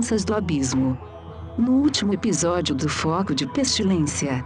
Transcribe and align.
Crianças 0.00 0.24
do 0.24 0.34
abismo. 0.34 0.98
No 1.58 1.72
último 1.72 2.14
episódio 2.14 2.74
do 2.74 2.88
Foco 2.88 3.34
de 3.34 3.46
Pestilência, 3.46 4.44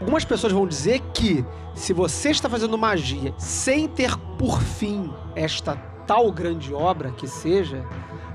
Algumas 0.00 0.24
pessoas 0.24 0.52
vão 0.52 0.64
dizer 0.64 1.00
que 1.12 1.44
se 1.74 1.92
você 1.92 2.30
está 2.30 2.48
fazendo 2.48 2.78
magia 2.78 3.34
sem 3.36 3.88
ter 3.88 4.16
por 4.38 4.62
fim 4.62 5.12
esta 5.34 5.74
tal 6.06 6.30
grande 6.30 6.72
obra 6.72 7.10
que 7.10 7.26
seja, 7.26 7.84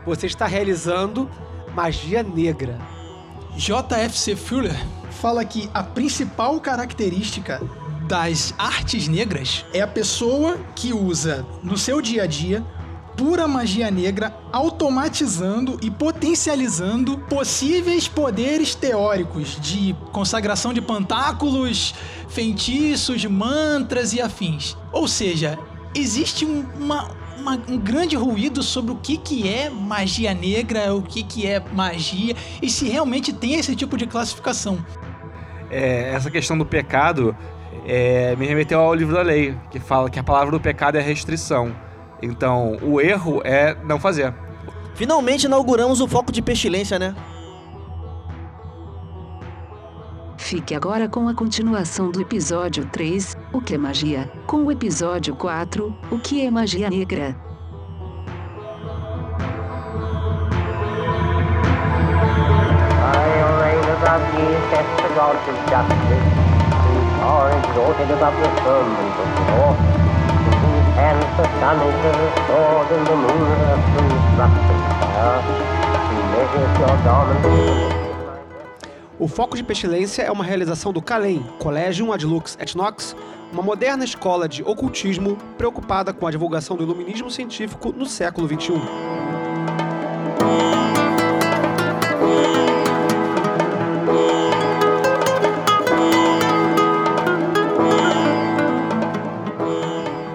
você 0.06 0.28
está 0.28 0.46
realizando 0.46 1.30
magia 1.74 2.22
negra. 2.22 2.78
JFC 3.56 4.36
Fuller 4.36 4.76
fala 5.10 5.46
que 5.46 5.70
a 5.74 5.82
principal 5.82 6.60
característica 6.60 7.62
das 8.10 8.54
artes 8.58 9.08
negras 9.08 9.66
é 9.74 9.80
a 9.80 9.88
pessoa 9.88 10.60
que 10.76 10.92
usa 10.92 11.46
no 11.64 11.78
seu 11.78 12.02
dia 12.02 12.24
a 12.24 12.28
dia 12.28 12.62
pura 13.16 13.48
magia 13.48 13.90
negra, 13.92 14.36
automatizando 14.52 15.78
e 15.82 15.90
potencializando 15.90 17.18
possíveis 17.18 18.08
poderes 18.08 18.76
teóricos 18.76 19.58
de 19.60 19.96
consagração 20.12 20.74
de 20.74 20.82
pantáculos, 20.82 21.94
feitiços, 22.28 23.24
mantras 23.26 24.14
e 24.14 24.22
afins. 24.22 24.76
Ou 24.92 25.08
seja, 25.08 25.58
existe 25.96 26.46
um, 26.46 26.66
uma, 26.80 27.12
uma- 27.38 27.62
um 27.70 27.78
grande 27.78 28.16
ruído 28.16 28.64
sobre 28.64 28.92
o 28.92 28.96
que, 28.96 29.18
que 29.18 29.48
é 29.48 29.70
magia 29.70 30.34
negra, 30.34 30.94
o 30.94 31.02
que, 31.02 31.24
que 31.24 31.46
é 31.46 31.60
magia 31.74 32.36
e 32.62 32.70
se 32.70 32.88
realmente 32.90 33.32
tem 33.32 33.56
esse 33.56 33.76
tipo 33.76 33.98
de 33.98 34.08
classificação. 34.08 34.84
É, 35.70 36.12
essa 36.14 36.30
questão 36.30 36.58
do 36.58 36.66
pecado 36.66 37.36
é, 37.86 38.36
me 38.36 38.46
remeteu 38.46 38.80
ao 38.80 38.94
livro 38.94 39.14
da 39.16 39.22
lei, 39.22 39.58
que 39.72 39.80
fala 39.80 40.10
que 40.10 40.20
a 40.20 40.24
palavra 40.24 40.52
do 40.52 40.60
pecado 40.60 40.98
é 40.98 41.02
restrição. 41.02 41.76
Então, 42.24 42.78
o 42.82 43.02
erro 43.02 43.42
é 43.44 43.76
não 43.84 44.00
fazer. 44.00 44.34
Finalmente 44.96 45.44
inauguramos 45.46 46.00
o 46.00 46.08
foco 46.08 46.32
de 46.32 46.42
pestilência, 46.42 46.98
né? 46.98 47.14
fique 50.54 50.76
agora 50.76 51.10
com 51.10 51.28
a 51.28 51.34
continuação 51.34 52.12
do 52.12 52.22
episódio 52.22 52.86
3, 52.92 53.36
O 53.52 53.60
que 53.60 53.74
é 53.74 53.78
magia? 53.78 54.32
Com 54.46 54.58
o 54.58 54.72
episódio 54.72 55.36
4, 55.36 55.96
O 56.12 56.20
que 56.20 56.46
é 56.46 56.52
magia 56.52 56.92
negra? 56.92 57.36
I 63.02 63.28
reign 63.62 63.82
above 63.98 64.22
the 65.02 65.10
gods 65.16 65.42
of 65.50 65.58
justice, 65.72 66.22
whose 66.86 67.10
power 67.18 67.50
exalted 67.50 68.12
above 68.12 68.38
the 68.44 68.50
firmament 68.62 69.16
of 69.18 69.30
law, 69.50 69.74
whose 69.74 69.82
hands 69.82 69.83
the 71.38 71.44
sun 71.60 71.78
is 71.88 71.96
and 72.92 73.06
the 73.08 73.16
moon. 73.16 73.74
O 79.20 79.28
Foco 79.28 79.56
de 79.56 79.64
Pestilência 79.64 80.24
é 80.24 80.32
uma 80.32 80.44
realização 80.44 80.92
do 80.92 81.02
CALEM, 81.02 81.44
Collegium 81.60 82.12
Ad 82.12 82.26
Lux 82.26 82.58
et 82.60 82.76
Nox, 82.76 83.16
uma 83.52 83.64
moderna 83.64 84.04
escola 84.04 84.50
de 84.50 84.64
ocultismo 84.64 85.38
preocupada 85.58 86.12
com 86.12 86.28
a 86.28 86.32
divulgação 86.32 86.76
do 86.76 86.84
iluminismo 86.84 87.32
científico 87.32 87.94
no 87.94 88.06
século. 88.06 88.48
XXI. 88.48 89.23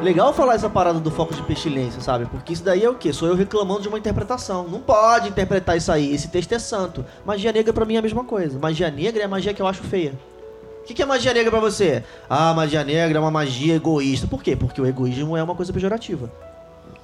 Legal 0.09 0.33
falar 0.33 0.55
essa 0.55 0.71
parada 0.71 0.99
do 0.99 1.11
foco 1.11 1.35
de 1.35 1.43
pestilência, 1.43 2.01
sabe? 2.01 2.25
Porque 2.25 2.55
isso 2.55 2.65
daí 2.65 2.83
é 2.83 2.89
o 2.89 2.95
quê? 2.95 3.13
Sou 3.13 3.29
eu 3.29 3.35
reclamando 3.35 3.83
de 3.83 3.89
uma 3.89 3.99
interpretação. 3.99 4.67
Não 4.67 4.81
pode 4.81 5.29
interpretar 5.29 5.77
isso 5.77 5.93
aí. 5.93 6.15
Esse 6.15 6.29
texto 6.29 6.51
é 6.53 6.59
santo. 6.59 7.05
Magia 7.27 7.53
negra 7.53 7.75
pra 7.75 7.85
mim 7.85 7.97
é 7.97 7.99
a 7.99 8.03
mesma 8.03 8.25
coisa. 8.25 8.59
Magia 8.59 8.91
negra 8.91 9.21
é 9.21 9.27
a 9.27 9.29
magia 9.29 9.53
que 9.53 9.61
eu 9.61 9.67
acho 9.67 9.83
feia. 9.83 10.15
O 10.81 10.85
que, 10.87 10.95
que 10.95 11.03
é 11.03 11.05
magia 11.05 11.35
negra 11.35 11.51
pra 11.51 11.61
você? 11.61 12.03
Ah, 12.27 12.55
magia 12.55 12.83
negra 12.83 13.19
é 13.19 13.21
uma 13.21 13.31
magia 13.31 13.75
egoísta. 13.75 14.27
Por 14.27 14.43
quê? 14.43 14.57
Porque 14.57 14.81
o 14.81 14.87
egoísmo 14.87 15.37
é 15.37 15.43
uma 15.43 15.55
coisa 15.55 15.75
pejorativa. 15.75 16.33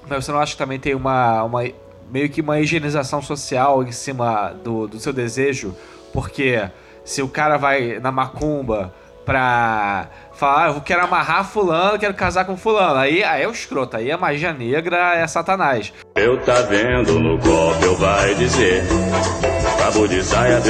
Mas 0.09 0.25
você 0.25 0.31
não 0.31 0.39
acha 0.39 0.53
que 0.53 0.57
também 0.57 0.79
tem 0.79 0.95
uma, 0.95 1.43
uma 1.43 1.61
meio 2.09 2.27
que 2.27 2.41
uma 2.41 2.59
higienização 2.59 3.21
social 3.21 3.83
em 3.83 3.91
cima 3.91 4.51
do, 4.63 4.87
do 4.87 4.99
seu 4.99 5.13
desejo? 5.13 5.75
Porque 6.11 6.71
se 7.03 7.21
o 7.21 7.27
cara 7.27 7.55
vai 7.55 7.99
na 7.99 8.11
macumba 8.11 8.91
pra 9.23 10.07
falar, 10.35 10.65
ah, 10.65 10.67
eu 10.69 10.81
quero 10.81 11.03
amarrar 11.03 11.45
fulano, 11.45 11.97
quero 11.97 12.13
casar 12.13 12.45
com 12.45 12.57
fulano, 12.57 12.99
aí, 12.99 13.23
aí 13.23 13.43
é 13.43 13.47
o 13.47 13.51
escroto, 13.51 13.97
aí 13.97 14.11
a 14.11 14.17
magia 14.17 14.53
negra 14.53 15.15
é 15.15 15.25
satanás. 15.25 15.93
Eu 16.15 16.39
tá 16.41 16.61
vendo 16.61 17.19
no 17.19 17.39
copo, 17.39 17.83
eu 17.83 17.95
vai 17.95 18.35
dizer. 18.35 18.83
Cabo 19.79 20.07
de 20.07 20.23
saia, 20.23 20.61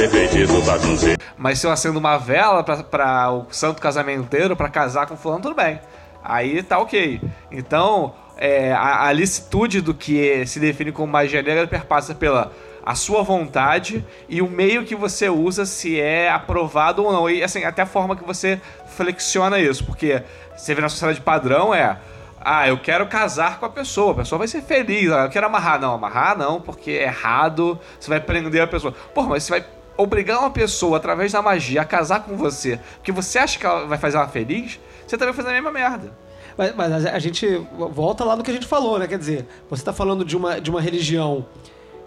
bagunceiro. 0.64 1.20
Mas 1.36 1.58
se 1.58 1.66
eu 1.66 1.70
acendo 1.70 1.98
uma 1.98 2.16
vela 2.16 2.62
pra, 2.62 2.82
pra 2.82 3.30
o 3.32 3.46
santo 3.50 3.80
casamenteiro 3.80 4.56
pra 4.56 4.68
casar 4.68 5.06
com 5.06 5.16
fulano, 5.16 5.42
tudo 5.42 5.54
bem. 5.54 5.80
Aí 6.22 6.62
tá 6.62 6.78
ok. 6.78 7.20
Então, 7.50 8.14
é, 8.36 8.72
a, 8.72 9.06
a 9.06 9.12
licitude 9.12 9.80
do 9.80 9.94
que 9.94 10.46
se 10.46 10.60
define 10.60 10.92
como 10.92 11.12
magia 11.12 11.42
negra 11.42 11.66
perpassa 11.66 12.14
pela 12.14 12.52
a 12.86 12.94
sua 12.94 13.20
vontade 13.24 14.06
e 14.28 14.40
o 14.40 14.48
meio 14.48 14.84
que 14.84 14.94
você 14.94 15.28
usa 15.28 15.66
se 15.66 16.00
é 16.00 16.30
aprovado 16.30 17.02
ou 17.02 17.12
não. 17.12 17.28
E 17.28 17.42
assim, 17.42 17.64
até 17.64 17.82
a 17.82 17.86
forma 17.86 18.14
que 18.14 18.22
você 18.22 18.60
flexiona 18.86 19.58
isso. 19.58 19.84
Porque 19.84 20.22
você 20.56 20.72
vê 20.72 20.80
na 20.80 20.88
sociedade 20.88 21.20
padrão 21.20 21.74
é. 21.74 21.98
Ah, 22.40 22.68
eu 22.68 22.78
quero 22.78 23.04
casar 23.08 23.58
com 23.58 23.66
a 23.66 23.68
pessoa, 23.68 24.12
a 24.12 24.14
pessoa 24.14 24.38
vai 24.38 24.46
ser 24.46 24.62
feliz. 24.62 25.10
Ah, 25.10 25.24
eu 25.24 25.30
quero 25.30 25.46
amarrar. 25.46 25.80
Não, 25.80 25.94
amarrar 25.94 26.38
não, 26.38 26.60
porque 26.60 26.92
é 26.92 27.02
errado, 27.02 27.76
você 27.98 28.08
vai 28.08 28.20
prender 28.20 28.62
a 28.62 28.68
pessoa. 28.68 28.94
Porra, 29.12 29.30
mas 29.30 29.42
você 29.42 29.50
vai 29.50 29.66
obrigar 29.96 30.38
uma 30.38 30.50
pessoa, 30.50 30.98
através 30.98 31.32
da 31.32 31.42
magia, 31.42 31.82
a 31.82 31.84
casar 31.84 32.20
com 32.20 32.36
você, 32.36 32.78
porque 32.96 33.10
você 33.10 33.38
acha 33.38 33.58
que 33.58 33.64
ela 33.64 33.86
vai 33.86 33.98
fazer 33.98 34.18
ela 34.18 34.28
feliz, 34.28 34.78
você 35.06 35.16
também 35.16 35.34
vai 35.34 35.42
fazer 35.42 35.48
a 35.48 35.60
mesma 35.60 35.72
merda. 35.72 36.12
Mas, 36.56 36.76
mas 36.76 37.06
a, 37.06 37.12
a 37.12 37.18
gente 37.18 37.46
volta 37.72 38.22
lá 38.22 38.36
no 38.36 38.44
que 38.44 38.50
a 38.50 38.54
gente 38.54 38.66
falou, 38.66 38.98
né? 38.98 39.08
Quer 39.08 39.18
dizer, 39.18 39.46
você 39.68 39.80
está 39.80 39.92
falando 39.92 40.24
de 40.24 40.36
uma, 40.36 40.60
de 40.60 40.70
uma 40.70 40.80
religião 40.80 41.46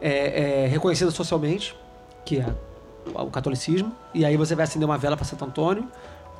é, 0.02 0.64
é, 0.64 0.68
reconhecida 0.68 1.12
socialmente, 1.12 1.76
que 2.26 2.40
é 2.40 2.48
o 3.14 3.28
catolicismo, 3.28 3.96
e 4.14 4.26
aí 4.26 4.38
você 4.38 4.56
vai 4.56 4.64
acender 4.64 4.88
uma 4.88 4.98
vela 4.98 5.16
para 5.16 5.26
Santo 5.26 5.46
Antônio 5.46 5.88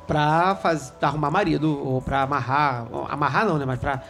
pra 0.06 0.56
faz, 0.56 0.92
arrumar 1.00 1.30
marido, 1.30 1.86
ou 1.86 2.02
pra 2.02 2.22
amarrar, 2.22 2.86
amarrar 3.08 3.46
não, 3.46 3.58
né? 3.58 3.64
Mas 3.64 3.78
pra 3.78 4.02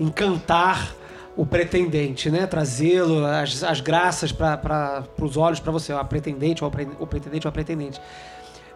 encantar 0.00 0.94
o 1.36 1.44
pretendente, 1.44 2.30
né? 2.30 2.46
Trazê-lo, 2.46 3.24
as, 3.24 3.62
as 3.62 3.80
graças 3.80 4.32
para 4.32 5.04
os 5.20 5.36
olhos 5.36 5.60
para 5.60 5.72
você, 5.72 5.92
a 5.92 6.04
pretendente 6.04 6.64
ou 6.64 6.72
o 6.98 7.06
pretendente 7.06 7.46
ou 7.46 7.48
a 7.48 7.52
pretendente. 7.52 8.00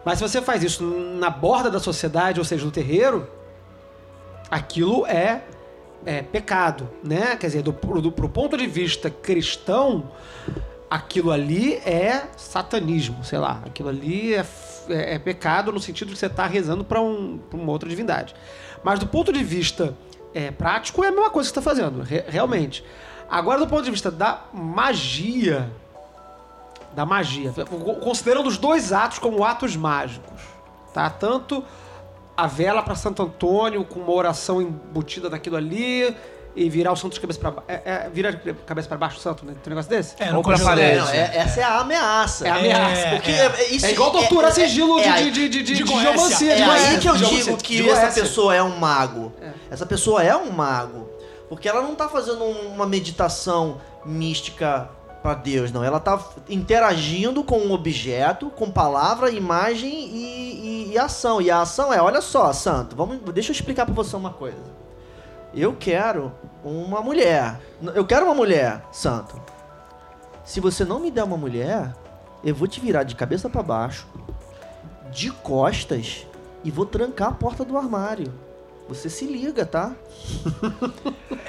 Mas 0.05 0.17
se 0.17 0.21
você 0.27 0.41
faz 0.41 0.63
isso 0.63 0.83
na 0.83 1.29
borda 1.29 1.69
da 1.69 1.79
sociedade, 1.79 2.39
ou 2.39 2.45
seja, 2.45 2.63
no 2.65 2.71
terreiro, 2.71 3.29
aquilo 4.49 5.05
é, 5.05 5.43
é 6.05 6.21
pecado, 6.21 6.89
né? 7.03 7.35
Quer 7.35 7.47
dizer, 7.47 7.61
do, 7.61 7.71
do, 7.71 8.11
pro 8.11 8.29
ponto 8.29 8.55
de 8.57 8.65
vista 8.67 9.09
cristão, 9.09 10.11
aquilo 10.89 11.31
ali 11.31 11.75
é 11.85 12.27
satanismo, 12.37 13.23
sei 13.23 13.39
lá. 13.39 13.61
Aquilo 13.65 13.89
ali 13.89 14.33
é, 14.33 14.45
é- 14.89 15.15
é 15.15 15.19
pecado 15.19 15.71
no 15.71 15.79
sentido 15.79 16.09
de 16.09 16.17
você 16.17 16.25
estar 16.27 16.47
rezando 16.47 16.83
para 16.83 17.01
um, 17.01 17.39
uma 17.53 17.71
outra 17.71 17.87
divindade. 17.89 18.33
Mas 18.83 18.97
do 18.99 19.07
ponto 19.07 19.31
de 19.33 19.43
vista 19.43 19.93
é, 20.33 20.51
prático, 20.51 21.03
é 21.03 21.07
a 21.09 21.11
mesma 21.11 21.29
coisa 21.29 21.49
que 21.49 21.53
você 21.53 21.59
está 21.59 21.69
fazendo, 21.69 22.01
re- 22.01 22.23
realmente. 22.27 22.83
Agora, 23.29 23.59
do 23.59 23.67
ponto 23.67 23.83
de 23.83 23.91
vista 23.91 24.09
da 24.09 24.43
magia, 24.53 25.69
da 26.95 27.05
magia, 27.05 27.53
considerando 28.01 28.47
os 28.47 28.57
dois 28.57 28.91
atos 28.91 29.19
como 29.19 29.43
atos 29.43 29.75
mágicos, 29.75 30.41
tá? 30.93 31.09
Tanto 31.09 31.63
a 32.41 32.47
vela 32.47 32.81
para 32.81 32.95
Santo 32.95 33.23
Antônio 33.23 33.83
com 33.83 33.99
uma 33.99 34.11
oração 34.11 34.61
embutida 34.61 35.29
naquilo 35.29 35.55
ali 35.55 36.15
e 36.55 36.69
virar 36.69 36.91
o 36.91 36.95
santo 36.95 37.13
de 37.13 37.19
cabeça 37.19 37.39
para 37.39 37.51
baixo. 37.51 37.65
É, 37.69 37.81
é, 37.85 38.09
vira 38.11 38.31
de 38.33 38.53
cabeça 38.65 38.87
para 38.87 38.97
baixo 38.97 39.17
o 39.17 39.19
santo, 39.21 39.45
né? 39.45 39.53
Tem 39.63 39.71
um 39.71 39.75
negócio 39.75 39.89
desse? 39.89 40.15
É, 40.19 40.33
Ou 40.35 40.41
pra 40.41 40.57
parede. 40.59 40.97
Não, 40.99 41.09
é- 41.09 41.37
essa 41.37 41.59
é 41.59 41.63
a 41.63 41.77
ameaça. 41.79 42.47
É 42.47 42.51
ameaça. 42.51 43.01
É, 43.01 43.15
Porque 43.15 43.31
é. 43.31 43.45
é, 43.45 43.69
isso 43.69 43.85
É 43.85 43.91
igual 43.91 44.11
torturar 44.11 44.51
sigilo 44.51 44.99
de, 44.99 45.07
é 45.07 45.13
de, 45.21 45.31
de, 45.31 45.49
de, 45.49 45.49
de, 45.49 45.63
de 45.63 45.73
de 45.75 45.83
Goécia. 45.83 46.11
geomancia. 46.11 46.53
É 46.53 46.55
de 46.55 46.63
aí 46.63 46.99
que 46.99 47.07
eu 47.07 47.15
de 47.15 47.25
digo 47.25 47.57
que 47.57 47.83
de 47.83 47.89
essa 47.89 48.19
pessoa 48.21 48.55
é 48.55 48.63
um 48.63 48.77
mago. 48.77 49.31
Essa 49.69 49.85
pessoa 49.85 50.23
é 50.23 50.35
um 50.35 50.51
mago. 50.51 51.07
Porque 51.47 51.67
ela 51.69 51.81
não 51.81 51.95
tá 51.95 52.07
fazendo 52.09 52.43
uma 52.43 52.85
meditação 52.85 53.79
mística 54.05 54.89
pra 55.21 55.33
Deus, 55.33 55.71
não. 55.71 55.83
Ela 55.83 55.99
tá 55.99 56.19
interagindo 56.49 57.43
com 57.43 57.59
um 57.59 57.71
objeto, 57.71 58.49
com 58.49 58.69
palavra, 58.71 59.29
imagem 59.31 59.91
e, 59.91 60.87
e- 60.89 60.91
e 60.93 60.97
ação. 60.97 61.41
E 61.41 61.49
a 61.51 61.61
ação 61.61 61.93
é, 61.93 62.01
olha 62.01 62.21
só, 62.21 62.51
santo, 62.53 62.95
vamos, 62.95 63.19
deixa 63.33 63.51
eu 63.51 63.53
explicar 63.53 63.85
pra 63.85 63.93
você 63.93 64.15
uma 64.15 64.31
coisa. 64.31 64.57
Eu 65.53 65.75
quero 65.77 66.31
uma 66.63 67.01
mulher. 67.01 67.59
Eu 67.95 68.05
quero 68.05 68.25
uma 68.25 68.35
mulher, 68.35 68.83
santo. 68.91 69.39
Se 70.43 70.59
você 70.59 70.83
não 70.85 70.99
me 70.99 71.11
der 71.11 71.23
uma 71.23 71.37
mulher, 71.37 71.93
eu 72.43 72.55
vou 72.55 72.67
te 72.67 72.79
virar 72.79 73.03
de 73.03 73.15
cabeça 73.15 73.49
pra 73.49 73.61
baixo, 73.63 74.07
de 75.11 75.31
costas 75.31 76.25
e 76.63 76.71
vou 76.71 76.85
trancar 76.85 77.29
a 77.29 77.33
porta 77.33 77.63
do 77.65 77.77
armário. 77.77 78.31
Você 78.89 79.09
se 79.09 79.25
liga, 79.25 79.65
tá? 79.65 79.93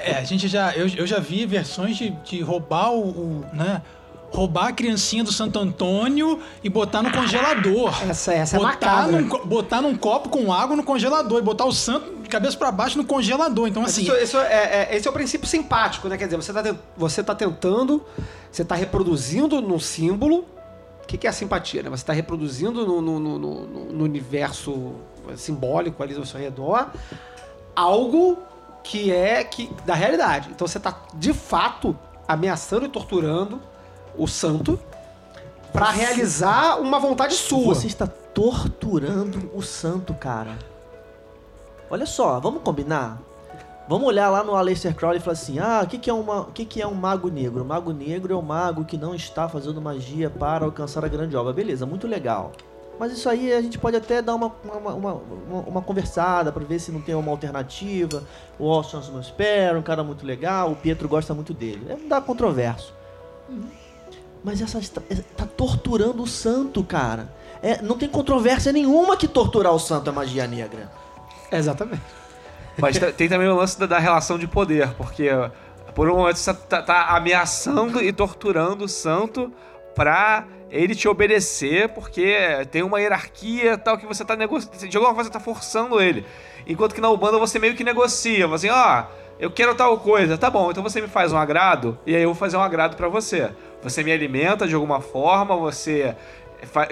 É, 0.03 0.15
a 0.15 0.23
gente 0.23 0.47
já. 0.47 0.73
Eu, 0.75 0.87
eu 0.87 1.05
já 1.05 1.19
vi 1.19 1.45
versões 1.45 1.95
de, 1.95 2.09
de 2.09 2.41
roubar 2.41 2.91
o, 2.91 3.09
o, 3.09 3.45
né? 3.53 3.83
Roubar 4.31 4.67
a 4.69 4.71
criancinha 4.71 5.23
do 5.23 5.31
Santo 5.31 5.59
Antônio 5.59 6.39
e 6.63 6.69
botar 6.69 7.03
no 7.03 7.11
congelador. 7.11 7.93
Essa, 8.09 8.33
essa 8.33 8.55
é 8.55 8.59
botar, 8.59 8.71
macabra. 8.71 9.21
num, 9.21 9.27
co- 9.29 9.45
botar 9.45 9.81
num 9.81 9.95
copo 9.95 10.29
com 10.29 10.51
água 10.51 10.75
no 10.75 10.83
congelador 10.83 11.37
e 11.37 11.41
botar 11.43 11.65
o 11.65 11.71
santo 11.71 12.23
de 12.23 12.29
cabeça 12.29 12.57
pra 12.57 12.71
baixo 12.71 12.97
no 12.97 13.05
congelador. 13.05 13.67
Então, 13.67 13.83
assim. 13.83 14.01
isso, 14.03 14.15
isso 14.15 14.37
é, 14.39 14.87
é- 14.89 14.95
esse 14.95 15.07
é 15.07 15.11
o 15.11 15.13
princípio 15.13 15.47
simpático, 15.47 16.07
né? 16.07 16.17
Quer 16.17 16.25
dizer, 16.25 16.37
você 16.37 16.51
tá, 16.53 16.75
você 16.97 17.23
tá 17.23 17.35
tentando, 17.35 18.03
você 18.51 18.65
tá 18.65 18.73
reproduzindo 18.73 19.61
num 19.61 19.79
símbolo. 19.79 20.45
O 21.03 21.07
que, 21.07 21.17
que 21.17 21.27
é 21.27 21.29
a 21.29 21.33
simpatia, 21.33 21.83
né? 21.83 21.89
Você 21.91 22.05
tá 22.05 22.13
reproduzindo 22.13 22.87
no, 22.87 23.01
no- 23.01 23.19
no- 23.19 23.37
no- 23.39 23.65
no 23.91 24.03
universo 24.03 24.93
simbólico 25.35 26.01
ali 26.01 26.15
ao 26.15 26.25
seu 26.25 26.39
redor 26.39 26.87
algo 27.75 28.37
que 28.83 29.11
é 29.11 29.43
que 29.43 29.69
da 29.85 29.93
realidade. 29.93 30.49
Então 30.51 30.67
você 30.67 30.79
tá 30.79 30.95
de 31.13 31.33
fato 31.33 31.97
ameaçando 32.27 32.85
e 32.85 32.89
torturando 32.89 33.61
o 34.17 34.27
santo 34.27 34.79
pra 35.71 35.89
realizar 35.89 36.79
uma 36.79 36.99
vontade 36.99 37.33
sua. 37.33 37.75
Você 37.75 37.87
está 37.87 38.07
torturando 38.07 39.51
o 39.53 39.61
santo, 39.61 40.13
cara. 40.13 40.57
Olha 41.89 42.05
só, 42.05 42.39
vamos 42.39 42.61
combinar? 42.63 43.19
Vamos 43.87 44.07
olhar 44.07 44.29
lá 44.29 44.43
no 44.43 44.55
Aleister 44.55 44.95
Crowley 44.95 45.19
e 45.19 45.21
falar 45.21 45.33
assim: 45.33 45.59
ah, 45.59 45.81
o 45.83 45.87
que, 45.87 45.97
que, 45.97 46.09
é 46.09 46.13
uma, 46.13 46.41
o 46.41 46.51
que, 46.51 46.63
que 46.63 46.81
é 46.81 46.87
um 46.87 46.93
mago 46.93 47.29
negro? 47.29 47.63
O 47.63 47.65
mago 47.65 47.91
negro 47.91 48.33
é 48.33 48.37
o 48.37 48.41
mago 48.41 48.85
que 48.85 48.97
não 48.97 49.13
está 49.13 49.49
fazendo 49.49 49.81
magia 49.81 50.29
para 50.29 50.65
alcançar 50.65 51.03
a 51.03 51.07
grande 51.09 51.35
obra. 51.35 51.51
Beleza, 51.51 51.85
muito 51.85 52.07
legal. 52.07 52.53
Mas 52.99 53.11
isso 53.13 53.27
aí 53.27 53.51
a 53.51 53.61
gente 53.61 53.79
pode 53.79 53.97
até 53.97 54.21
dar 54.21 54.35
uma, 54.35 54.51
uma, 54.63 54.93
uma, 54.93 55.13
uma, 55.13 55.59
uma 55.61 55.81
conversada 55.81 56.51
para 56.51 56.63
ver 56.63 56.79
se 56.79 56.91
não 56.91 57.01
tem 57.01 57.15
uma 57.15 57.31
alternativa. 57.31 58.23
O 58.59 58.69
Austin 58.71 59.01
Sparrow, 59.23 59.79
um 59.79 59.81
cara 59.81 60.03
muito 60.03 60.25
legal, 60.25 60.71
o 60.71 60.75
Pietro 60.75 61.09
gosta 61.09 61.33
muito 61.33 61.51
dele. 61.53 61.87
É, 61.89 61.95
dá 62.07 62.21
controverso. 62.21 62.93
Mas 64.43 64.61
essa 64.61 64.79
está 64.79 65.01
tá 65.35 65.45
torturando 65.45 66.23
o 66.23 66.27
santo, 66.27 66.83
cara. 66.83 67.33
É, 67.61 67.81
não 67.81 67.97
tem 67.97 68.09
controvérsia 68.09 68.71
nenhuma 68.71 69.15
que 69.17 69.27
torturar 69.27 69.73
o 69.73 69.79
santo 69.79 70.09
é 70.09 70.13
magia 70.13 70.47
negra. 70.47 70.91
Exatamente. 71.51 72.01
Mas 72.77 72.97
ta- 72.97 73.11
tem 73.11 73.27
também 73.29 73.47
o 73.47 73.55
lance 73.55 73.79
da, 73.79 73.85
da 73.85 73.99
relação 73.99 74.39
de 74.39 74.47
poder, 74.47 74.89
porque 74.93 75.29
por 75.93 76.09
um 76.09 76.15
momento 76.17 76.37
você 76.37 76.53
tá, 76.53 76.81
tá 76.81 77.07
ameaçando 77.15 78.01
e 78.01 78.11
torturando 78.13 78.85
o 78.85 78.87
santo 78.89 79.51
pra 79.93 80.47
ele 80.71 80.95
te 80.95 81.07
obedecer, 81.07 81.89
porque 81.89 82.33
tem 82.71 82.81
uma 82.81 82.99
hierarquia 83.01 83.77
tal 83.77 83.97
que 83.97 84.05
você 84.05 84.23
tá 84.23 84.35
negociando. 84.35 84.87
De 84.87 84.95
alguma 84.97 85.13
forma 85.13 85.25
você 85.25 85.29
tá 85.29 85.39
forçando 85.39 86.01
ele. 86.01 86.25
Enquanto 86.65 86.95
que 86.95 87.01
na 87.01 87.09
Ubanda 87.09 87.37
você 87.37 87.59
meio 87.59 87.75
que 87.75 87.83
negocia. 87.83 88.47
Você, 88.47 88.69
ó, 88.69 89.03
eu 89.37 89.51
quero 89.51 89.75
tal 89.75 89.97
coisa. 89.99 90.37
Tá 90.37 90.49
bom, 90.49 90.71
então 90.71 90.81
você 90.81 91.01
me 91.01 91.07
faz 91.07 91.33
um 91.33 91.37
agrado 91.37 91.99
e 92.05 92.15
aí 92.15 92.21
eu 92.21 92.29
vou 92.29 92.35
fazer 92.35 92.55
um 92.55 92.61
agrado 92.61 92.95
pra 92.95 93.09
você. 93.09 93.51
Você 93.83 94.01
me 94.03 94.11
alimenta 94.11 94.67
de 94.67 94.73
alguma 94.73 95.01
forma, 95.01 95.55
você 95.57 96.15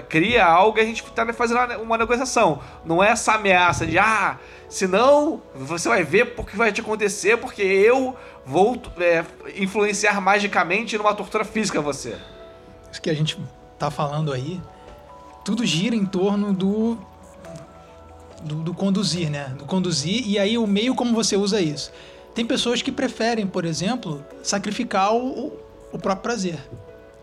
cria 0.08 0.44
algo 0.44 0.78
e 0.78 0.80
a 0.80 0.84
gente 0.84 1.02
tá 1.12 1.32
fazendo 1.32 1.80
uma- 1.80 1.96
negociação. 1.96 2.60
Não 2.84 3.02
é 3.02 3.10
essa 3.10 3.34
ameaça 3.34 3.86
de, 3.86 3.98
ah, 3.98 4.36
senão 4.68 5.40
você 5.54 5.88
vai 5.88 6.02
ver 6.02 6.34
o 6.36 6.44
que 6.44 6.56
vai 6.56 6.72
te 6.72 6.80
acontecer 6.80 7.36
porque 7.38 7.62
eu 7.62 8.16
vou 8.44 8.82
é, 8.98 9.24
influenciar 9.56 10.20
magicamente 10.20 10.98
numa 10.98 11.14
tortura 11.14 11.44
física 11.44 11.80
você. 11.80 12.16
Isso 12.90 13.00
que 13.00 13.08
a 13.08 13.14
gente 13.14 13.38
tá 13.80 13.90
falando 13.90 14.32
aí, 14.32 14.60
tudo 15.44 15.64
gira 15.64 15.96
em 15.96 16.04
torno 16.06 16.52
do, 16.52 16.98
do, 18.42 18.56
do 18.56 18.74
conduzir, 18.74 19.30
né? 19.30 19.54
Do 19.58 19.64
conduzir 19.64 20.28
e 20.28 20.38
aí 20.38 20.56
o 20.58 20.66
meio 20.66 20.94
como 20.94 21.14
você 21.14 21.36
usa 21.36 21.60
isso. 21.60 21.90
Tem 22.34 22.44
pessoas 22.46 22.80
que 22.82 22.92
preferem, 22.92 23.46
por 23.46 23.64
exemplo, 23.64 24.24
sacrificar 24.42 25.14
o, 25.14 25.46
o- 25.48 25.98
próprio 25.98 26.22
prazer. 26.22 26.58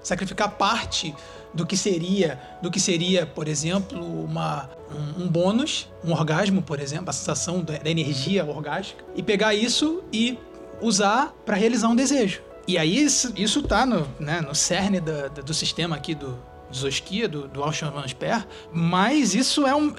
Sacrificar 0.03 0.51
parte 0.51 1.13
do 1.53 1.65
que 1.65 1.77
seria, 1.77 2.39
do 2.61 2.69
que 2.71 2.79
seria, 2.79 3.25
por 3.25 3.47
exemplo, 3.47 3.99
uma, 4.23 4.69
um, 5.17 5.23
um 5.23 5.27
bônus, 5.27 5.87
um 6.03 6.11
orgasmo, 6.11 6.61
por 6.61 6.79
exemplo, 6.79 7.09
a 7.09 7.13
sensação 7.13 7.61
da, 7.61 7.75
energia 7.89 8.45
orgástica, 8.45 9.03
e 9.15 9.23
pegar 9.23 9.53
isso 9.53 10.03
e 10.11 10.37
usar 10.81 11.33
para 11.45 11.55
realizar 11.55 11.87
um 11.87 11.95
desejo. 11.95 12.41
E 12.67 12.77
aí 12.77 13.01
isso, 13.01 13.31
isso 13.35 13.63
tá 13.63 13.85
no, 13.85 14.05
né, 14.19 14.41
no 14.41 14.53
cerne 14.53 14.99
da- 14.99 15.29
do 15.29 15.53
sistema 15.53 15.95
aqui 15.95 16.13
do 16.13 16.37
Zoskia, 16.73 17.27
do, 17.27 17.47
do 17.47 17.63
Auschwitz 17.63 17.93
von 17.93 18.07
Sperr, 18.07 18.45
mas 18.71 19.33
isso 19.35 19.65
é 19.65 19.73
um 19.75 19.93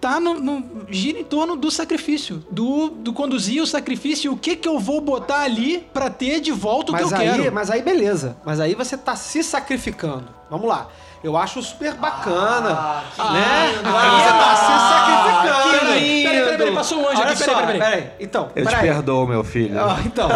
tá 0.00 0.18
no, 0.18 0.34
no- 0.34 0.64
gira 0.88 1.20
em 1.20 1.22
torno 1.24 1.54
do 1.54 1.70
sacrifício, 1.70 2.44
do, 2.50 2.88
do 2.90 3.12
conduzir 3.12 3.62
o 3.62 3.66
sacrifício, 3.68 4.32
o 4.32 4.36
que 4.36 4.56
que 4.56 4.66
eu 4.66 4.76
vou 4.80 5.00
botar 5.00 5.42
ali 5.42 5.86
pra 5.94 6.10
ter 6.10 6.40
de 6.40 6.50
volta 6.50 6.90
o 6.90 6.92
Mas 6.92 7.06
que 7.06 7.14
eu 7.14 7.18
aí, 7.18 7.30
quero. 7.38 7.52
mas 7.54 7.70
aí 7.70 7.82
beleza. 7.82 8.36
Mas 8.44 8.58
aí 8.58 8.74
você 8.74 8.98
tá 8.98 9.14
se 9.14 9.44
sacrificando. 9.44 10.24
Vamos 10.50 10.66
lá. 10.68 10.88
Eu 11.22 11.36
acho 11.36 11.62
super 11.62 11.94
bacana. 11.94 13.04
né? 13.32 13.72
você 13.76 14.28
tá 14.28 14.56
se 14.56 14.66
sacrificando. 14.88 15.62
que 15.62 15.84
lindo. 15.94 16.28
Peraí, 16.28 16.42
peraí, 16.42 16.56
peraí, 16.58 16.74
passou 16.74 16.98
um 16.98 17.08
anjo 17.08 17.20
Olha 17.20 17.30
aqui, 17.30 17.44
peraí, 17.44 17.56
peraí, 17.66 17.78
peraí. 17.78 18.10
Então, 18.18 18.50
Eu 18.56 18.66
te 18.66 18.76
perdoo, 18.76 19.26
meu 19.28 19.44
filho. 19.44 19.78
Ah, 19.80 19.98
Então, 20.04 20.28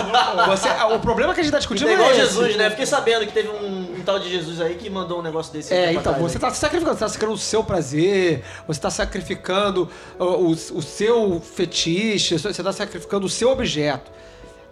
você, 0.46 0.68
o 0.94 1.00
problema 1.00 1.34
que 1.34 1.40
a 1.40 1.42
gente 1.42 1.50
tá 1.52 1.58
discutindo 1.58 1.88
é 1.90 1.94
igual 1.94 2.08
é 2.08 2.12
esse. 2.12 2.20
Jesus, 2.20 2.56
né? 2.56 2.70
Fiquei 2.70 2.86
sabendo 2.86 3.26
que 3.26 3.32
teve 3.32 3.48
um 3.48 3.95
tal 4.06 4.18
de 4.18 4.30
Jesus 4.30 4.60
aí 4.60 4.76
que 4.76 4.88
mandou 4.88 5.18
um 5.18 5.22
negócio 5.22 5.52
desse. 5.52 5.74
É, 5.74 5.92
então, 5.92 6.14
você 6.14 6.38
tá 6.38 6.50
se 6.50 6.58
sacrificando, 6.58 6.96
você 6.96 7.04
tá 7.04 7.08
sacrificando 7.08 7.34
o 7.34 7.38
seu 7.38 7.64
prazer, 7.64 8.44
você 8.66 8.80
tá 8.80 8.90
sacrificando 8.90 9.90
o, 10.18 10.24
o, 10.24 10.50
o 10.50 10.82
seu 10.82 11.40
fetiche, 11.40 12.38
você 12.38 12.62
tá 12.62 12.72
sacrificando 12.72 13.26
o 13.26 13.28
seu 13.28 13.50
objeto. 13.50 14.10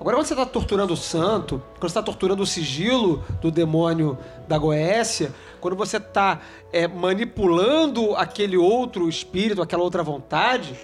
Agora, 0.00 0.16
quando 0.16 0.26
você 0.26 0.36
tá 0.36 0.46
torturando 0.46 0.92
o 0.92 0.96
santo, 0.96 1.62
quando 1.78 1.90
você 1.90 1.94
tá 1.94 2.02
torturando 2.02 2.42
o 2.42 2.46
sigilo 2.46 3.24
do 3.40 3.50
demônio 3.50 4.18
da 4.46 4.58
Goécia, 4.58 5.32
quando 5.60 5.76
você 5.76 5.98
tá 5.98 6.40
é, 6.72 6.86
manipulando 6.86 8.14
aquele 8.16 8.56
outro 8.56 9.08
espírito, 9.08 9.62
aquela 9.62 9.82
outra 9.82 10.02
vontade, 10.02 10.78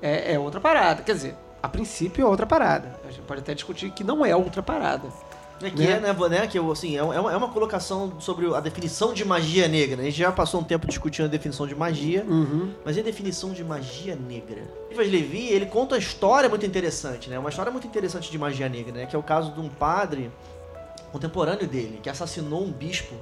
é, 0.00 0.34
é 0.34 0.38
outra 0.38 0.60
parada. 0.60 1.02
Quer 1.02 1.14
dizer, 1.14 1.36
a 1.62 1.68
princípio 1.68 2.24
é 2.24 2.28
outra 2.28 2.46
parada. 2.46 3.00
A 3.04 3.10
gente 3.10 3.22
pode 3.22 3.40
até 3.40 3.54
discutir 3.54 3.90
que 3.90 4.04
não 4.04 4.24
é 4.24 4.34
outra 4.36 4.62
parada. 4.62 5.08
É 5.62 5.70
que 5.70 5.82
né? 5.82 5.92
é, 5.92 6.00
né, 6.00 6.28
né, 6.28 6.46
que 6.46 6.58
eu, 6.58 6.70
assim, 6.72 6.96
é 6.96 7.02
uma, 7.02 7.32
é 7.32 7.36
uma 7.36 7.48
colocação 7.48 8.12
sobre 8.18 8.46
a 8.54 8.60
definição 8.60 9.12
de 9.12 9.24
magia 9.24 9.68
negra. 9.68 9.96
né? 9.96 10.02
A 10.04 10.06
gente 10.06 10.18
já 10.18 10.32
passou 10.32 10.60
um 10.60 10.64
tempo 10.64 10.86
discutindo 10.86 11.26
a 11.26 11.28
definição 11.28 11.66
de 11.66 11.74
magia, 11.74 12.24
Uhum. 12.26 12.70
mas 12.84 12.96
e 12.96 13.00
a 13.00 13.02
definição 13.02 13.52
de 13.52 13.62
magia 13.62 14.16
negra? 14.16 14.62
Rivas 14.88 15.10
Levi, 15.10 15.48
ele 15.48 15.66
conta 15.66 15.94
uma 15.94 15.98
história 15.98 16.48
muito 16.48 16.64
interessante, 16.64 17.28
né? 17.28 17.38
Uma 17.38 17.50
história 17.50 17.70
muito 17.70 17.86
interessante 17.86 18.30
de 18.30 18.38
magia 18.38 18.68
negra, 18.68 18.92
né? 18.92 19.06
Que 19.06 19.14
é 19.14 19.18
o 19.18 19.22
caso 19.22 19.52
de 19.52 19.60
um 19.60 19.68
padre 19.68 20.30
contemporâneo 21.12 21.66
dele, 21.66 22.00
que 22.02 22.08
assassinou 22.08 22.62
um 22.62 22.70
bispo. 22.72 23.14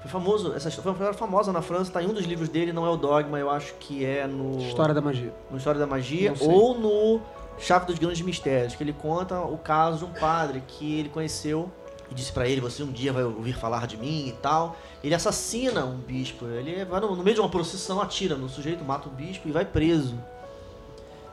Foi 0.00 0.10
famoso, 0.10 0.54
essa 0.54 0.68
história 0.68 0.94
foi 0.94 1.12
famosa 1.12 1.52
na 1.52 1.60
França, 1.60 1.90
tá 1.92 2.02
em 2.02 2.06
um 2.06 2.12
dos 2.12 2.24
livros 2.24 2.48
dele, 2.48 2.72
não 2.72 2.86
é 2.86 2.88
o 2.90 2.96
Dogma, 2.96 3.38
eu 3.38 3.50
acho 3.50 3.74
que 3.80 4.04
é 4.04 4.26
no... 4.28 4.58
História 4.60 4.94
da 4.94 5.00
magia. 5.00 5.34
no 5.50 5.58
História 5.58 5.80
da 5.80 5.86
Magia 5.86 6.32
ou 6.40 6.78
no 6.78 7.20
Chave 7.60 7.86
dos 7.86 7.98
Grandes 7.98 8.20
Mistérios, 8.22 8.74
que 8.74 8.82
ele 8.82 8.92
conta 8.92 9.40
o 9.40 9.58
caso 9.58 9.98
de 9.98 10.04
um 10.04 10.12
padre 10.12 10.62
que 10.66 10.98
ele 10.98 11.08
conheceu 11.08 11.70
e 12.10 12.14
disse 12.14 12.32
pra 12.32 12.46
ele: 12.48 12.60
Você 12.60 12.82
um 12.82 12.90
dia 12.92 13.12
vai 13.12 13.24
ouvir 13.24 13.52
falar 13.54 13.86
de 13.86 13.96
mim 13.96 14.28
e 14.28 14.32
tal. 14.32 14.76
Ele 15.02 15.14
assassina 15.14 15.84
um 15.84 15.96
bispo, 15.96 16.46
ele 16.46 16.84
vai 16.84 17.00
no, 17.00 17.14
no 17.14 17.22
meio 17.22 17.34
de 17.34 17.40
uma 17.40 17.48
procissão, 17.48 18.00
atira 18.00 18.36
no 18.36 18.48
sujeito, 18.48 18.84
mata 18.84 19.08
o 19.08 19.12
bispo 19.12 19.48
e 19.48 19.52
vai 19.52 19.64
preso. 19.64 20.14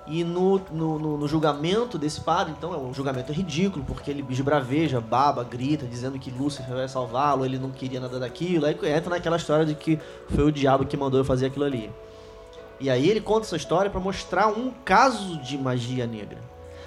E 0.07 0.23
no, 0.23 0.59
no, 0.71 0.99
no- 0.99 1.17
no 1.17 1.27
julgamento 1.27 1.97
desse 1.97 2.21
padre, 2.21 2.53
então, 2.55 2.71
é 2.73 2.77
um 2.77 2.93
julgamento 2.93 3.33
ridículo, 3.33 3.83
porque 3.83 4.11
ele 4.11 4.23
esbraveja, 4.29 5.01
baba, 5.01 5.43
grita, 5.43 5.87
dizendo 5.87 6.19
que 6.19 6.29
Lúcifer 6.29 6.75
vai 6.75 6.87
salvá-lo, 6.87 7.43
ele 7.43 7.57
não 7.57 7.71
queria 7.71 7.99
nada 7.99 8.19
daquilo. 8.19 8.67
Aí 8.67 8.73
entra 8.95 9.09
naquela 9.09 9.35
história 9.37 9.65
de 9.65 9.73
que 9.73 9.99
foi 10.29 10.43
o 10.43 10.51
diabo 10.51 10.85
que 10.85 10.95
mandou 10.95 11.19
eu 11.19 11.25
fazer 11.25 11.47
aquilo 11.47 11.65
ali. 11.65 11.91
E 12.79 12.89
aí 12.89 13.09
ele 13.09 13.21
conta 13.21 13.45
essa 13.45 13.55
história 13.55 13.89
para 13.89 13.99
mostrar 13.99 14.47
um 14.47 14.71
caso 14.83 15.37
de 15.37 15.57
magia 15.57 16.05
negra. 16.05 16.37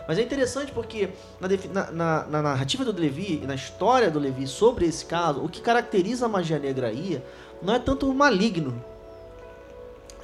Mas 0.06 0.18
é 0.18 0.22
interessante 0.22 0.72
porque 0.72 1.10
na, 1.40 1.48
na- 1.72 1.90
na- 1.92 2.26
na 2.26 2.42
narrativa 2.42 2.84
do 2.84 2.98
Levi 2.98 3.40
e 3.42 3.46
na 3.46 3.54
história 3.54 4.10
do 4.10 4.18
Levi 4.18 4.46
sobre 4.46 4.86
esse 4.86 5.04
caso, 5.04 5.42
o 5.44 5.48
que 5.48 5.60
caracteriza 5.60 6.26
a 6.26 6.28
magia 6.28 6.58
negra 6.58 6.88
aí 6.88 7.22
não 7.62 7.74
é 7.74 7.78
tanto 7.78 8.08
o 8.08 8.14
maligno. 8.14 8.82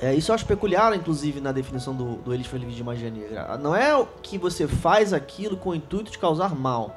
É, 0.01 0.13
isso 0.15 0.31
eu 0.31 0.35
acho 0.35 0.45
peculiar, 0.47 0.95
inclusive, 0.95 1.41
na 1.41 1.53
definição 1.53 1.95
do, 1.95 2.17
do 2.17 2.35
Eliphas 2.35 2.61
Levi 2.61 2.73
de 2.73 2.83
magia 2.85 3.11
negra. 3.11 3.57
Não 3.59 3.75
é 3.75 4.05
que 4.23 4.37
você 4.37 4.67
faz 4.67 5.13
aquilo 5.13 5.57
com 5.57 5.71
o 5.71 5.75
intuito 5.75 6.11
de 6.11 6.19
causar 6.19 6.55
mal. 6.55 6.95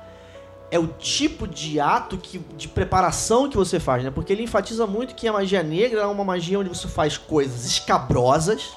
É 0.69 0.77
o 0.77 0.88
tipo 0.88 1.47
de 1.47 1.79
ato 1.79 2.17
que, 2.17 2.39
de 2.39 2.67
preparação 2.67 3.50
que 3.50 3.55
você 3.55 3.79
faz, 3.79 4.03
né? 4.03 4.12
Porque 4.12 4.33
ele 4.33 4.43
enfatiza 4.43 4.86
muito 4.86 5.15
que 5.15 5.27
a 5.27 5.33
magia 5.33 5.63
negra 5.63 6.01
é 6.01 6.05
uma 6.05 6.24
magia 6.24 6.59
onde 6.59 6.69
você 6.69 6.88
faz 6.88 7.17
coisas 7.17 7.65
escabrosas 7.65 8.75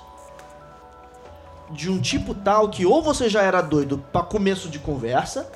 de 1.71 1.91
um 1.91 2.01
tipo 2.01 2.35
tal 2.35 2.69
que 2.69 2.85
ou 2.85 3.03
você 3.03 3.29
já 3.29 3.43
era 3.43 3.61
doido 3.61 3.99
para 4.13 4.23
começo 4.23 4.69
de 4.69 4.79
conversa, 4.79 5.51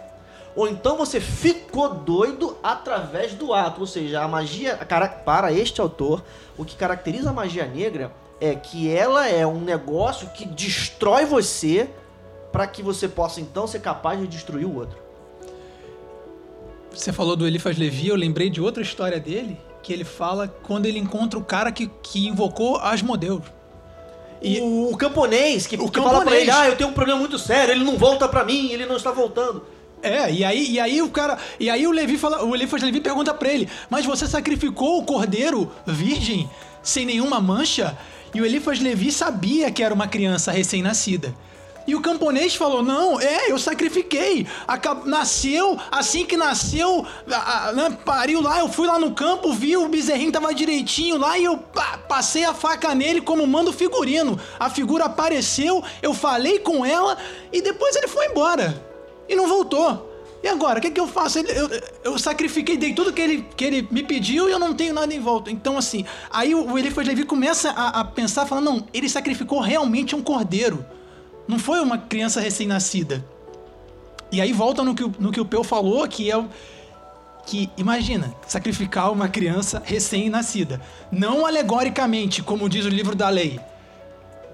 ou 0.57 0.69
então 0.69 0.97
você 0.97 1.21
ficou 1.21 1.93
doido 1.95 2.57
através 2.63 3.35
do 3.35 3.53
ato. 3.53 3.81
Ou 3.81 3.87
seja, 3.87 4.23
a 4.23 4.29
magia, 4.29 4.77
para 5.25 5.53
este 5.53 5.81
autor, 5.81 6.23
o 6.57 6.65
que 6.65 6.77
caracteriza 6.77 7.31
a 7.31 7.33
magia 7.33 7.67
negra 7.67 8.13
é 8.41 8.55
que 8.55 8.89
ela 8.89 9.29
é 9.29 9.47
um 9.47 9.61
negócio 9.61 10.29
que 10.31 10.45
destrói 10.45 11.25
você 11.25 11.91
para 12.53 12.67
que 12.67 12.83
você 12.83 13.09
possa 13.09 13.41
então 13.41 13.67
ser 13.67 13.81
capaz 13.81 14.21
de 14.21 14.29
destruir 14.29 14.65
o 14.65 14.77
outro. 14.77 15.04
Você 16.95 17.13
falou 17.13 17.37
do 17.37 17.47
Eliphas 17.47 17.77
Levi, 17.77 18.09
eu 18.09 18.17
lembrei 18.17 18.49
de 18.49 18.61
outra 18.61 18.83
história 18.83 19.19
dele, 19.19 19.57
que 19.83 19.93
ele 19.93 20.05
fala 20.05 20.49
quando 20.63 20.87
ele 20.87 20.99
encontra 20.99 21.39
o 21.39 21.45
cara 21.45 21.71
que, 21.73 21.91
que 22.03 22.27
invocou 22.27 22.77
Asmodeus. 22.79 23.43
E 24.41 24.61
o, 24.61 24.91
o 24.93 24.97
camponês 24.97 25.67
que, 25.67 25.77
O 25.77 25.89
que 25.89 25.99
fala 25.99 26.11
pra 26.11 26.19
camponês. 26.21 26.43
ele, 26.43 26.51
ah, 26.51 26.69
eu 26.69 26.77
tenho 26.77 26.91
um 26.91 26.93
problema 26.93 27.19
muito 27.19 27.39
sério, 27.39 27.73
ele 27.73 27.85
não 27.85 27.97
volta 27.97 28.29
pra 28.29 28.45
mim, 28.45 28.71
ele 28.71 28.87
não 28.87 28.97
está 28.97 29.11
voltando. 29.11 29.65
É, 30.03 30.31
e 30.31 30.45
aí, 30.45 30.73
e 30.73 30.79
aí 30.79 31.01
o 31.01 31.09
cara. 31.09 31.39
E 31.59 31.71
aí 31.71 31.87
o 31.87 31.91
Levi 31.91 32.19
fala. 32.19 32.45
O 32.45 32.55
Eliphas 32.55 32.83
Levi 32.83 33.01
pergunta 33.01 33.33
pra 33.33 33.51
ele, 33.51 33.67
mas 33.89 34.05
você 34.05 34.27
sacrificou 34.27 34.99
o 34.99 35.05
cordeiro 35.05 35.73
virgem 35.87 36.49
sem 36.83 37.07
nenhuma 37.07 37.41
mancha? 37.41 37.97
E 38.35 38.41
o 38.41 38.45
Eliphas 38.45 38.81
Levi 38.81 39.11
sabia 39.11 39.71
que 39.71 39.83
era 39.83 39.95
uma 39.95 40.07
criança 40.07 40.53
recém-nascida. 40.53 41.35
E 41.87 41.95
o 41.95 42.01
camponês 42.01 42.55
falou: 42.55 42.83
Não, 42.83 43.21
é, 43.21 43.51
eu 43.51 43.59
sacrifiquei. 43.59 44.47
Acab- 44.67 45.07
nasceu, 45.07 45.79
assim 45.91 46.25
que 46.25 46.37
nasceu, 46.37 47.07
a- 47.31 47.69
a- 47.69 47.73
né, 47.73 47.99
pariu 48.05 48.41
lá. 48.41 48.61
Eu 48.61 48.69
fui 48.69 48.87
lá 48.87 48.99
no 48.99 49.13
campo, 49.13 49.53
vi 49.53 49.77
o 49.77 49.89
bezerrinho 49.89 50.33
tava 50.33 50.55
direitinho 50.55 51.19
lá 51.19 51.39
e 51.39 51.45
eu 51.45 51.59
pá, 51.59 51.99
passei 52.09 52.45
a 52.45 52.55
faca 52.55 52.95
nele 52.95 53.21
como 53.21 53.47
manda 53.47 53.71
o 53.71 53.73
figurino. 53.73 54.39
A 54.59 54.71
figura 54.71 55.05
apareceu, 55.05 55.83
eu 56.03 56.15
falei 56.15 56.59
com 56.59 56.85
ela 56.85 57.19
e 57.53 57.61
depois 57.61 57.95
ele 57.97 58.09
foi 58.09 58.27
embora. 58.27 58.83
E 59.29 59.35
não 59.37 59.47
voltou. 59.47 60.11
E 60.43 60.49
agora, 60.49 60.79
o 60.79 60.83
que, 60.83 60.91
que 60.91 61.01
eu 61.01 61.07
faço? 61.07 61.39
Ele- 61.39 61.53
eu, 61.53 61.71
eu 62.05 62.19
sacrifiquei, 62.19 62.77
dei 62.77 62.93
tudo 62.93 63.13
que 63.15 63.21
ele, 63.23 63.47
que 63.57 63.65
ele 63.65 63.89
me 63.91 64.03
pediu 64.03 64.47
e 64.47 64.53
eu 64.53 64.59
não 64.59 64.75
tenho 64.75 64.93
nada 64.93 65.15
em 65.15 65.21
volta. 65.21 65.51
Então, 65.51 65.79
assim, 65.79 66.05
aí 66.31 66.55
o, 66.55 66.67
o 66.67 66.75
Levi 66.75 67.25
começa 67.25 67.71
a, 67.71 68.01
a 68.01 68.05
pensar, 68.05 68.45
falando, 68.45 68.65
não, 68.65 68.87
ele 68.93 69.09
sacrificou 69.09 69.61
realmente 69.61 70.15
um 70.15 70.23
cordeiro. 70.23 70.85
Não 71.47 71.59
foi 71.59 71.81
uma 71.81 71.99
criança 71.99 72.41
recém-nascida. 72.41 73.25
E 74.33 74.41
aí 74.41 74.53
volta 74.53 74.83
no 74.83 74.95
que, 74.95 75.05
o- 75.05 75.15
no 75.19 75.31
que 75.31 75.41
o 75.41 75.45
Peu 75.45 75.63
falou, 75.63 76.07
que 76.09 76.31
é. 76.31 76.45
Que, 77.47 77.69
imagina, 77.77 78.35
sacrificar 78.49 79.13
uma 79.13 79.29
criança 79.29 79.83
recém-nascida. 79.85 80.81
Não 81.13 81.45
alegoricamente, 81.45 82.43
como 82.43 82.69
diz 82.71 82.87
o 82.87 82.89
livro 82.89 83.15
da 83.15 83.29
lei, 83.29 83.61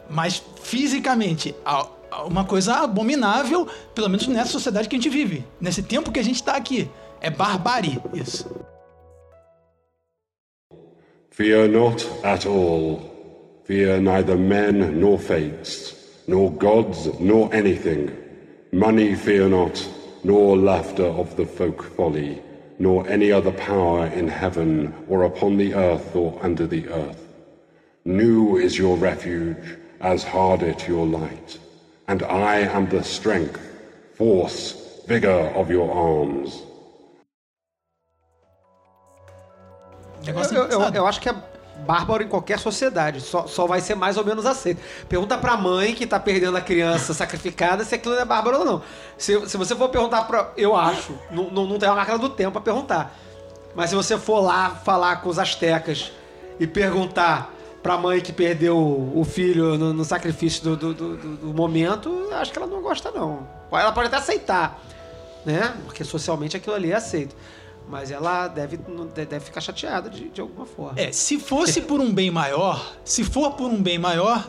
mas 0.09 0.43
fisicamente. 0.63 1.55
Uma 2.27 2.45
coisa 2.45 2.75
abominável, 2.79 3.69
pelo 3.95 4.09
menos 4.09 4.27
nessa 4.27 4.51
sociedade 4.51 4.89
que 4.89 4.97
a 4.97 4.99
gente 4.99 5.09
vive, 5.09 5.45
nesse 5.61 5.81
tempo 5.85 6.11
que 6.11 6.19
a 6.19 6.25
gente 6.25 6.43
tá 6.43 6.57
aqui. 6.57 6.91
É 7.21 7.31
barbárie 7.31 8.01
isso. 8.13 8.51
Fear 11.31 11.69
not 11.69 12.05
at 12.25 12.45
all. 12.47 13.01
Fear 13.65 14.01
neither 14.01 14.37
men 14.37 14.73
nor 14.99 15.19
fates, 15.21 15.95
nor 16.31 16.53
gods 16.53 17.09
nor 17.19 17.53
anything. 17.53 18.05
Money 18.71 19.17
fear 19.17 19.49
not, 19.49 19.77
nor 20.23 20.57
laughter 20.57 21.11
of 21.23 21.35
the 21.35 21.45
folk 21.45 21.83
folly, 21.97 22.41
nor 22.79 22.99
any 23.09 23.33
other 23.33 23.51
power 23.51 24.07
in 24.21 24.29
heaven 24.29 24.95
or 25.09 25.25
upon 25.25 25.57
the 25.57 25.75
earth 25.75 26.15
or 26.15 26.39
under 26.41 26.69
the 26.69 26.89
earth. 26.89 27.23
New 28.05 28.57
is 28.59 28.79
your 28.79 28.97
refuge, 28.97 29.77
as 30.01 30.23
hard 30.23 30.63
it 30.63 30.87
your 30.87 31.05
light. 31.05 31.59
And 32.07 32.23
I 32.23 32.59
am 32.77 32.89
the 32.89 33.03
strength, 33.03 33.61
force, 34.15 35.03
vigor 35.09 35.43
of 35.61 35.69
your 35.69 35.91
arms. 35.93 36.63
Negócio 40.25 40.55
Eu, 40.55 40.69
eu, 40.69 40.95
eu 40.95 41.07
acho 41.07 41.21
que 41.21 41.29
é 41.29 41.35
bárbaro 41.87 42.23
em 42.23 42.29
qualquer 42.29 42.59
sociedade. 42.59 43.21
Só, 43.21 43.47
só 43.47 43.67
vai 43.67 43.81
ser 43.81 43.95
mais 43.95 44.17
ou 44.17 44.25
menos 44.25 44.47
aceito. 44.47 44.81
Pergunta 45.09 45.37
pra 45.39 45.57
mãe 45.57 45.95
que 45.95 46.07
tá 46.07 46.19
perdendo 46.21 46.57
a 46.57 46.61
criança 46.61 47.13
sacrificada 47.15 47.85
se 47.85 47.95
aquilo 47.95 48.15
é 48.15 48.25
bárbaro 48.25 48.59
ou 48.61 48.65
não. 48.65 48.83
Se, 49.19 49.49
se 49.49 49.57
você 49.57 49.75
for 49.75 49.89
perguntar 49.89 50.25
pra. 50.25 50.53
Eu 50.57 50.77
acho. 50.77 51.15
Não, 51.31 51.51
não, 51.51 51.67
não 51.67 51.79
tem 51.79 51.89
uma 51.89 51.97
máquina 51.97 52.19
do 52.19 52.29
tempo 52.29 52.53
pra 52.53 52.61
perguntar. 52.61 53.15
Mas 53.75 53.91
se 53.91 53.97
você 53.97 54.19
for 54.19 54.41
lá 54.41 54.71
falar 54.85 55.17
com 55.23 55.29
os 55.29 55.39
astecas 55.39 56.11
e 56.59 56.67
perguntar 56.67 57.53
pra 57.83 57.97
mãe 57.97 58.21
que 58.21 58.33
perdeu 58.33 58.77
o 58.77 59.25
filho 59.25 59.79
no, 59.79 59.93
no 59.95 60.05
sacrifício 60.05 60.63
do, 60.63 60.77
do, 60.77 60.95
do- 60.95 61.17
do- 61.17 61.55
momento, 61.55 62.29
acho 62.33 62.53
que 62.53 62.59
ela 62.59 62.67
não 62.67 62.83
gosta, 62.83 63.11
não. 63.11 63.49
Ela 63.73 63.93
pode 63.93 64.09
até 64.09 64.17
aceitar, 64.19 64.79
né? 65.47 65.73
Porque 65.87 66.05
socialmente 66.05 66.57
aquilo 66.57 66.75
ali 66.75 66.93
é 66.93 66.97
aceito. 66.97 67.35
Mas 67.91 68.13
ela 68.13 68.47
deve, 68.47 68.79
deve 69.13 69.41
ficar 69.41 69.61
chateada 69.61 70.09
de, 70.09 70.29
de 70.29 70.41
alguma 70.41 70.65
forma. 70.65 70.99
É, 70.99 71.11
se 71.11 71.41
fosse 71.41 71.81
por 71.81 72.01
um 72.01 72.15
bem 72.15 72.31
maior, 72.31 72.95
se 73.05 73.25
for 73.25 73.55
por 73.55 73.69
um 73.69 73.83
bem 73.83 73.99
maior, 73.99 74.49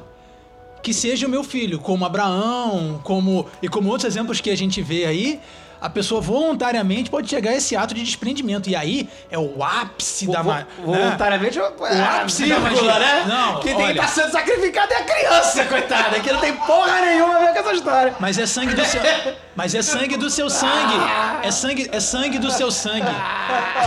que 0.83 0.93
seja 0.93 1.25
o 1.25 1.29
meu 1.29 1.43
filho, 1.43 1.79
como 1.79 2.05
Abraão, 2.05 3.01
como 3.03 3.47
e 3.59 3.67
como 3.67 3.89
outros 3.89 4.05
exemplos 4.05 4.39
que 4.39 4.51
a 4.51 4.55
gente 4.55 4.79
vê 4.81 5.05
aí, 5.05 5.39
a 5.81 5.89
pessoa 5.89 6.21
voluntariamente 6.21 7.09
pode 7.09 7.27
chegar 7.27 7.51
a 7.51 7.55
esse 7.55 7.75
ato 7.75 7.93
de 7.95 8.03
desprendimento. 8.03 8.69
E 8.69 8.75
aí 8.75 9.09
é 9.31 9.37
o 9.39 9.63
ápice 9.63 10.27
da 10.27 10.41
Vo- 10.43 10.49
magia. 10.51 10.67
Voluntariamente, 10.85 11.59
o 11.59 11.65
ápice 11.65 12.45
da 12.47 12.59
magia. 12.59 12.99
né? 12.99 13.25
Não, 13.27 13.53
Quem 13.59 13.75
tem 13.75 13.75
que 13.77 13.81
olha. 13.83 13.91
estar 13.93 14.07
sendo 14.07 14.31
sacrificado 14.31 14.93
é 14.93 14.97
a 14.97 15.03
criança, 15.03 15.65
coitada, 15.65 16.19
que 16.19 16.31
não 16.31 16.39
tem 16.39 16.53
porra 16.55 17.01
nenhuma 17.01 17.35
a 17.35 17.39
ver 17.39 17.53
com 17.53 17.59
essa 17.59 17.73
história. 17.73 18.15
Mas 18.19 18.37
é 18.37 18.45
sangue 18.45 18.75
do 18.75 18.85
seu. 18.85 19.01
Mas 19.55 19.73
é 19.75 19.81
sangue 19.81 20.15
do 20.17 20.29
seu 20.29 20.49
sangue. 20.49 20.93
É 21.43 21.51
sangue, 21.51 21.89
é 21.91 21.99
sangue 21.99 22.37
do 22.37 22.51
seu 22.51 22.69
sangue. 22.71 23.07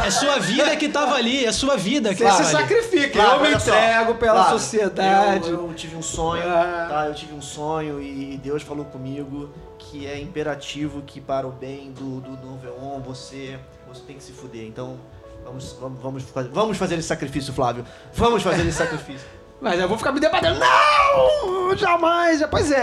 É 0.05 0.11
sua 0.11 0.39
vida 0.41 0.75
que 0.77 0.89
tava 0.89 1.15
ali, 1.15 1.45
é 1.47 1.53
sua 1.53 1.77
vida 1.77 2.11
que 2.11 2.17
Você 2.17 2.25
tava 2.25 2.45
se 2.45 2.57
ali. 2.57 2.63
sacrifica. 2.69 3.19
Eu 3.21 3.41
me 3.41 3.47
olha 3.49 3.61
só. 3.61 3.71
entrego 3.75 4.15
pela 4.17 4.51
sociedade. 4.51 5.49
Eu, 5.49 5.69
eu 5.69 5.75
tive 5.75 5.97
um 5.97 6.03
sonho, 6.03 6.43
Ah. 6.47 6.87
tá? 6.89 7.07
Eu 7.07 7.15
tive 7.15 7.35
um 7.35 7.41
sonho 7.43 8.01
e 8.03 8.39
Deus 8.43 8.63
falou 8.63 8.85
comigo 8.85 9.51
que 9.95 10.09
é 10.09 10.19
imperativo 10.19 11.03
que 11.03 11.21
para 11.21 11.47
o 11.47 11.53
bem 11.53 11.93
do, 11.93 12.21
do 12.21 12.31
Noveon 12.45 12.99
você, 13.01 13.57
você 13.87 14.01
tem 14.05 14.17
que 14.17 14.25
se 14.25 14.33
fuder. 14.33 14.65
Então, 14.67 14.99
vamos, 15.45 15.73
vamos, 15.81 16.01
vamos, 16.03 16.23
fazer, 16.25 16.49
vamos 16.49 16.77
fazer 16.77 16.97
esse 16.97 17.07
sacrifício, 17.07 17.53
Flávio. 17.55 17.87
Vamos 18.13 18.43
fazer 18.43 18.63
esse 18.63 18.77
sacrifício. 18.77 19.25
Mas 19.63 19.79
eu 19.79 19.89
vou 19.89 19.97
ficar 19.97 20.11
me 20.11 20.19
debatendo. 20.19 20.59
Não! 20.59 21.77
Jamais! 21.77 22.43
Pois 22.51 22.73
é, 22.73 22.77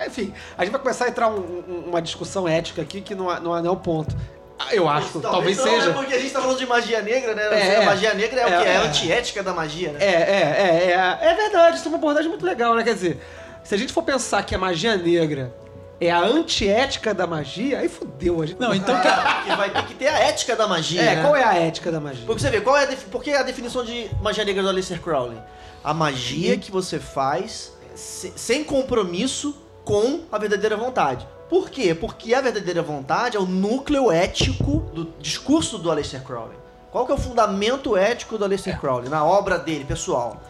é, 0.00 0.02
é, 0.04 0.06
enfim. 0.06 0.32
A 0.56 0.64
gente 0.64 0.72
vai 0.72 0.80
começar 0.80 1.04
a 1.04 1.08
entrar 1.08 1.28
um- 1.28 1.62
um- 1.68 1.84
uma 1.90 2.00
discussão 2.00 2.48
ética 2.48 2.80
aqui 2.80 3.02
que 3.02 3.14
não 3.14 3.30
é, 3.30 3.38
não 3.38 3.54
é, 3.56 3.60
não 3.60 3.68
é 3.68 3.72
o 3.72 3.76
ponto. 3.76 4.16
Ah, 4.58 4.74
Eu 4.74 4.88
acho, 4.88 5.20
talvez 5.20 5.58
não, 5.58 5.64
seja. 5.64 5.90
É 5.90 5.92
porque 5.92 6.14
a 6.14 6.18
gente 6.18 6.32
tá 6.32 6.40
falando 6.40 6.58
de 6.58 6.66
magia 6.66 7.02
negra, 7.02 7.34
né? 7.34 7.42
É, 7.74 7.76
a 7.76 7.84
magia 7.84 8.14
negra 8.14 8.40
é, 8.40 8.44
o 8.46 8.48
É, 8.48 8.62
que? 8.62 8.68
É 8.68 8.72
é. 8.72 8.76
a 8.78 8.82
antiética 8.84 9.42
da 9.42 9.52
magia, 9.52 9.92
né? 9.92 9.98
É, 10.00 10.06
é, 10.06 10.10
é, 10.10 11.26
é, 11.26 11.30
é 11.32 11.34
verdade, 11.34 11.76
isso 11.76 11.86
é 11.86 11.88
uma 11.90 11.98
abordagem 11.98 12.30
muito 12.30 12.44
legal, 12.46 12.74
né? 12.74 12.82
Quer 12.82 12.94
dizer, 12.94 13.20
se 13.62 13.74
a 13.74 13.78
gente 13.78 13.92
for 13.92 14.02
pensar 14.02 14.42
que 14.42 14.54
a 14.54 14.58
magia 14.58 14.96
negra 14.96 15.54
é 16.00 16.10
a 16.10 16.20
antiética 16.20 17.12
da 17.12 17.26
magia, 17.26 17.78
aí 17.80 17.88
fudeu 17.88 18.40
a 18.42 18.46
gente. 18.46 18.58
Não, 18.60 18.74
então 18.74 18.98
que- 19.00 19.08
Porque 19.08 19.50
vai 19.56 19.70
ter 19.70 19.84
que 19.86 19.94
ter 19.94 20.08
a 20.08 20.18
ética 20.18 20.56
da 20.56 20.66
magia. 20.66 21.02
É, 21.02 21.16
né? 21.16 21.22
qual 21.22 21.36
é 21.36 21.44
a 21.44 21.54
ética 21.54 21.92
da 21.92 22.00
magia? 22.00 22.24
Porque 22.26 22.40
você 22.40 22.50
vê, 22.50 22.60
qual 22.60 22.76
é 22.76 22.84
a, 22.84 22.96
por 23.10 23.22
que 23.22 23.30
a 23.32 23.42
definição 23.42 23.84
de 23.84 24.10
magia 24.22 24.44
negra 24.44 24.62
do 24.62 24.68
Aleister 24.70 25.00
Crowley? 25.00 25.38
A 25.84 25.92
magia 25.94 26.56
que 26.56 26.70
você 26.70 26.98
faz 26.98 27.72
se- 27.94 28.32
sem 28.36 28.64
compromisso 28.64 29.54
com 29.84 30.20
a 30.30 30.38
verdadeira 30.38 30.76
vontade. 30.76 31.26
Por 31.48 31.68
quê? 31.68 31.94
Porque 31.94 32.32
a 32.32 32.40
verdadeira 32.40 32.80
vontade 32.82 33.36
é 33.36 33.40
o 33.40 33.44
núcleo 33.46 34.10
ético 34.12 34.80
do 34.94 35.12
discurso 35.18 35.78
do 35.78 35.90
Aleister 35.90 36.22
Crowley. 36.22 36.56
Qual 36.92 37.04
que 37.06 37.12
é 37.12 37.14
o 37.14 37.18
fundamento 37.18 37.96
ético 37.96 38.38
do 38.38 38.44
Aleister 38.44 38.78
Crowley 38.80 39.08
na 39.08 39.24
obra 39.24 39.58
dele, 39.58 39.84
pessoal? 39.84 40.40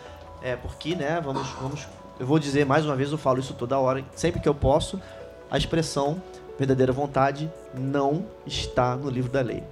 É 0.43 0.57
porque, 0.57 0.95
né, 0.95 1.21
vamos, 1.25 1.47
vamos, 1.61 1.87
eu 2.19 2.27
vou 2.27 2.39
dizer 2.39 2.65
mais 2.67 2.85
uma 2.87 2.97
vez, 2.97 3.13
eu 3.13 3.19
falo 3.19 3.41
isso 3.41 3.53
toda 3.55 3.79
hora, 3.79 4.03
sempre 4.15 4.41
que 4.41 4.49
eu 4.49 4.55
posso, 4.55 5.01
a 5.51 5.59
expressão 5.59 6.23
verdadeira 6.57 6.93
vontade 6.93 7.51
não 7.75 8.25
está 8.47 8.95
no 8.95 9.11
livro 9.11 9.31
da 9.31 9.41
lei. 9.41 9.63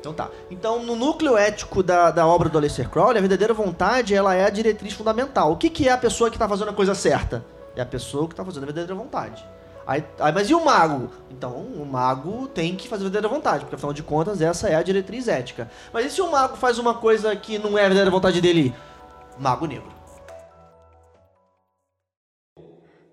Então 0.00 0.12
tá. 0.12 0.30
Então, 0.50 0.82
no 0.82 0.96
núcleo 0.96 1.36
ético 1.36 1.82
da, 1.82 2.10
da 2.10 2.26
obra 2.26 2.48
do 2.48 2.56
Aleister 2.58 2.88
Crowley, 2.88 3.18
a 3.18 3.20
verdadeira 3.20 3.52
vontade 3.52 4.14
ela 4.14 4.34
é 4.34 4.44
a 4.44 4.50
diretriz 4.50 4.94
fundamental. 4.94 5.52
O 5.52 5.56
que, 5.56 5.68
que 5.68 5.88
é 5.88 5.92
a 5.92 5.98
pessoa 5.98 6.30
que 6.30 6.36
está 6.36 6.48
fazendo 6.48 6.70
a 6.70 6.74
coisa 6.74 6.94
certa? 6.94 7.44
É 7.74 7.82
a 7.82 7.86
pessoa 7.86 8.26
que 8.26 8.32
está 8.32 8.44
fazendo 8.44 8.62
a 8.62 8.66
verdadeira 8.66 8.94
vontade. 8.94 9.44
Aí, 9.86 10.02
aí, 10.18 10.32
mas 10.32 10.50
e 10.50 10.54
o 10.54 10.64
mago? 10.64 11.08
Então, 11.30 11.52
o 11.52 11.86
mago 11.86 12.48
tem 12.48 12.74
que 12.74 12.88
fazer 12.88 13.02
a 13.02 13.08
verdadeira 13.08 13.32
vontade, 13.32 13.60
porque 13.60 13.76
afinal 13.76 13.92
de 13.92 14.02
contas 14.02 14.40
essa 14.40 14.68
é 14.68 14.74
a 14.74 14.82
diretriz 14.82 15.28
ética. 15.28 15.70
Mas 15.92 16.06
e 16.06 16.10
se 16.10 16.20
o 16.20 16.30
mago 16.30 16.56
faz 16.56 16.78
uma 16.78 16.94
coisa 16.94 17.36
que 17.36 17.56
não 17.56 17.78
é 17.78 17.82
a 17.82 17.88
verdadeira 17.88 18.10
vontade 18.10 18.40
dele? 18.40 18.74
Mago 19.38 19.66
negro. 19.66 19.94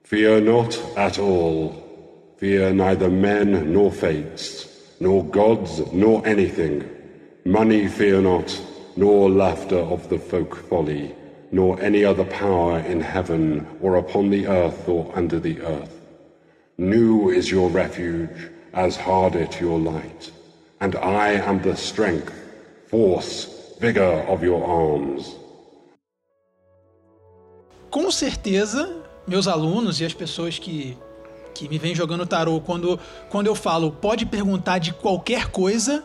Fear 0.03 0.41
not 0.41 0.79
at 0.95 1.19
all. 1.19 1.73
Fear 2.37 2.73
neither 2.73 3.09
men 3.09 3.71
nor 3.71 3.91
fates, 3.91 4.67
nor 4.99 5.23
gods 5.23 5.79
nor 5.93 6.27
anything. 6.27 6.83
Money 7.45 7.87
fear 7.87 8.21
not, 8.21 8.51
nor 8.97 9.29
laughter 9.29 9.79
of 9.79 10.07
the 10.09 10.17
folk 10.17 10.55
folly, 10.69 11.13
nor 11.51 11.79
any 11.81 12.03
other 12.03 12.25
power 12.25 12.79
in 12.79 12.99
heaven 12.99 13.65
or 13.81 13.97
upon 13.97 14.29
the 14.29 14.47
earth 14.47 14.89
or 14.89 15.11
under 15.15 15.39
the 15.39 15.61
earth. 15.61 16.02
New 16.77 17.29
is 17.29 17.51
your 17.51 17.69
refuge, 17.69 18.49
as 18.73 18.97
hard 18.97 19.35
it 19.35 19.61
your 19.61 19.79
light, 19.79 20.31
and 20.81 20.95
I 20.95 21.33
am 21.33 21.59
the 21.59 21.75
strength, 21.75 22.33
force, 22.89 23.75
vigor 23.79 24.25
of 24.27 24.43
your 24.43 24.63
arms. 24.63 25.35
Com 27.91 28.09
certeza, 28.09 29.03
meus 29.27 29.47
alunos 29.47 30.01
e 30.01 30.05
as 30.05 30.15
pessoas 30.15 30.57
que, 30.57 30.97
que 31.53 31.69
me 31.69 31.77
vêm 31.77 31.93
jogando 31.93 32.25
tarô, 32.25 32.59
quando, 32.59 32.99
quando 33.29 33.45
eu 33.45 33.53
falo 33.53 33.91
pode 33.91 34.25
perguntar 34.25 34.79
de 34.79 34.93
qualquer 34.93 35.51
coisa, 35.51 36.03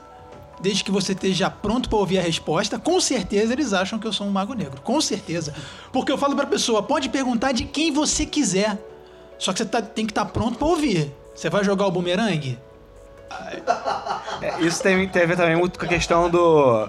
desde 0.61 0.85
que 0.85 0.91
você 0.91 1.13
esteja 1.13 1.49
pronto 1.49 1.89
para 1.89 1.99
ouvir 1.99 2.19
a 2.19 2.23
resposta, 2.23 2.79
com 2.79 3.01
certeza 3.01 3.55
eles 3.55 3.73
acham 3.73 3.99
que 3.99 4.07
eu 4.07 4.13
sou 4.13 4.27
um 4.27 4.31
mago 4.31 4.53
negro. 4.53 4.83
Com 4.83 5.01
certeza. 5.01 5.55
Porque 5.91 6.13
eu 6.13 6.19
falo 6.19 6.37
para 6.37 6.45
a 6.45 6.49
pessoa, 6.49 6.83
pode 6.83 7.09
perguntar 7.09 7.53
de 7.53 7.65
quem 7.65 7.91
você 7.91 8.27
quiser. 8.27 8.79
Só 9.39 9.53
que 9.53 9.59
você 9.59 9.65
tá- 9.65 9.81
tem 9.83 10.05
que 10.07 10.11
estar 10.13 10.25
pronto 10.27 10.59
para 10.59 10.67
ouvir. 10.69 11.13
Você 11.35 11.49
vai 11.49 11.63
jogar 11.65 11.87
o 11.87 11.91
bumerangue? 11.91 12.59
É, 14.43 14.61
isso 14.61 14.83
tem, 14.83 15.07
tem 15.09 15.23
a 15.23 15.27
ver 15.27 15.37
também 15.37 15.57
muito 15.57 15.79
com 15.79 15.85
a 15.85 15.89
questão 15.89 16.29
do 16.31 16.89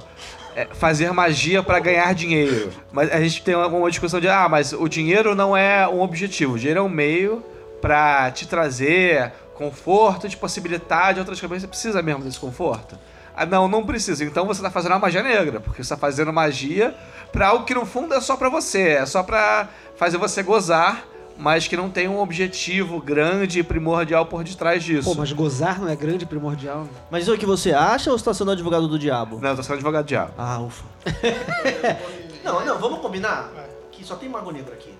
é, 0.55 0.65
fazer 0.73 1.11
magia 1.11 1.61
pra 1.61 1.79
ganhar 1.79 2.13
dinheiro. 2.13 2.71
Mas 2.91 3.11
a 3.11 3.19
gente 3.21 3.43
tem 3.43 3.55
uma, 3.55 3.67
uma 3.67 3.89
discussão 3.89 4.19
de, 4.19 4.27
ah, 4.27 4.47
mas 4.49 4.73
o 4.73 4.87
dinheiro 4.87 5.35
não 5.35 5.55
é 5.55 5.87
um 5.87 6.01
objetivo. 6.01 6.53
O 6.55 6.57
dinheiro 6.57 6.79
é 6.79 6.83
um 6.83 6.89
meio 6.89 7.43
pra 7.81 8.31
te 8.31 8.47
trazer 8.47 9.31
conforto, 9.55 10.27
te 10.29 10.37
possibilitar 10.37 11.13
de 11.13 11.19
outras 11.19 11.39
coisas. 11.39 11.61
Você 11.61 11.67
precisa 11.67 12.01
mesmo 12.01 12.23
desse 12.23 12.39
conforto? 12.39 12.97
Ah, 13.35 13.45
não, 13.45 13.67
não 13.67 13.85
precisa. 13.85 14.23
Então 14.23 14.45
você 14.45 14.61
tá 14.61 14.69
fazendo 14.71 14.93
uma 14.93 14.99
magia 14.99 15.21
negra, 15.23 15.59
porque 15.59 15.83
você 15.83 15.89
tá 15.89 15.97
fazendo 15.97 16.31
magia 16.33 16.95
pra 17.31 17.47
algo 17.49 17.63
que 17.65 17.73
no 17.73 17.85
fundo 17.85 18.13
é 18.13 18.19
só 18.21 18.35
pra 18.35 18.49
você, 18.49 18.81
é 18.89 19.05
só 19.05 19.23
pra 19.23 19.69
fazer 19.95 20.17
você 20.17 20.41
gozar, 20.43 21.05
mas 21.39 21.67
que 21.67 21.77
não 21.77 21.89
tem 21.89 22.07
um 22.09 22.19
objetivo 22.19 22.99
grande 23.01 23.59
e 23.59 23.63
primordial 23.63 24.25
por 24.25 24.43
detrás 24.43 24.83
disso. 24.83 25.09
Pô, 25.09 25.15
mas 25.15 25.31
gozar 25.31 25.79
não 25.79 25.87
é 25.87 25.95
grande 25.95 26.25
e 26.25 26.27
primordial? 26.27 26.85
Mas 27.09 27.23
isso 27.23 27.31
é 27.31 27.35
o 27.35 27.37
que 27.37 27.45
você 27.45 27.71
acha 27.71 28.11
ou 28.11 28.17
você 28.17 28.25
tá 28.25 28.33
sendo 28.33 28.51
advogado 28.51 28.87
do 28.89 28.99
diabo? 28.99 29.39
Não, 29.41 29.49
eu 29.51 29.55
tô 29.55 29.63
sendo 29.63 29.75
advogado 29.75 30.05
diabo. 30.05 30.33
Ah, 30.37 30.59
ufa. 30.59 30.83
não, 32.43 32.65
não, 32.65 32.77
vamos 32.77 32.99
combinar 32.99 33.49
que 33.91 34.03
só 34.05 34.15
tem 34.15 34.27
mago 34.27 34.51
negro 34.51 34.73
aqui. 34.73 34.93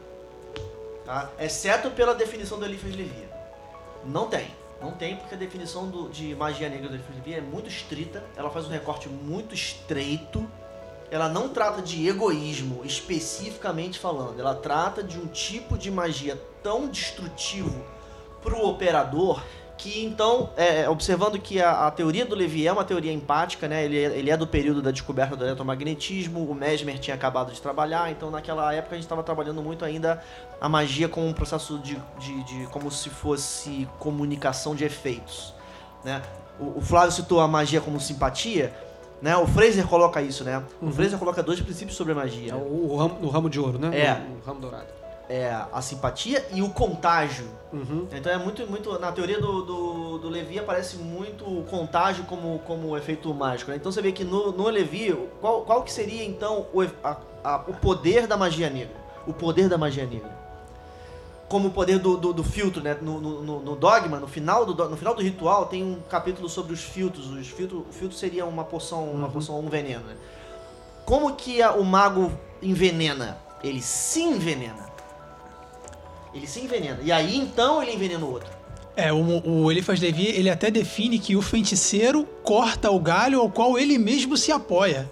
Tá? 1.05 1.29
Exceto 1.39 1.89
pela 1.91 2.15
definição 2.15 2.58
do 2.58 2.65
Eliphas 2.65 2.96
Levi. 2.96 3.27
Não 4.05 4.27
tem. 4.27 4.48
Não 4.81 4.91
tem, 4.91 5.17
porque 5.17 5.36
a 5.36 5.38
definição 5.38 5.88
do- 5.89 6.08
de 6.10 6.34
magia 6.36 6.69
negra 6.69 6.88
do 6.88 6.96
Eliphas 6.96 7.13
Levi 7.17 7.34
é 7.34 7.41
muito 7.41 7.67
estrita, 7.67 8.24
ela 8.38 8.50
faz 8.50 8.65
um 8.65 8.69
recorte 8.69 9.10
muito 9.10 9.53
estreito, 9.53 10.50
ela 11.12 11.28
não 11.30 11.50
trata 11.50 11.82
de 11.82 12.08
egoísmo, 12.08 12.82
especificamente 12.86 13.98
falando. 14.00 14.39
Ela 14.39 14.56
trata 14.56 15.01
de 15.04 15.18
um 15.18 15.28
tipo 15.28 15.78
de 15.78 15.89
magia 15.92 16.39
tão 16.63 16.88
destrutivo 16.88 17.84
pro 18.42 18.66
operador 18.68 19.42
que 19.78 20.04
então, 20.04 20.50
é, 20.58 20.89
observando 20.89 21.39
que 21.39 21.62
a, 21.62 21.88
a 21.88 21.92
teoria 21.92 22.25
do 22.25 22.36
Levi 22.36 22.68
é 22.68 22.72
uma 22.72 22.84
teoria 22.84 23.13
empática, 23.13 23.66
né? 23.66 23.86
Ele, 23.86 23.98
é- 23.98 24.18
ele 24.18 24.30
é 24.30 24.36
do 24.36 24.46
período 24.46 24.82
da 24.82 24.92
descoberta 24.92 25.38
do 25.38 25.46
eletromagnetismo, 25.46 26.44
o 26.51 26.54
Mesmer 26.54 27.00
tinha 27.00 27.16
acabado 27.16 27.54
de 27.54 27.62
trabalhar, 27.62 28.12
então 28.12 28.30
naquela 28.30 28.74
época 28.74 28.96
a 28.96 28.98
gente 28.98 29.06
estava 29.06 29.24
trabalhando 29.24 29.62
muito 29.63 29.86
ainda 29.86 30.22
a 30.60 30.68
magia 30.68 31.08
como 31.08 31.25
um 31.25 31.32
processo 31.32 31.80
de, 31.80 31.98
de, 32.20 32.44
de- 32.44 32.68
como 32.68 32.91
se 32.91 33.10
fosse 33.10 33.88
comunicação 34.00 34.76
de 34.76 34.84
efeitos, 34.84 35.54
né? 36.04 36.22
O, 36.60 36.80
o 36.80 36.82
Flávio 36.82 37.13
citou 37.13 37.39
a 37.39 37.48
magia 37.48 37.80
como 37.80 38.02
simpatia, 38.02 38.74
né? 39.21 39.36
O 39.38 39.45
Fraser 39.47 39.88
coloca 39.88 40.21
isso, 40.21 40.43
né? 40.43 40.63
O 40.82 40.91
Fraser 40.91 41.17
coloca 41.19 41.41
dois 41.43 41.60
princípios 41.60 41.95
sobre 41.97 42.13
a 42.13 42.15
magia. 42.15 42.51
É 42.53 42.55
o, 42.55 42.91
o 42.91 42.97
ramo, 42.97 43.17
o 43.21 43.27
ramo 43.29 43.49
de 43.49 43.60
ouro, 43.60 43.77
né? 43.79 43.89
É. 43.97 44.13
O, 44.13 44.38
o 44.38 44.41
ramo 44.45 44.60
dourado. 44.60 44.88
É 45.32 45.53
a 45.71 45.79
simpatia 45.79 46.43
e 46.51 46.62
o 46.63 46.69
contágio. 46.71 47.45
Uhum. 47.71 48.08
Então 48.12 48.32
é 48.32 48.38
muito, 48.39 48.65
muito. 48.65 48.97
Na 48.97 49.12
teoria 49.12 49.39
do, 49.39 49.62
do, 49.62 50.17
do 50.17 50.27
Levi 50.29 50.58
aparece 50.58 50.97
muito 50.97 51.45
o 51.45 51.63
contágio 51.65 52.23
como, 52.23 52.58
como 52.65 52.97
efeito 52.97 53.32
mágico. 53.32 53.69
Né? 53.69 53.77
Então 53.77 53.91
você 53.91 54.01
vê 54.01 54.12
que 54.12 54.23
no, 54.23 54.51
no 54.51 54.67
Levi, 54.67 55.15
qual, 55.39 55.62
qual 55.62 55.84
que 55.84 55.91
seria 55.93 56.23
então 56.25 56.65
o, 56.73 56.82
a- 57.03 57.17
a- 57.43 57.63
o 57.67 57.73
poder 57.75 58.25
da 58.25 58.36
magia 58.36 58.71
negra? 58.71 58.95
O 59.27 59.32
poder 59.34 59.69
da 59.69 59.77
magia 59.77 60.03
negra. 60.05 60.38
Como 61.49 61.69
o 61.69 61.71
poder 61.71 61.97
do, 61.99 62.15
do, 62.15 62.31
do 62.31 62.43
filtro, 62.43 62.81
né? 62.81 62.95
No, 63.01 63.19
no, 63.19 63.59
no- 63.59 63.75
dogma, 63.75 64.19
no 64.19 64.27
final 64.27 64.65
do, 64.65 64.88
no 64.88 64.95
final 64.95 65.15
do 65.15 65.21
ritual, 65.21 65.65
tem 65.65 65.83
um 65.83 65.99
capítulo 66.07 66.47
sobre 66.47 66.73
os 66.73 66.81
filtros. 66.83 67.25
Os 67.27 67.47
filtros 67.47 67.81
o 67.89 67.91
filtro 67.91 68.15
seria 68.15 68.45
uma 68.45 68.63
poção, 68.63 69.05
uma 69.12 69.27
poção, 69.27 69.59
um 69.59 69.67
veneno. 69.67 70.05
Né? 70.05 70.15
Como 71.05 71.33
que 71.35 71.59
a- 71.62 71.71
o 71.73 71.83
mago 71.83 72.31
envenena? 72.62 73.38
Ele 73.63 73.81
se 73.81 74.21
envenena. 74.21 74.88
Ele 76.33 76.45
se 76.45 76.62
envenena. 76.62 76.99
E 77.01 77.12
aí 77.12 77.35
então 77.35 77.81
ele 77.81 77.93
envenena 77.93 78.23
o 78.23 78.31
outro. 78.31 78.49
É, 78.95 79.12
o, 79.12 79.41
o 79.47 79.71
Eliphas 79.71 79.99
Levi, 79.99 80.27
ele 80.27 80.49
até 80.49 80.69
define 80.69 81.17
que 81.17 81.35
o 81.35 81.41
feiticeiro 81.41 82.25
corta 82.43 82.91
o 82.91 82.99
galho 82.99 83.39
ao 83.39 83.49
qual 83.49 83.77
ele 83.79 83.97
mesmo 83.97 84.38
se 84.38 84.51
apoia. 84.51 85.09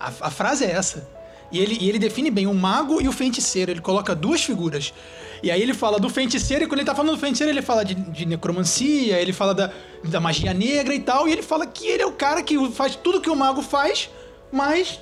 A, 0.00 0.06
a 0.06 0.30
frase 0.30 0.64
é 0.64 0.70
essa. 0.70 1.06
E 1.54 1.58
ele, 1.60 1.78
e 1.80 1.88
ele 1.88 2.00
define 2.00 2.30
bem 2.30 2.46
o 2.48 2.52
mago 2.54 3.00
e 3.00 3.06
o 3.06 3.12
feiticeiro. 3.12 3.70
Ele 3.70 3.80
coloca 3.80 4.12
duas 4.14 4.42
figuras. 4.42 4.92
E 5.40 5.50
aí 5.50 5.62
ele 5.62 5.72
fala 5.72 6.00
do 6.00 6.08
feiticeiro, 6.08 6.64
e 6.64 6.66
quando 6.66 6.80
ele 6.80 6.86
tá 6.86 6.94
falando 6.94 7.12
do 7.12 7.18
feiticeiro, 7.20 7.52
ele 7.52 7.62
fala 7.62 7.84
de, 7.84 7.94
de 7.94 8.26
necromancia, 8.26 9.20
ele 9.20 9.32
fala 9.32 9.54
da, 9.54 9.70
da 10.02 10.18
magia 10.18 10.52
negra 10.52 10.92
e 10.94 10.98
tal. 10.98 11.28
E 11.28 11.32
ele 11.32 11.42
fala 11.42 11.64
que 11.66 11.86
ele 11.86 12.02
é 12.02 12.06
o 12.06 12.12
cara 12.12 12.42
que 12.42 12.70
faz 12.70 12.96
tudo 12.96 13.20
que 13.20 13.30
o 13.30 13.36
mago 13.36 13.62
faz, 13.62 14.10
mas 14.50 15.00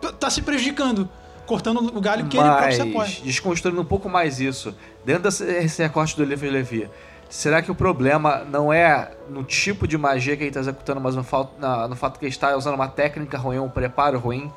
t- 0.00 0.12
tá 0.12 0.30
se 0.30 0.42
prejudicando. 0.42 1.08
Cortando 1.46 1.78
o 1.78 2.00
galho 2.00 2.26
que 2.26 2.36
ele 2.36 2.46
próprio 2.46 2.72
se 2.74 2.80
apoia. 2.82 3.08
Mas, 3.08 3.20
desconstruindo 3.24 3.80
um 3.80 3.84
pouco 3.84 4.08
mais 4.08 4.38
isso, 4.38 4.72
dentro 5.04 5.24
desse 5.24 5.44
esse 5.44 5.82
recorte 5.82 6.16
do 6.16 6.22
Eliphas 6.22 6.52
Levi, 6.52 6.88
será 7.28 7.60
que 7.60 7.70
o 7.70 7.74
problema 7.74 8.46
não 8.48 8.72
é 8.72 9.10
no 9.28 9.42
tipo 9.42 9.88
de 9.88 9.98
magia 9.98 10.36
que 10.36 10.44
ele 10.44 10.50
está 10.50 10.60
executando, 10.60 11.00
mas 11.00 11.16
no 11.16 11.24
fato, 11.24 11.50
no 11.88 11.96
fato 11.96 12.20
que 12.20 12.26
ele 12.26 12.30
está 12.32 12.56
usando 12.56 12.74
uma 12.76 12.86
técnica 12.86 13.36
ruim, 13.36 13.58
um 13.58 13.68
preparo 13.68 14.20
ruim? 14.20 14.52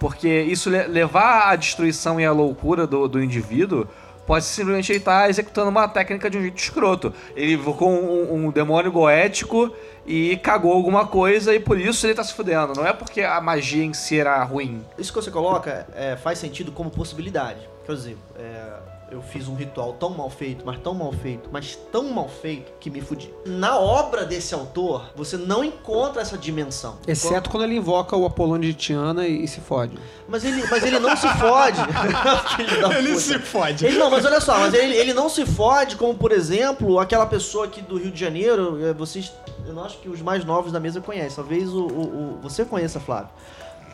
Porque 0.00 0.28
isso 0.28 0.68
le- 0.70 0.88
levar 0.88 1.50
à 1.52 1.54
destruição 1.56 2.18
e 2.18 2.24
à 2.24 2.32
loucura 2.32 2.86
do, 2.86 3.06
do 3.06 3.22
indivíduo 3.22 3.86
pode 4.26 4.44
simplesmente 4.44 4.90
ele 4.92 4.98
estar 5.00 5.28
executando 5.28 5.68
uma 5.70 5.86
técnica 5.88 6.30
de 6.30 6.38
um 6.38 6.40
jeito 6.40 6.56
escroto. 6.58 7.12
Ele 7.36 7.52
invocou 7.54 7.90
um, 7.90 8.46
um 8.46 8.50
demônio 8.50 8.90
goético 8.90 9.70
e 10.06 10.36
cagou 10.38 10.72
alguma 10.72 11.06
coisa 11.06 11.54
e 11.54 11.60
por 11.60 11.78
isso 11.78 12.06
ele 12.06 12.14
tá 12.14 12.24
se 12.24 12.32
fudendo. 12.32 12.72
Não 12.74 12.86
é 12.86 12.92
porque 12.92 13.20
a 13.22 13.40
magia 13.40 13.84
em 13.84 13.92
si 13.92 14.18
era 14.18 14.42
ruim. 14.42 14.82
Isso 14.96 15.12
que 15.12 15.20
você 15.20 15.30
coloca 15.30 15.86
é, 15.94 16.16
faz 16.16 16.38
sentido 16.38 16.72
como 16.72 16.90
possibilidade. 16.90 17.60
Quer 17.84 17.92
dizer, 17.94 18.16
é, 18.38 18.72
eu 19.10 19.20
fiz 19.22 19.48
um 19.48 19.54
ritual 19.54 19.92
tão 19.94 20.10
mal 20.10 20.30
feito, 20.30 20.64
mas 20.64 20.78
tão 20.78 20.94
mal 20.94 21.12
feito, 21.12 21.48
mas 21.52 21.76
tão 21.90 22.10
mal 22.10 22.28
feito 22.28 22.72
que 22.78 22.88
me 22.90 23.00
fudi. 23.00 23.32
Na 23.44 23.78
obra 23.78 24.24
desse 24.24 24.54
autor, 24.54 25.10
você 25.16 25.36
não 25.36 25.64
encontra 25.64 26.22
essa 26.22 26.38
dimensão. 26.38 26.98
Exceto 27.06 27.50
quando 27.50 27.64
ele 27.64 27.76
invoca 27.76 28.16
o 28.16 28.24
Apolônio 28.24 28.68
de 28.68 28.74
Tiana 28.74 29.26
e, 29.26 29.44
e 29.44 29.48
se 29.48 29.60
fode. 29.60 29.98
Mas 30.28 30.44
ele, 30.44 30.64
mas 30.70 30.84
ele 30.84 30.98
não 30.98 31.16
se 31.16 31.26
fode. 31.28 31.80
Ele 32.98 33.18
se 33.18 33.38
fode. 33.38 33.84
Ele 33.86 33.98
não, 33.98 34.10
mas 34.10 34.24
olha 34.24 34.40
só, 34.40 34.58
mas 34.58 34.74
ele, 34.74 34.94
ele 34.96 35.12
não 35.14 35.28
se 35.28 35.44
fode 35.46 35.96
como, 35.96 36.14
por 36.14 36.32
exemplo, 36.32 36.98
aquela 36.98 37.26
pessoa 37.26 37.64
aqui 37.66 37.80
do 37.80 37.96
Rio 37.98 38.10
de 38.10 38.20
Janeiro, 38.20 38.84
é, 38.84 38.92
vocês, 38.92 39.32
eu 39.66 39.72
não 39.74 39.84
acho 39.84 39.98
que 39.98 40.08
os 40.08 40.20
mais 40.20 40.44
novos 40.44 40.72
da 40.72 40.78
mesa 40.80 41.00
conhecem, 41.00 41.34
talvez 41.36 41.68
o, 41.70 41.86
o- 41.86 42.36
o- 42.36 42.38
você 42.42 42.64
conheça, 42.64 43.00
Flávio, 43.00 43.30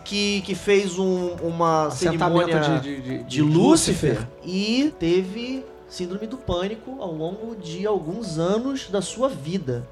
que, 0.06 0.40
que 0.42 0.54
fez 0.54 0.98
um- 0.98 1.34
uma 1.42 1.90
cerimônia 1.90 2.60
de- 2.60 2.80
de- 2.80 3.00
de- 3.00 3.22
de 3.24 3.42
Lúcifer, 3.42 4.12
Lúcifer. 4.14 4.28
e 4.44 4.92
teve 4.98 5.64
síndrome 5.88 6.26
do 6.26 6.36
pânico 6.36 6.96
ao 7.00 7.12
longo 7.12 7.56
de 7.56 7.86
alguns 7.86 8.38
anos 8.38 8.88
da 8.88 9.02
sua 9.02 9.28
vida. 9.28 9.86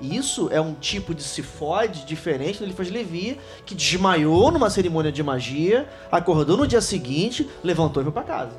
Isso 0.00 0.48
é 0.50 0.60
um 0.60 0.72
tipo 0.74 1.14
de 1.14 1.22
se 1.22 1.42
fode 1.42 2.06
diferente 2.06 2.58
do 2.58 2.64
Eliphas 2.64 2.90
Levi, 2.90 3.38
que 3.66 3.74
desmaiou 3.74 4.50
numa 4.50 4.70
cerimônia 4.70 5.12
de 5.12 5.22
magia, 5.22 5.86
acordou 6.10 6.56
no 6.56 6.66
dia 6.66 6.80
seguinte, 6.80 7.48
levantou 7.62 8.02
e 8.02 8.04
foi 8.04 8.12
pra 8.12 8.22
casa. 8.22 8.58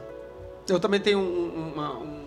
Eu 0.69 0.79
também 0.79 0.99
tenho 0.99 1.17
um- 1.19 1.71
uma, 1.73 1.97
um- 1.97 2.21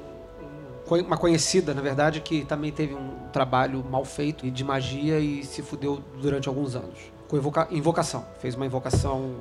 um- 0.91 1.01
uma 1.07 1.17
conhecida, 1.17 1.73
na 1.73 1.81
verdade, 1.81 2.21
que 2.21 2.45
também 2.45 2.73
teve 2.73 2.93
um 2.95 3.11
trabalho 3.33 3.85
mal 3.89 4.05
feito 4.05 4.51
de 4.51 4.65
magia 4.65 5.21
e 5.21 5.45
se 5.45 5.63
fudeu 5.63 6.03
durante 6.21 6.49
alguns 6.49 6.75
anos. 6.75 7.14
Com 7.29 7.37
invoca- 7.37 7.69
invocação. 7.71 8.25
Fez 8.39 8.55
uma 8.55 8.67
invocação. 8.67 9.37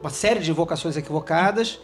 Uma 0.00 0.10
série 0.10 0.40
de 0.40 0.50
invocações 0.50 0.96
equivocadas. 0.96 1.80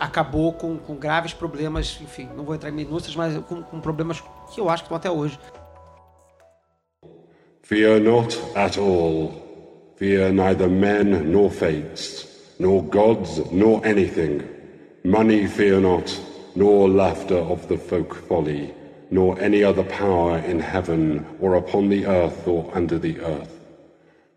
acabou 0.00 0.52
com, 0.52 0.76
com 0.78 0.94
graves 0.94 1.32
problemas, 1.32 1.98
enfim, 2.00 2.28
não 2.36 2.44
vou 2.44 2.54
entrar 2.54 2.68
em 2.68 2.72
minúcias, 2.72 3.16
mas 3.16 3.36
com, 3.44 3.62
com 3.62 3.80
problemas 3.80 4.22
que 4.52 4.60
eu 4.60 4.68
acho 4.68 4.84
que 4.84 4.86
estão 4.86 4.96
até 4.96 5.10
hoje. 5.10 5.38
Fear 7.62 8.00
not 8.00 8.38
at 8.54 8.78
all. 8.78 9.32
Fear 9.96 10.32
neither 10.32 10.68
men 10.68 11.24
nor 11.24 11.50
fates, 11.50 12.26
nor 12.58 12.82
gods 12.82 13.40
nor 13.50 13.84
anything. 13.84 14.40
Money 15.04 15.46
fear 15.48 15.80
not, 15.80 16.08
nor 16.54 16.88
laughter 16.88 17.38
of 17.38 17.66
the 17.66 17.76
folk 17.76 18.14
folly, 18.28 18.72
nor 19.10 19.36
any 19.40 19.64
other 19.64 19.84
power 19.84 20.38
in 20.48 20.60
heaven 20.60 21.24
or 21.40 21.56
upon 21.56 21.88
the 21.88 22.06
earth 22.06 22.46
or 22.46 22.70
under 22.74 22.98
the 22.98 23.18
earth. 23.20 23.57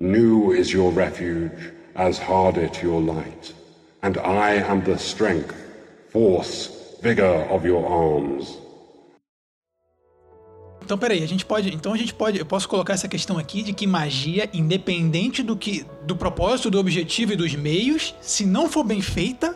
New 0.02 0.52
is 0.52 0.74
your 0.74 0.92
refuge, 0.92 1.52
as 1.94 2.18
hard 2.18 2.58
it 2.58 2.82
your 2.82 3.00
light, 3.00 3.54
and 4.02 4.18
I 4.18 4.56
am 4.56 4.82
the 4.82 4.98
strength, 4.98 5.54
force, 6.10 6.98
vigor 7.04 7.46
of 7.52 7.68
your 7.68 7.86
arms. 7.86 8.58
Então, 10.84 10.98
peraí, 10.98 11.22
a 11.22 11.28
gente 11.28 11.46
pode. 11.46 11.72
Então 11.72 11.94
a 11.94 11.98
gente 11.98 12.16
pode. 12.16 12.40
Eu 12.40 12.48
posso 12.48 12.68
colocar 12.68 12.94
essa 12.94 13.08
questão 13.08 13.38
aqui 13.38 13.62
de 13.62 13.74
que 13.74 13.86
magia, 13.86 14.50
independente 14.52 15.44
do 15.44 15.56
que. 15.56 15.86
do 16.04 16.16
propósito, 16.16 16.72
do 16.72 16.80
objetivo 16.80 17.34
e 17.34 17.36
dos 17.36 17.54
meios, 17.54 18.16
se 18.22 18.44
não 18.44 18.68
for 18.68 18.84
bem 18.84 19.02
feita, 19.02 19.56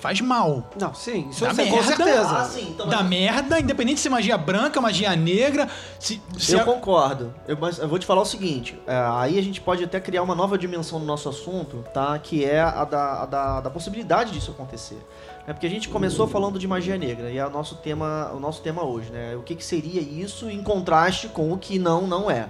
faz 0.00 0.20
mal. 0.20 0.64
Não, 0.80 0.94
sim, 0.94 1.28
isso 1.30 1.40
Dá 1.42 1.48
eu 1.50 1.54
sei, 1.54 1.66
com 1.66 1.76
merda. 1.76 1.96
certeza. 1.96 2.36
Ah, 2.38 2.44
sim, 2.44 2.68
então, 2.70 2.88
Dá 2.88 2.98
mas- 2.98 3.08
merda, 3.08 3.58
independente 3.60 4.00
se 4.00 4.08
é 4.08 4.10
magia 4.10 4.38
branca, 4.38 4.80
magia 4.80 5.14
negra. 5.16 5.68
Se, 5.98 6.20
se 6.38 6.52
Eu 6.54 6.60
a- 6.60 6.64
concordo. 6.64 7.34
Eu, 7.46 7.56
mas 7.60 7.78
eu 7.78 7.88
vou 7.88 7.98
te 7.98 8.06
falar 8.06 8.22
o 8.22 8.24
seguinte: 8.24 8.80
é, 8.86 8.94
aí 8.96 9.38
a 9.38 9.42
gente 9.42 9.60
pode 9.60 9.82
até 9.84 10.00
criar 10.00 10.22
uma 10.22 10.34
nova 10.34 10.56
dimensão 10.56 10.98
no 10.98 11.04
nosso 11.04 11.28
assunto, 11.28 11.84
tá? 11.92 12.18
Que 12.18 12.44
é 12.44 12.60
a 12.60 12.84
da, 12.84 13.22
a 13.22 13.26
da, 13.26 13.60
da 13.62 13.70
possibilidade 13.70 14.32
disso 14.32 14.50
acontecer. 14.50 14.98
É 15.46 15.52
porque 15.52 15.66
a 15.66 15.70
gente 15.70 15.88
começou 15.88 16.28
falando 16.28 16.58
de 16.58 16.68
magia 16.68 16.98
negra 16.98 17.30
e 17.30 17.38
é 17.38 17.46
o 17.46 17.50
nosso 17.50 17.76
tema, 17.76 18.30
o 18.34 18.38
nosso 18.38 18.60
tema 18.60 18.84
hoje, 18.84 19.10
né? 19.10 19.34
O 19.34 19.42
que, 19.42 19.54
que 19.56 19.64
seria 19.64 20.00
isso 20.00 20.50
em 20.50 20.62
contraste 20.62 21.28
com 21.28 21.50
o 21.52 21.56
que 21.58 21.78
não 21.78 22.06
não 22.06 22.30
é. 22.30 22.48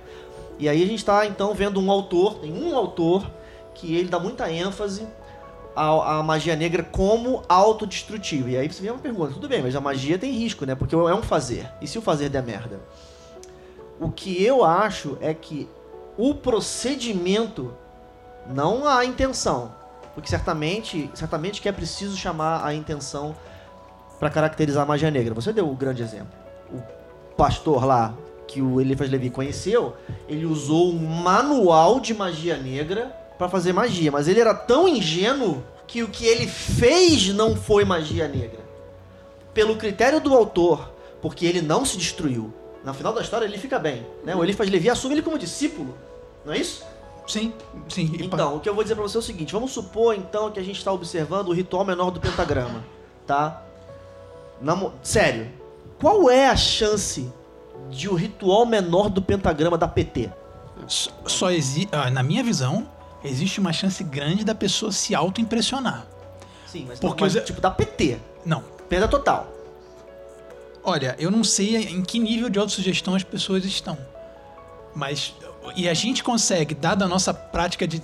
E 0.59 0.69
aí 0.69 0.83
a 0.83 0.87
gente 0.87 0.99
está 0.99 1.25
então 1.25 1.55
vendo 1.55 1.81
um 1.81 1.91
autor, 1.93 2.35
tem 2.41 2.53
um 2.53 2.77
autor 2.77 3.25
que 3.73 3.95
ele 3.95 4.09
dá 4.09 4.19
muita 4.19 4.51
ênfase 4.51 5.07
à, 5.79 6.19
à 6.19 6.23
magia 6.23 6.57
negra 6.57 6.83
como 6.83 7.43
autodestrutiva. 7.49 8.51
E 8.51 8.57
aí 8.57 8.69
você 8.69 8.83
vem 8.83 8.91
uma 8.91 8.99
pergunta, 8.99 9.33
tudo 9.33 9.49
bem, 9.49 9.63
mas 9.63 9.77
a 9.77 9.81
magia 9.81 10.19
tem 10.19 10.33
risco, 10.33 10.67
né? 10.67 10.75
Porque 10.75 10.95
é 10.95 11.15
um 11.15 11.23
fazer. 11.23 11.71
E 11.81 11.87
se 11.87 11.97
o 11.99 12.03
fazer 12.03 12.29
der 12.29 12.43
merda? 12.43 12.81
O 14.01 14.11
que 14.11 14.43
eu 14.43 14.65
acho 14.65 15.17
é 15.21 15.33
que 15.33 15.69
o 16.17 16.35
procedimento, 16.35 17.73
não 18.53 18.87
a 18.87 19.05
intenção, 19.05 19.73
porque 20.15 20.29
certamente, 20.29 21.09
certamente 21.15 21.63
que 21.63 21.69
é 21.69 21.73
preciso 21.73 22.17
chamar 22.17 22.65
a 22.65 22.75
intenção 22.75 23.37
para 24.19 24.29
caracterizar 24.29 24.83
a 24.83 24.87
magia 24.87 25.11
negra. 25.11 25.33
Você 25.35 25.53
deu 25.53 25.71
o 25.71 25.77
grande 25.77 26.03
exemplo. 26.03 26.33
O 26.73 26.83
pastor 27.37 27.85
lá 27.85 28.15
que 28.49 28.61
o 28.61 28.81
Eliphas 28.81 29.11
Levi 29.11 29.31
conheceu, 29.31 29.95
ele 30.27 30.47
usou 30.47 30.91
um 30.91 30.99
manual 30.99 32.01
de 32.01 32.15
magia 32.15 32.57
negra 32.57 33.15
para 33.39 33.49
fazer 33.49 33.73
magia, 33.73 34.11
mas 34.11 34.27
ele 34.29 34.41
era 34.41 34.53
tão 34.55 34.89
ingênuo 34.89 35.63
que 35.87 36.03
o 36.03 36.09
que 36.09 36.27
ele 36.27 36.47
fez 36.47 37.29
não 37.29 37.57
foi 37.57 37.85
magia 37.85 38.27
negra. 38.29 38.61
Pelo 39.55 39.77
critério 39.77 40.21
do 40.21 40.35
autor, 40.35 40.91
porque 41.23 41.47
ele 41.47 41.63
não 41.63 41.85
se 41.85 41.97
destruiu. 41.97 42.53
No 42.85 42.93
final 42.95 43.13
da 43.13 43.21
história 43.21 43.45
ele 43.45 43.59
fica 43.59 43.79
bem, 43.79 44.07
né? 44.25 44.35
O 44.35 44.43
Eliphas 44.43 44.69
Levi 44.69 44.89
assume 44.91 45.15
ele 45.15 45.23
como 45.23 45.39
discípulo, 45.39 45.95
não 46.45 46.53
é 46.53 46.59
isso? 46.59 46.85
Sim, 47.27 47.53
sim. 47.89 48.11
Então, 48.21 48.57
o 48.57 48.61
que 48.61 48.69
eu 48.69 48.75
vou 48.75 48.83
dizer 48.83 48.95
pra 48.95 49.03
você 49.03 49.17
é 49.19 49.21
o 49.21 49.23
seguinte: 49.23 49.53
vamos 49.53 49.71
supor 49.73 50.15
então 50.15 50.51
que 50.51 50.59
a 50.59 50.63
gente 50.63 50.79
está 50.79 50.91
observando 50.91 51.49
o 51.49 51.53
ritual 51.53 51.85
menor 51.85 52.11
do 52.11 52.19
pentagrama, 52.21 52.83
tá? 53.27 53.63
Na 54.61 54.75
mo- 54.75 54.93
Sério, 55.03 55.49
qual 56.01 56.31
é 56.31 56.49
a 56.49 56.57
chance 56.57 57.31
de 57.91 58.09
o 58.09 58.15
ritual 58.15 58.65
menor 58.65 59.11
do 59.11 59.21
pentagrama 59.21 59.77
da 59.77 59.87
PT? 59.87 60.31
Só, 60.87 61.11
só 61.27 61.51
existe. 61.51 61.91
na 62.13 62.23
minha 62.23 62.43
visão, 62.43 62.89
existe 63.25 63.61
uma 63.61 63.73
chance 63.73 64.03
grande 64.05 64.45
da 64.45 64.55
pessoa 64.55 64.93
se 64.93 65.15
auto-impressionar. 65.15 66.07
Sim, 66.67 66.85
mas, 66.89 66.99
Porque 67.01 67.23
mas 67.25 67.35
os- 67.35 67.45
tipo 67.45 67.61
da 67.61 67.71
PT, 67.71 68.19
Não. 68.45 68.63
perda 68.89 69.09
total. 69.09 69.49
Olha, 70.85 71.17
eu 71.19 71.31
não 71.31 71.43
sei 71.45 71.77
em 71.77 72.03
que 72.03 72.19
nível 72.19 72.49
de 72.49 72.59
autossugestão 72.59 73.15
as 73.15 73.23
pessoas 73.23 73.65
estão. 73.65 73.99
Mas. 74.95 75.35
E 75.77 75.89
a 75.89 75.95
gente 75.95 76.23
consegue, 76.25 76.75
dada 76.75 77.05
a 77.05 77.09
nossa 77.09 77.33
prática 77.35 77.87
de 77.87 78.03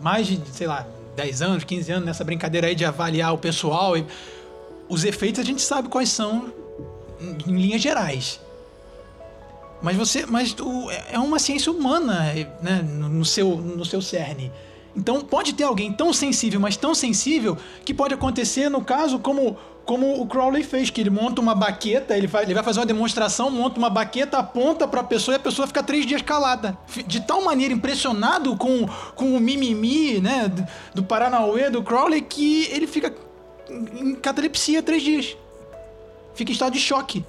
mais 0.00 0.26
de, 0.28 0.40
sei 0.52 0.66
lá, 0.68 0.86
10 1.16 1.42
anos, 1.42 1.64
15 1.64 1.90
anos 1.90 2.06
nessa 2.06 2.22
brincadeira 2.22 2.68
aí 2.68 2.74
de 2.74 2.84
avaliar 2.84 3.34
o 3.34 3.38
pessoal, 3.38 3.96
e 3.96 4.06
os 4.88 5.04
efeitos 5.04 5.40
a 5.40 5.44
gente 5.44 5.60
sabe 5.60 5.88
quais 5.88 6.08
são 6.10 6.52
em, 7.20 7.50
em 7.50 7.56
linhas 7.56 7.82
gerais. 7.82 8.40
Mas 9.82 9.96
você. 9.96 10.24
Mas 10.26 10.54
o- 10.60 10.90
é 11.10 11.18
uma 11.18 11.38
ciência 11.38 11.70
humana, 11.72 12.32
né? 12.62 12.82
No, 12.82 13.24
seu, 13.24 13.56
no 13.56 13.84
seu 13.84 14.00
cerne. 14.00 14.52
Então 14.94 15.20
pode 15.22 15.54
ter 15.54 15.64
alguém 15.64 15.90
tão 15.92 16.12
sensível, 16.12 16.60
mas 16.60 16.76
tão 16.76 16.94
sensível, 16.94 17.56
que 17.84 17.94
pode 17.94 18.12
acontecer 18.12 18.68
no 18.68 18.82
caso 18.82 19.18
como, 19.18 19.56
como 19.86 20.20
o 20.20 20.26
Crowley 20.26 20.62
fez, 20.62 20.90
que 20.90 21.00
ele 21.00 21.08
monta 21.08 21.40
uma 21.40 21.54
baqueta, 21.54 22.14
ele 22.14 22.26
vai, 22.26 22.42
ele 22.44 22.52
vai 22.52 22.62
fazer 22.62 22.80
uma 22.80 22.84
demonstração, 22.84 23.50
monta 23.50 23.78
uma 23.78 23.88
baqueta, 23.88 24.36
aponta 24.36 24.86
pra 24.86 25.02
pessoa 25.02 25.34
e 25.34 25.36
a 25.36 25.40
pessoa 25.40 25.66
fica 25.66 25.82
três 25.82 26.04
dias 26.04 26.20
calada. 26.20 26.76
De 27.06 27.22
tal 27.22 27.42
maneira 27.42 27.72
impressionado 27.72 28.54
com, 28.54 28.86
com 29.16 29.34
o 29.34 29.40
mimimi, 29.40 30.20
né, 30.20 30.46
do, 30.48 30.66
do 30.96 31.02
Paranauê, 31.02 31.70
do 31.70 31.82
Crowley, 31.82 32.20
que 32.20 32.64
ele 32.70 32.86
fica 32.86 33.14
em 33.70 34.14
catalepsia 34.16 34.82
três 34.82 35.02
dias. 35.02 35.34
Fica 36.34 36.50
em 36.50 36.54
estado 36.54 36.74
de 36.74 36.80
choque. 36.80 37.24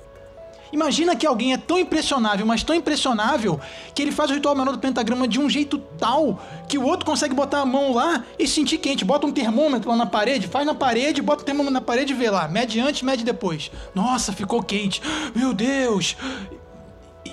Imagina 0.74 1.16
que 1.16 1.26
alguém 1.28 1.54
é 1.54 1.58
tão 1.58 1.78
impressionável, 1.78 2.46
mas 2.48 2.64
tão 2.64 2.76
impressionável, 2.76 3.60
que 3.94 4.02
ele 4.02 4.12
faz 4.12 4.32
o 4.32 4.34
ritual 4.34 4.56
menor 4.56 4.72
do 4.72 4.80
pentagrama 4.80 5.28
de 5.28 5.40
um 5.40 5.48
jeito 5.48 5.78
tal 6.00 6.42
que 6.68 6.80
o 6.80 6.84
outro 6.84 7.06
consegue 7.06 7.36
botar 7.36 7.60
a 7.60 7.66
mão 7.66 7.94
lá 7.94 8.26
e 8.40 8.48
se 8.48 8.56
sentir 8.56 8.80
quente. 8.80 9.06
Bota 9.06 9.28
um 9.28 9.32
termômetro 9.32 9.88
lá 9.92 9.96
na 9.96 10.08
parede, 10.08 10.48
faz 10.48 10.66
na 10.66 10.74
parede, 10.74 11.22
bota 11.22 11.44
o 11.44 11.46
termômetro 11.46 11.74
na 11.76 11.80
parede 11.82 12.12
e 12.14 12.16
vê 12.16 12.30
lá. 12.32 12.48
Mede 12.48 12.80
antes, 12.80 13.04
mede 13.04 13.24
depois. 13.24 13.70
Nossa, 13.94 14.34
ficou 14.34 14.64
quente. 14.64 15.00
Meu 15.36 15.54
Deus. 15.54 16.18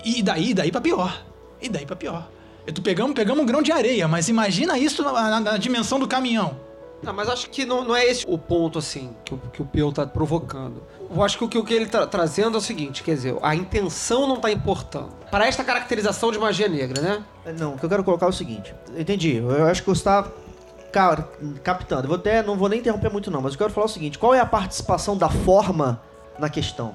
E 0.05 0.23
daí, 0.23 0.53
daí 0.55 0.71
pra 0.71 0.81
pior. 0.81 1.23
E 1.63 1.69
daí 1.69 1.87
pra 1.87 1.97
pior. 1.97 2.29
Eu 2.67 2.75
tô 2.75 2.83
pegamos, 2.83 3.15
pegamos 3.15 3.43
um 3.43 3.47
grão 3.47 3.63
de 3.63 3.73
areia, 3.73 4.07
mas 4.07 4.29
imagina 4.29 4.79
isso 4.79 5.03
na, 5.03 5.13
na- 5.13 5.41
na 5.41 5.57
dimensão 5.57 5.99
do 5.99 6.07
caminhão. 6.07 6.57
Não, 7.03 7.15
mas 7.15 7.29
acho 7.31 7.49
que 7.49 7.65
não, 7.65 7.83
não 7.85 7.97
é 7.97 8.05
esse 8.05 8.27
o 8.29 8.37
ponto, 8.37 8.79
assim, 8.79 9.11
que, 9.25 9.33
o- 9.33 9.39
que 9.51 9.63
o 9.63 9.65
Peu 9.65 9.91
tá 9.91 10.07
provocando. 10.07 10.83
Eu 11.13 11.23
acho 11.25 11.37
que 11.39 11.45
o 11.45 11.49
que, 11.49 11.59
o 11.59 11.65
que 11.65 11.75
ele 11.75 11.87
tá 11.87 12.07
trazendo 12.07 12.55
é 12.57 12.59
o 12.59 12.61
seguinte, 12.61 13.03
quer 13.03 13.15
dizer, 13.15 13.37
a 13.43 13.55
intenção 13.55 14.29
não 14.29 14.37
tá 14.37 14.51
importando. 14.51 15.09
Para 15.31 15.47
esta 15.47 15.65
caracterização 15.65 16.31
de 16.31 16.39
magia 16.39 16.69
negra, 16.69 17.01
né? 17.03 17.25
Não, 17.59 17.75
o 17.75 17.79
que 17.79 17.85
eu 17.85 17.89
quero 17.89 18.05
colocar 18.05 18.27
é 18.27 18.29
o 18.29 18.33
seguinte: 18.33 18.73
entendi, 18.97 19.37
eu 19.37 19.67
acho 19.67 19.83
que 19.83 19.89
você 19.89 20.01
está 20.01 20.25
ca- 20.93 21.25
captando. 21.65 22.05
Eu 22.05 22.09
vou 22.09 22.17
até, 22.17 22.43
não 22.43 22.57
vou 22.57 22.69
nem 22.69 22.79
interromper 22.79 23.11
muito, 23.11 23.31
não, 23.31 23.41
mas 23.43 23.53
eu 23.55 23.59
quero 23.59 23.71
falar 23.73 23.87
o 23.87 23.89
seguinte: 23.89 24.19
qual 24.19 24.33
é 24.35 24.41
a 24.41 24.47
participação 24.47 25.17
da 25.17 25.29
forma 25.29 26.01
na 26.39 26.49
questão? 26.49 26.95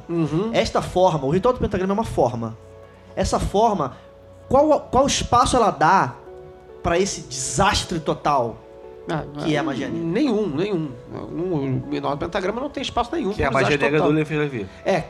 Esta 0.54 0.82
forma, 0.82 1.26
o 1.28 1.30
ritual 1.30 1.54
do 1.54 1.60
pentagrama 1.60 1.92
é 1.92 1.96
uma 1.96 2.04
forma. 2.06 2.58
Essa 3.18 3.40
forma, 3.40 3.98
qual, 4.48 4.80
qual 4.92 5.06
espaço 5.08 5.56
ela 5.58 5.72
dá 5.72 6.16
para 6.82 6.98
esse 7.00 7.22
desastre 7.22 8.00
total 8.00 8.58
que 9.44 9.56
é 9.56 9.60
a 9.60 9.64
magia 9.64 9.88
negra? 9.88 10.08
Nenhum, 10.08 10.48
nenhum. 10.48 10.92
O 11.14 11.88
menor 11.88 12.18
pentagrama 12.18 12.60
não 12.60 12.70
tem 12.70 12.82
espaço 12.82 13.16
nenhum. 13.16 13.34
Que 13.34 13.44
é 13.44 13.48
a 13.48 13.52
magia 13.52 13.78
negra 13.78 14.00
total. 14.00 14.08
do 14.08 14.16
Levi 14.16 14.36
Levi. 14.38 14.68
É, 14.84 15.02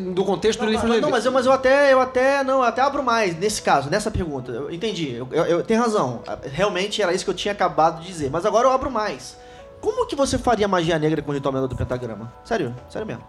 do 0.00 0.24
contexto 0.24 0.60
do 0.60 0.64
Não, 0.64 0.72
livro 0.72 0.86
não, 0.86 0.94
Levi. 0.94 1.02
não, 1.02 1.10
mas 1.10 1.24
eu, 1.24 1.32
mas 1.32 1.46
eu 1.46 1.52
até, 1.52 1.92
eu 1.92 2.00
até, 2.00 2.42
não, 2.42 2.58
eu 2.58 2.62
até 2.64 2.80
abro 2.80 3.02
mais 3.02 3.36
nesse 3.38 3.60
caso, 3.62 3.90
nessa 3.90 4.10
pergunta. 4.10 4.50
Eu 4.50 4.70
entendi, 4.70 5.14
eu, 5.14 5.28
eu, 5.30 5.44
eu 5.44 5.62
tenho 5.62 5.80
razão. 5.80 6.22
Realmente 6.50 7.02
era 7.02 7.12
isso 7.12 7.24
que 7.24 7.30
eu 7.30 7.34
tinha 7.34 7.52
acabado 7.52 8.00
de 8.00 8.06
dizer. 8.06 8.30
Mas 8.30 8.46
agora 8.46 8.66
eu 8.66 8.72
abro 8.72 8.90
mais. 8.90 9.36
Como 9.80 10.06
que 10.06 10.14
você 10.14 10.38
faria 10.38 10.68
magia 10.68 10.98
negra 10.98 11.20
com 11.20 11.30
o 11.32 11.34
ritual 11.34 11.52
menor 11.52 11.66
do 11.66 11.76
pentagrama? 11.76 12.32
Sério, 12.44 12.74
sério 12.88 13.06
mesmo. 13.06 13.24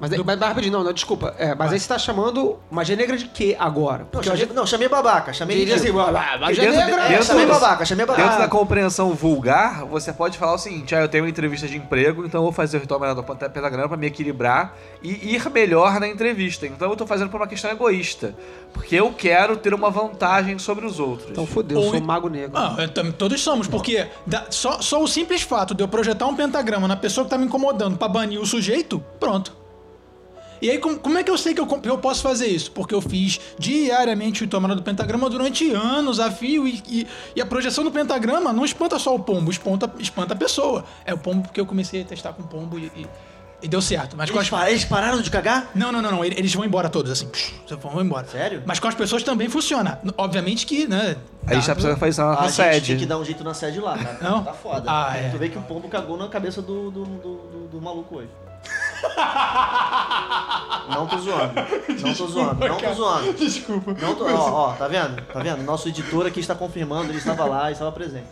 Mas, 0.00 0.10
mas, 0.10 0.24
mas 0.24 0.40
rapidinho, 0.40 0.72
não, 0.72 0.82
não, 0.82 0.92
desculpa. 0.92 1.34
É, 1.38 1.54
mas 1.54 1.72
aí 1.72 1.78
você 1.78 1.86
tá 1.86 1.98
chamando 1.98 2.58
magia 2.70 2.96
negra 2.96 3.16
de 3.16 3.26
quê 3.26 3.54
agora? 3.58 4.06
Não, 4.12 4.22
chamei, 4.22 4.42
eu 4.44 4.54
não, 4.54 4.66
chamei 4.66 4.88
babaca, 4.88 5.32
chamei 5.32 5.70
assim, 5.70 5.90
ah, 5.90 6.38
magia 6.38 6.64
Dentro- 6.64 6.86
negra... 6.86 7.08
dentro- 7.08 7.24
chamei 7.24 7.46
babaca, 7.46 7.84
chamei 7.84 8.06
babaca. 8.06 8.24
Dentro 8.26 8.38
da 8.42 8.48
compreensão 8.48 9.12
vulgar, 9.14 9.84
você 9.84 10.12
pode 10.12 10.38
falar 10.38 10.54
o 10.54 10.58
seguinte: 10.58 10.94
ah, 10.94 11.00
eu 11.00 11.08
tenho 11.08 11.24
uma 11.24 11.30
entrevista 11.30 11.68
de 11.68 11.76
emprego, 11.76 12.24
então 12.24 12.38
eu 12.40 12.44
vou 12.44 12.52
fazer 12.52 12.78
o 12.78 12.80
ritual 12.80 12.98
menor 12.98 13.14
do 13.14 13.22
pentagrama 13.22 13.88
pra 13.88 13.96
me 13.96 14.06
equilibrar 14.06 14.74
e 15.02 15.34
ir 15.34 15.50
melhor 15.50 16.00
na 16.00 16.08
entrevista. 16.08 16.66
Então 16.66 16.90
eu 16.90 16.96
tô 16.96 17.06
fazendo 17.06 17.28
por 17.30 17.38
uma 17.40 17.46
questão 17.46 17.70
egoísta. 17.70 18.34
Porque 18.72 18.94
eu 18.96 19.12
quero 19.12 19.56
ter 19.56 19.74
uma 19.74 19.90
vantagem 19.90 20.58
sobre 20.58 20.86
os 20.86 20.98
outros. 21.00 21.30
Então 21.30 21.46
fodeu, 21.46 21.78
eu 21.78 21.84
Ou- 21.84 21.90
sou 21.90 22.00
um 22.00 22.04
mago 22.04 22.28
negro. 22.28 22.56
Ah, 22.56 22.76
eu 22.78 23.12
todos 23.12 23.40
somos, 23.40 23.66
porque 23.66 24.06
dá- 24.26 24.46
só, 24.50 24.80
só 24.80 25.02
o 25.02 25.06
simples 25.08 25.42
fato 25.42 25.74
de 25.74 25.82
eu 25.82 25.88
projetar 25.88 26.26
um 26.26 26.34
pentagrama 26.36 26.86
na 26.88 26.96
pessoa 26.96 27.24
que 27.24 27.30
tá 27.30 27.36
me 27.38 27.46
incomodando 27.46 27.96
pra 27.98 28.08
banir 28.08 28.40
o 28.40 28.46
sujeito, 28.46 29.02
pronto. 29.18 29.59
E 30.62 30.70
aí, 30.70 30.78
como, 30.78 30.98
como 30.98 31.16
é 31.16 31.22
que 31.22 31.30
eu 31.30 31.38
sei 31.38 31.54
que 31.54 31.60
eu, 31.60 31.80
eu 31.84 31.98
posso 31.98 32.22
fazer 32.22 32.46
isso? 32.46 32.70
Porque 32.72 32.94
eu 32.94 33.00
fiz 33.00 33.40
diariamente 33.58 34.44
o 34.44 34.46
tomada 34.48 34.74
do 34.74 34.82
pentagrama 34.82 35.28
durante 35.30 35.70
anos 35.72 36.20
a 36.20 36.30
fio 36.30 36.66
e, 36.68 36.82
e, 36.88 37.06
e 37.36 37.40
a 37.40 37.46
projeção 37.46 37.82
do 37.82 37.90
pentagrama 37.90 38.52
não 38.52 38.64
espanta 38.64 38.98
só 38.98 39.14
o 39.14 39.18
pombo, 39.18 39.50
espanta, 39.50 39.90
espanta 39.98 40.34
a 40.34 40.36
pessoa. 40.36 40.84
É 41.04 41.14
o 41.14 41.18
pombo 41.18 41.42
porque 41.42 41.60
eu 41.60 41.66
comecei 41.66 42.02
a 42.02 42.04
testar 42.04 42.32
com 42.34 42.42
pombo 42.42 42.78
e, 42.78 42.92
e, 42.94 43.06
e 43.62 43.68
deu 43.68 43.80
certo. 43.80 44.16
Mas 44.16 44.30
com 44.30 44.36
Eles, 44.38 44.52
as... 44.52 44.68
eles 44.68 44.84
pararam 44.84 45.22
de 45.22 45.30
cagar? 45.30 45.70
Não, 45.74 45.90
não, 45.90 46.02
não, 46.02 46.10
não. 46.10 46.24
Eles 46.24 46.52
vão 46.54 46.64
embora 46.64 46.88
todos, 46.90 47.10
assim. 47.10 47.28
Vão 47.80 48.02
embora. 48.02 48.26
Sério? 48.26 48.62
Mas 48.66 48.78
com 48.78 48.86
as 48.88 48.94
pessoas 48.94 49.22
também 49.22 49.48
funciona. 49.48 49.98
Obviamente 50.18 50.66
que, 50.66 50.86
né? 50.86 51.16
A 51.46 51.54
gente 51.54 51.66
tá 51.66 51.72
precisando 51.74 51.98
fazer 51.98 52.10
isso 52.10 52.20
na 52.20 52.26
A 52.26 52.42
nossa 52.42 52.48
gente 52.64 52.74
sede. 52.74 52.86
tem 52.88 52.96
que 52.98 53.06
dar 53.06 53.18
um 53.18 53.24
jeito 53.24 53.42
na 53.42 53.54
sede 53.54 53.80
lá, 53.80 53.96
cara. 53.96 54.18
Não? 54.20 54.44
Tá 54.44 54.52
foda. 54.52 54.82
Ah, 54.86 55.16
é. 55.16 55.30
Tu 55.30 55.38
vê 55.38 55.48
que 55.48 55.56
o 55.58 55.62
pombo 55.62 55.88
cagou 55.88 56.16
na 56.18 56.28
cabeça 56.28 56.60
do, 56.60 56.90
do, 56.90 57.04
do, 57.04 57.18
do- 57.18 57.68
do 57.72 57.80
maluco 57.80 58.16
hoje. 58.16 58.28
Não 60.88 61.06
tô 61.06 61.18
zoando. 61.18 61.52
Não 62.02 62.14
tô 62.14 62.26
zoando. 62.26 62.68
Não 62.68 62.76
tô 62.76 62.92
zoando. 62.94 63.32
Desculpa. 63.34 63.94
Não 64.00 64.14
tô, 64.14 64.24
ó, 64.26 64.50
ó, 64.70 64.72
tá 64.72 64.88
vendo? 64.88 65.22
Tá 65.22 65.40
vendo? 65.40 65.62
Nosso 65.62 65.88
editor 65.88 66.26
aqui 66.26 66.40
está 66.40 66.54
confirmando, 66.54 67.10
ele 67.10 67.18
estava 67.18 67.44
lá 67.44 67.70
e 67.70 67.72
estava 67.72 67.92
presente. 67.92 68.26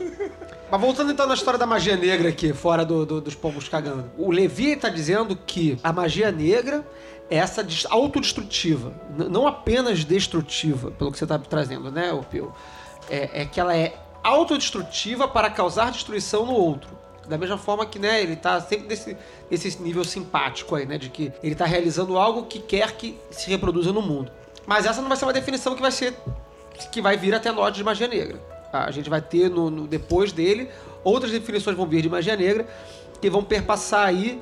Mas 0.70 0.81
voltando 0.81 1.11
então 1.12 1.26
na 1.26 1.35
história 1.35 1.59
da 1.59 1.66
magia 1.66 1.96
negra 1.96 2.28
aqui, 2.28 2.52
fora 2.52 2.85
do- 2.85 3.07
do- 3.07 3.20
dos 3.20 3.35
pombos 3.35 3.68
cagando. 3.68 4.11
O 4.18 4.31
Levi 4.31 4.76
tá 4.76 4.88
dizendo 4.88 5.35
que 5.37 5.78
a 5.83 5.92
magia 5.92 6.31
negra 6.31 6.85
é 7.31 7.37
essa 7.37 7.62
des- 7.64 7.87
autodestrutiva, 7.88 8.92
não 9.31 9.46
apenas 9.46 10.04
destrutiva, 10.04 10.90
pelo 10.90 11.11
que 11.12 11.18
você 11.18 11.26
tá 11.26 11.38
trazendo, 11.38 11.90
né, 11.90 12.12
o 12.12 12.22
Pio? 12.22 12.52
É, 13.09 13.42
é 13.42 13.46
que 13.46 13.59
ela 13.61 13.74
é 13.74 13.94
autodestrutiva 14.22 15.26
para 15.28 15.48
causar 15.48 15.90
destruição 15.90 16.44
no 16.44 16.52
outro. 16.52 16.97
Da 17.28 17.36
mesma 17.38 17.58
forma 17.58 17.84
que, 17.84 17.98
né, 17.98 18.22
ele 18.22 18.34
tá 18.36 18.60
sempre 18.60 18.88
nesse, 18.88 19.16
nesse 19.50 19.82
nível 19.82 20.02
simpático 20.04 20.74
aí, 20.74 20.86
né, 20.86 20.96
de 20.98 21.10
que 21.10 21.30
ele 21.42 21.54
tá 21.54 21.66
realizando 21.66 22.16
algo 22.16 22.44
que 22.46 22.58
quer 22.58 22.92
que 22.92 23.18
se 23.30 23.50
reproduza 23.50 23.92
no 23.92 24.00
mundo. 24.00 24.32
Mas 24.66 24.86
essa 24.86 25.00
não 25.00 25.08
vai 25.08 25.16
ser 25.16 25.24
uma 25.26 25.32
definição 25.32 25.74
que 25.74 25.82
vai 25.82 25.90
ser 25.92 26.14
que 26.92 27.00
vai 27.02 27.16
vir 27.16 27.34
até 27.34 27.50
nós 27.50 27.72
de 27.74 27.82
magia 27.82 28.06
negra. 28.06 28.38
Tá? 28.70 28.84
A 28.84 28.90
gente 28.90 29.10
vai 29.10 29.20
ter 29.20 29.48
no, 29.50 29.68
no- 29.70 29.86
depois 29.86 30.30
dele 30.32 30.68
outras 31.02 31.32
definições 31.32 31.76
vão 31.76 31.86
vir 31.86 32.02
de 32.02 32.08
magia 32.08 32.36
negra 32.36 32.66
que 33.20 33.28
vão 33.28 33.42
perpassar 33.42 34.06
aí 34.06 34.40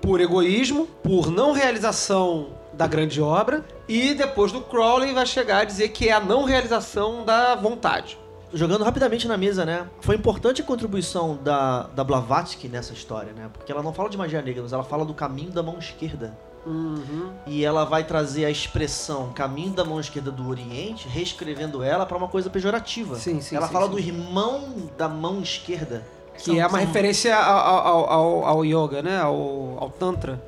por 0.00 0.20
egoísmo, 0.20 0.86
por 1.02 1.30
não 1.30 1.52
realização 1.52 2.48
da 2.72 2.86
grande 2.86 3.20
obra 3.20 3.64
e 3.88 4.14
depois 4.14 4.52
do 4.52 4.60
Crowley 4.60 5.12
vai 5.14 5.26
chegar 5.26 5.58
a 5.58 5.64
dizer 5.64 5.88
que 5.88 6.08
é 6.08 6.12
a 6.12 6.20
não 6.20 6.44
realização 6.44 7.24
da 7.24 7.54
vontade. 7.54 8.18
Jogando 8.54 8.84
rapidamente 8.84 9.26
na 9.28 9.36
mesa, 9.36 9.64
né? 9.66 9.86
Foi 10.00 10.14
importante 10.16 10.62
a 10.62 10.64
contribuição 10.64 11.36
da, 11.42 11.82
da 11.94 12.04
Blavatsky 12.04 12.68
nessa 12.68 12.92
história, 12.92 13.32
né? 13.32 13.50
Porque 13.52 13.70
ela 13.72 13.82
não 13.82 13.92
fala 13.92 14.08
de 14.08 14.16
magia 14.16 14.40
negra, 14.40 14.62
mas 14.62 14.72
ela 14.72 14.84
fala 14.84 15.04
do 15.04 15.12
caminho 15.12 15.50
da 15.50 15.62
mão 15.62 15.78
esquerda. 15.78 16.36
E 17.46 17.62
ela 17.64 17.84
vai 17.84 18.04
trazer 18.04 18.44
a 18.46 18.50
expressão 18.50 19.32
caminho 19.34 19.72
da 19.74 19.84
mão 19.84 20.00
esquerda 20.00 20.30
do 20.30 20.48
Oriente, 20.48 21.06
reescrevendo 21.08 21.82
ela 21.82 22.06
para 22.06 22.16
uma 22.16 22.28
coisa 22.28 22.48
pejorativa. 22.48 23.16
Sim, 23.16 23.40
sim, 23.40 23.54
ela 23.56 23.66
sim, 23.66 23.72
fala 23.72 23.86
do 23.88 23.98
irmão 23.98 24.88
da 24.96 25.08
mão 25.08 25.40
esquerda. 25.42 26.02
Que 26.34 26.42
São- 26.42 26.54
é 26.56 26.60
uma 26.66 26.70
são- 26.70 26.78
referência 26.80 27.36
ao, 27.36 27.86
ao, 27.86 28.10
ao- 28.10 28.44
ao 28.46 28.64
yoga, 28.64 29.02
né? 29.02 29.18
Ao, 29.20 29.76
ao 29.78 29.90
Tantra. 29.90 30.42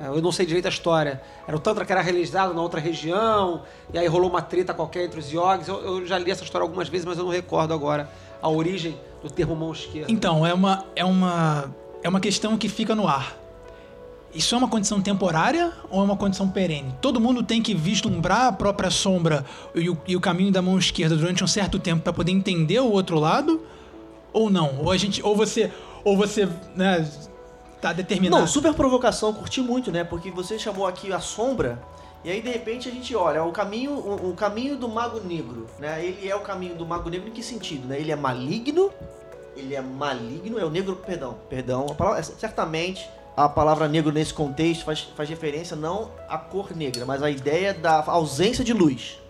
É, 0.00 0.08
Eu 0.08 0.22
não 0.22 0.32
sei 0.32 0.46
direito 0.46 0.66
a 0.66 0.68
história. 0.68 1.20
Era 1.46 1.56
o 1.56 1.60
Tantra 1.60 1.84
que 1.84 1.92
era 1.92 2.00
realizado 2.00 2.54
na 2.54 2.62
outra 2.62 2.80
região, 2.80 3.62
e 3.92 3.98
aí 3.98 4.06
rolou 4.06 4.30
uma 4.30 4.42
treta 4.42 4.72
qualquer 4.72 5.04
entre 5.04 5.18
os 5.18 5.30
yogis. 5.30 5.68
Eu, 5.68 5.80
eu 5.80 6.06
já 6.06 6.18
li 6.18 6.30
essa 6.30 6.44
história 6.44 6.64
algumas 6.64 6.88
vezes, 6.88 7.04
mas 7.04 7.18
eu 7.18 7.24
não 7.24 7.32
recordo 7.32 7.74
agora 7.74 8.08
a 8.40 8.48
origem 8.48 8.96
do 9.22 9.30
termo 9.30 9.56
mão 9.56 9.72
esquerda. 9.72 10.10
Então, 10.10 10.46
é 10.46 10.54
uma, 10.54 10.84
é 10.94 11.04
uma, 11.04 11.74
é 12.02 12.08
uma 12.08 12.20
questão 12.20 12.56
que 12.56 12.68
fica 12.68 12.94
no 12.94 13.08
ar. 13.08 13.36
Isso 14.34 14.54
é 14.54 14.58
uma 14.58 14.68
condição 14.68 15.00
temporária 15.00 15.72
ou 15.90 16.00
é 16.00 16.04
uma 16.04 16.16
condição 16.16 16.48
perene? 16.48 16.94
Todo 17.00 17.18
mundo 17.18 17.42
tem 17.42 17.62
que 17.62 17.74
vislumbrar 17.74 18.46
a 18.46 18.52
própria 18.52 18.90
sombra 18.90 19.44
e 19.74 19.88
o, 19.88 19.96
e 20.06 20.14
o 20.14 20.20
caminho 20.20 20.52
da 20.52 20.60
mão 20.60 20.78
esquerda 20.78 21.16
durante 21.16 21.42
um 21.42 21.46
certo 21.46 21.78
tempo 21.78 22.02
para 22.02 22.12
poder 22.12 22.30
entender 22.30 22.78
o 22.78 22.90
outro 22.90 23.18
lado? 23.18 23.62
Ou 24.32 24.50
não? 24.50 24.80
Ou 24.80 24.92
a 24.92 24.96
gente, 24.98 25.22
ou 25.22 25.34
você, 25.34 25.72
ou 26.04 26.14
você, 26.14 26.46
né, 26.76 27.08
tá 27.80 27.92
determinado? 27.92 28.40
Não, 28.40 28.48
super 28.48 28.74
provocação, 28.74 29.32
curti 29.32 29.60
muito, 29.60 29.90
né? 29.90 30.04
Porque 30.04 30.30
você 30.30 30.58
chamou 30.58 30.86
aqui 30.86 31.12
a 31.12 31.20
sombra, 31.20 31.82
e 32.24 32.30
aí 32.30 32.42
de 32.42 32.50
repente 32.50 32.88
a 32.88 32.92
gente 32.92 33.14
olha, 33.14 33.42
o 33.42 33.52
caminho, 33.52 33.92
o, 33.92 34.30
o 34.30 34.34
caminho 34.34 34.76
do 34.76 34.88
mago 34.88 35.20
negro, 35.20 35.66
né? 35.78 36.04
Ele 36.04 36.28
é 36.28 36.34
o 36.34 36.40
caminho 36.40 36.74
do 36.74 36.86
mago 36.86 37.08
negro 37.08 37.28
em 37.28 37.32
que 37.32 37.42
sentido, 37.42 37.86
né? 37.86 37.98
Ele 37.98 38.12
é 38.12 38.16
maligno, 38.16 38.90
ele 39.56 39.74
é 39.74 39.80
maligno, 39.80 40.58
é 40.58 40.64
o 40.64 40.70
negro, 40.70 40.96
perdão, 40.96 41.36
perdão, 41.48 41.86
a 41.90 41.94
palavra, 41.94 42.22
certamente 42.22 43.08
a 43.36 43.48
palavra 43.48 43.86
negro 43.86 44.12
nesse 44.12 44.34
contexto 44.34 44.84
faz, 44.84 45.02
faz 45.16 45.28
referência 45.28 45.76
não 45.76 46.10
à 46.28 46.36
cor 46.36 46.74
negra, 46.74 47.06
mas 47.06 47.22
à 47.22 47.30
ideia 47.30 47.72
da 47.72 48.04
ausência 48.06 48.64
de 48.64 48.72
luz. 48.72 49.20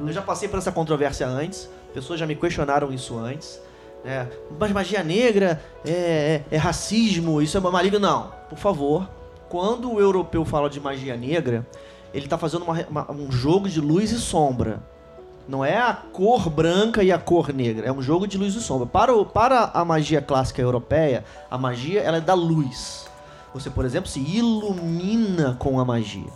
Eu 0.00 0.12
já 0.12 0.22
passei 0.22 0.48
por 0.48 0.58
essa 0.58 0.72
controvérsia 0.72 1.26
antes, 1.26 1.68
pessoas 1.92 2.18
já 2.18 2.26
me 2.26 2.34
questionaram 2.34 2.92
isso 2.92 3.18
antes. 3.18 3.60
Né? 4.04 4.28
mas 4.58 4.70
magia 4.72 5.02
negra 5.02 5.62
é, 5.84 6.42
é- 6.50 6.54
é 6.54 6.56
racismo, 6.56 7.40
isso 7.42 7.56
é 7.56 7.60
maligno. 7.60 7.98
Não, 7.98 8.32
por 8.48 8.58
favor. 8.58 9.08
Quando 9.48 9.92
o 9.92 10.00
europeu 10.00 10.44
fala 10.44 10.70
de 10.70 10.80
magia 10.80 11.16
negra, 11.16 11.66
ele 12.14 12.24
está 12.26 12.38
fazendo 12.38 12.62
uma 12.64 12.80
uma- 12.88 13.12
um 13.12 13.30
jogo 13.30 13.68
de 13.68 13.80
luz 13.80 14.10
e 14.10 14.18
sombra. 14.18 14.80
Não 15.48 15.64
é 15.64 15.76
a 15.76 15.92
cor 15.92 16.48
branca 16.48 17.02
e 17.02 17.10
a 17.10 17.18
cor 17.18 17.52
negra, 17.52 17.86
é 17.86 17.92
um 17.92 18.00
jogo 18.00 18.26
de 18.28 18.38
luz 18.38 18.54
e 18.54 18.60
sombra. 18.60 18.86
Para, 18.86 19.14
o- 19.14 19.26
para 19.26 19.70
a 19.74 19.84
magia 19.84 20.22
clássica 20.22 20.62
europeia, 20.62 21.24
a 21.50 21.58
magia 21.58 22.00
ela 22.00 22.18
é 22.18 22.20
da 22.20 22.32
luz. 22.34 23.06
Você, 23.52 23.68
por 23.68 23.84
exemplo, 23.84 24.08
se 24.08 24.20
ilumina 24.20 25.56
com 25.58 25.78
a 25.78 25.84
magia. 25.84 26.30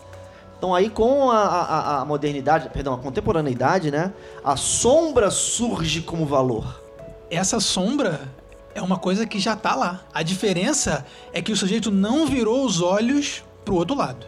Então 0.59 0.75
aí 0.75 0.91
com 0.91 1.31
a, 1.31 1.39
a- 1.39 2.01
a 2.01 2.05
modernidade, 2.05 2.69
perdão, 2.71 2.95
a 2.95 2.99
contemporaneidade, 2.99 3.91
né? 3.91 4.13
A 4.45 4.57
sombra 4.57 5.31
surge 5.31 6.03
como 6.03 6.27
valor. 6.27 6.83
Essa 7.31 7.59
sombra 7.61 8.21
é 8.75 8.81
uma 8.81 8.99
coisa 8.99 9.27
que 9.27 9.39
já 9.39 9.57
tá 9.57 9.75
lá. 9.75 10.01
A 10.15 10.23
diferença 10.23 11.05
é 11.33 11.43
que 11.43 11.53
o 11.53 11.57
sujeito 11.57 11.91
não 11.91 12.27
virou 12.27 12.65
os 12.65 12.81
olhos 12.81 13.45
pro 13.65 13.75
outro 13.75 13.97
lado. 13.97 14.27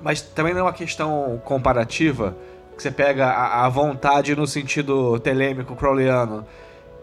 Mas 0.00 0.20
também 0.20 0.52
não 0.52 0.60
é 0.60 0.64
uma 0.64 0.72
questão 0.72 1.40
comparativa, 1.44 2.36
que 2.76 2.82
você 2.82 2.90
pega 2.90 3.26
a, 3.26 3.64
a 3.64 3.68
vontade 3.68 4.34
no 4.36 4.46
sentido 4.46 5.18
telêmico, 5.20 5.74
crowleyano. 5.74 6.46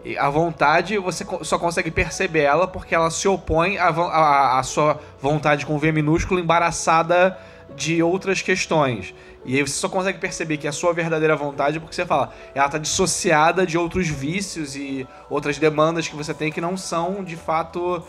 E 0.04 0.16
a 0.16 0.30
vontade, 0.30 0.96
você 0.98 1.26
só 1.42 1.58
consegue 1.58 1.90
perceber 1.90 2.42
ela 2.42 2.68
porque 2.68 2.94
ela 2.94 3.10
se 3.10 3.26
opõe 3.26 3.76
à- 3.76 4.58
à 4.58 4.62
sua 4.62 5.00
vontade 5.20 5.66
com 5.66 5.78
V 5.78 5.90
minúsculo 5.90 6.38
embaraçada 6.38 7.36
de 7.74 8.02
outras 8.02 8.40
questões. 8.40 9.12
E 9.46 9.56
aí 9.56 9.62
você 9.62 9.74
só 9.74 9.88
consegue 9.88 10.18
perceber 10.18 10.56
que 10.56 10.66
é 10.66 10.70
a 10.70 10.72
sua 10.72 10.92
verdadeira 10.92 11.36
vontade 11.36 11.78
porque 11.78 11.94
você 11.94 12.04
fala, 12.04 12.34
ela 12.52 12.68
tá 12.68 12.78
dissociada 12.78 13.64
de 13.64 13.78
outros 13.78 14.08
vícios 14.08 14.74
e 14.74 15.06
outras 15.30 15.56
demandas 15.56 16.08
que 16.08 16.16
você 16.16 16.34
tem 16.34 16.50
que 16.50 16.60
não 16.60 16.76
são, 16.76 17.22
de 17.22 17.36
fato, 17.36 18.02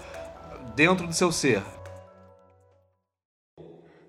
dentro 0.76 1.06
do 1.06 1.14
seu 1.14 1.32
ser. 1.32 1.62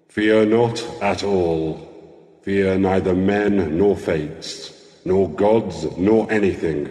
Fear 0.08 0.46
not 0.46 0.82
at 1.02 1.22
all. 1.22 1.86
Fear 2.42 2.78
neither 2.78 3.14
men 3.14 3.68
nor 3.76 3.94
fates, 3.94 4.72
nor 5.04 5.28
gods 5.28 5.86
nor 5.98 6.32
anything. 6.32 6.88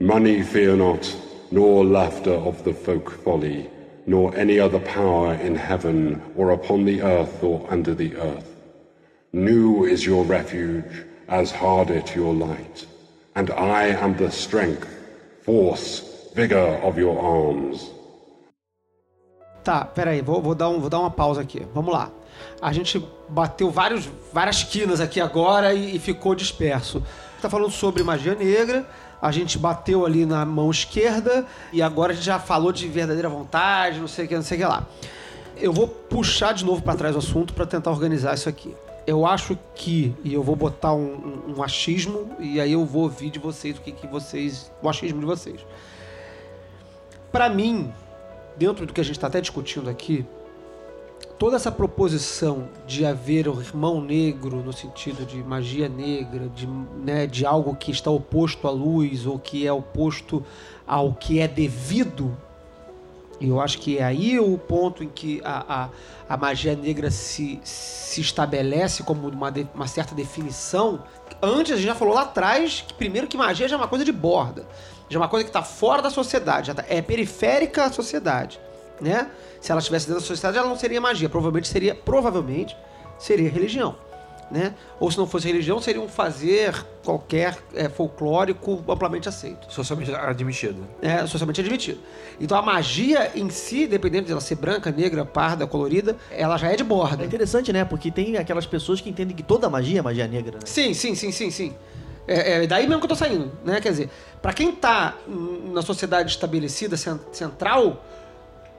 Money 0.00 0.42
fear 0.42 0.76
not, 0.76 1.16
nor 1.52 1.84
laughter 1.84 2.34
of 2.34 2.64
the 2.64 2.72
folk 2.72 3.12
folly, 3.22 3.70
nor 4.06 4.36
any 4.36 4.58
other 4.58 4.80
power 4.80 5.34
in 5.34 5.54
heaven 5.54 6.20
or 6.36 6.50
upon 6.50 6.84
the 6.84 7.00
earth 7.00 7.44
or 7.44 7.64
under 7.70 7.94
the 7.94 8.16
earth. 8.16 8.47
New 9.32 9.84
is 9.84 10.06
your 10.06 10.24
refuge, 10.24 11.04
as 11.28 11.52
hard 11.52 11.90
it 11.90 12.16
your 12.16 12.32
light, 12.32 12.86
and 13.36 13.50
I 13.50 13.88
am 13.88 14.14
the 14.14 14.30
strength, 14.30 14.88
force, 15.42 16.30
vigor 16.34 16.80
of 16.82 16.98
your 16.98 17.18
arms. 17.20 17.90
Tá, 19.62 19.84
peraí, 19.84 20.22
vou, 20.22 20.40
vou, 20.40 20.54
dar 20.54 20.70
um, 20.70 20.80
vou 20.80 20.88
dar 20.88 21.00
uma 21.00 21.10
pausa 21.10 21.42
aqui. 21.42 21.66
Vamos 21.74 21.92
lá. 21.92 22.10
A 22.62 22.72
gente 22.72 23.06
bateu 23.28 23.70
vários, 23.70 24.08
várias 24.32 24.64
quinas 24.64 24.98
aqui 24.98 25.20
agora 25.20 25.74
e, 25.74 25.96
e 25.96 25.98
ficou 25.98 26.34
disperso. 26.34 27.02
Tá 27.42 27.50
falando 27.50 27.70
sobre 27.70 28.02
magia 28.02 28.34
negra, 28.34 28.88
a 29.20 29.30
gente 29.30 29.58
bateu 29.58 30.06
ali 30.06 30.24
na 30.24 30.46
mão 30.46 30.70
esquerda 30.70 31.44
e 31.70 31.82
agora 31.82 32.12
a 32.12 32.14
gente 32.14 32.24
já 32.24 32.38
falou 32.38 32.72
de 32.72 32.88
verdadeira 32.88 33.28
vontade, 33.28 34.00
não 34.00 34.08
sei 34.08 34.24
o 34.24 34.28
que, 34.28 34.34
não 34.34 34.42
sei 34.42 34.56
o 34.56 34.60
que 34.60 34.66
lá. 34.66 34.86
Eu 35.58 35.70
vou 35.70 35.86
puxar 35.86 36.54
de 36.54 36.64
novo 36.64 36.80
para 36.80 36.96
trás 36.96 37.14
o 37.14 37.18
assunto 37.18 37.52
para 37.52 37.66
tentar 37.66 37.90
organizar 37.90 38.32
isso 38.32 38.48
aqui. 38.48 38.74
Eu 39.08 39.24
acho 39.24 39.58
que, 39.74 40.14
e 40.22 40.34
eu 40.34 40.42
vou 40.42 40.54
botar 40.54 40.92
um, 40.92 41.14
um- 41.48 41.54
um 41.56 41.62
achismo, 41.62 42.30
e 42.38 42.60
aí 42.60 42.72
eu 42.72 42.84
vou 42.84 43.04
ouvir 43.04 43.30
de 43.30 43.38
vocês 43.38 43.78
o 43.78 43.80
que, 43.80 43.90
que 43.90 44.06
vocês. 44.06 44.70
o 44.82 44.88
achismo 44.88 45.18
de 45.18 45.24
vocês. 45.24 45.64
Para 47.32 47.48
mim, 47.48 47.90
dentro 48.58 48.84
do 48.84 48.92
que 48.92 49.00
a 49.00 49.04
gente 49.04 49.16
está 49.16 49.26
até 49.28 49.40
discutindo 49.40 49.88
aqui, 49.88 50.26
toda 51.38 51.56
essa 51.56 51.72
proposição 51.72 52.68
de 52.86 53.06
haver 53.06 53.48
o 53.48 53.58
irmão 53.62 53.98
negro 53.98 54.56
no 54.62 54.74
sentido 54.74 55.24
de 55.24 55.42
magia 55.42 55.88
negra, 55.88 56.46
de, 56.50 56.66
né, 56.66 57.26
de 57.26 57.46
algo 57.46 57.74
que 57.76 57.90
está 57.90 58.10
oposto 58.10 58.68
à 58.68 58.70
luz 58.70 59.24
ou 59.24 59.38
que 59.38 59.66
é 59.66 59.72
oposto 59.72 60.44
ao 60.86 61.14
que 61.14 61.40
é 61.40 61.48
devido, 61.48 62.36
eu 63.40 63.60
acho 63.60 63.78
que 63.78 63.98
é 63.98 64.04
aí 64.04 64.38
o 64.40 64.56
ponto 64.58 65.04
em 65.04 65.08
que 65.08 65.40
a, 65.44 65.88
a, 66.28 66.34
a 66.34 66.36
magia 66.36 66.74
negra 66.74 67.10
se, 67.10 67.60
se 67.62 68.20
estabelece 68.20 69.02
como 69.02 69.28
uma, 69.28 69.50
de- 69.50 69.66
uma 69.74 69.86
certa 69.86 70.14
definição. 70.14 71.02
Antes, 71.40 71.72
a 71.72 71.76
gente 71.76 71.86
já 71.86 71.94
falou 71.94 72.14
lá 72.14 72.22
atrás 72.22 72.84
que, 72.86 72.94
primeiro, 72.94 73.28
que 73.28 73.36
magia 73.36 73.68
já 73.68 73.76
é 73.76 73.78
uma 73.78 73.86
coisa 73.88 74.04
de 74.04 74.10
borda. 74.12 74.66
Já 75.08 75.18
é 75.18 75.22
uma 75.22 75.28
coisa 75.28 75.44
que 75.44 75.50
está 75.50 75.62
fora 75.62 76.02
da 76.02 76.10
sociedade, 76.10 76.66
já 76.68 76.74
tá- 76.74 76.84
é 76.88 77.00
periférica 77.00 77.84
à 77.84 77.92
sociedade. 77.92 78.58
Né? 79.00 79.30
Se 79.60 79.70
ela 79.70 79.78
estivesse 79.78 80.06
dentro 80.08 80.20
da 80.20 80.26
sociedade, 80.26 80.58
ela 80.58 80.68
não 80.68 80.76
seria 80.76 81.00
magia. 81.00 81.28
Provavelmente 81.28 81.68
seria, 81.68 81.94
provavelmente, 81.94 82.76
seria 83.18 83.48
religião. 83.48 83.94
Né? 84.50 84.74
Ou 84.98 85.10
se 85.10 85.18
não 85.18 85.26
fosse 85.26 85.46
religião, 85.46 85.78
seria 85.78 86.00
um 86.00 86.08
fazer 86.08 86.74
qualquer 87.04 87.58
é, 87.74 87.86
folclórico 87.90 88.82
amplamente 88.88 89.28
aceito 89.28 89.70
Socialmente 89.70 90.10
admitido. 90.14 90.86
é 91.02 91.26
socialmente 91.26 91.60
admitido. 91.60 92.00
Então 92.40 92.56
a 92.56 92.62
magia 92.62 93.30
em 93.34 93.50
si, 93.50 93.86
dependendo 93.86 94.24
de 94.24 94.32
ela 94.32 94.40
ser 94.40 94.54
branca, 94.54 94.90
negra, 94.90 95.22
parda, 95.24 95.66
colorida, 95.66 96.16
ela 96.30 96.56
já 96.56 96.68
é 96.72 96.76
de 96.76 96.82
É 96.82 96.86
borda. 96.86 97.24
interessante, 97.26 97.70
né? 97.74 97.84
Porque 97.84 98.10
tem 98.10 98.38
aquelas 98.38 98.64
pessoas 98.64 99.02
que 99.02 99.10
entendem 99.10 99.36
que 99.36 99.42
toda 99.42 99.68
magia 99.68 99.98
é 99.98 100.02
magia 100.02 100.26
negra, 100.26 100.52
né? 100.54 100.62
Sim, 100.64 100.94
sim, 100.94 101.14
sim, 101.14 101.30
sim, 101.30 101.50
sim. 101.50 101.74
É, 102.26 102.64
é 102.64 102.66
daí 102.66 102.86
mesmo 102.86 103.00
que 103.00 103.04
eu 103.04 103.10
tô 103.10 103.16
saindo, 103.16 103.52
né? 103.64 103.80
Quer 103.82 103.90
dizer, 103.90 104.10
pra 104.40 104.54
quem 104.54 104.72
tá 104.72 105.14
na 105.72 105.82
sociedade 105.82 106.30
estabelecida, 106.30 106.96
cen- 106.96 107.20
central, 107.32 108.02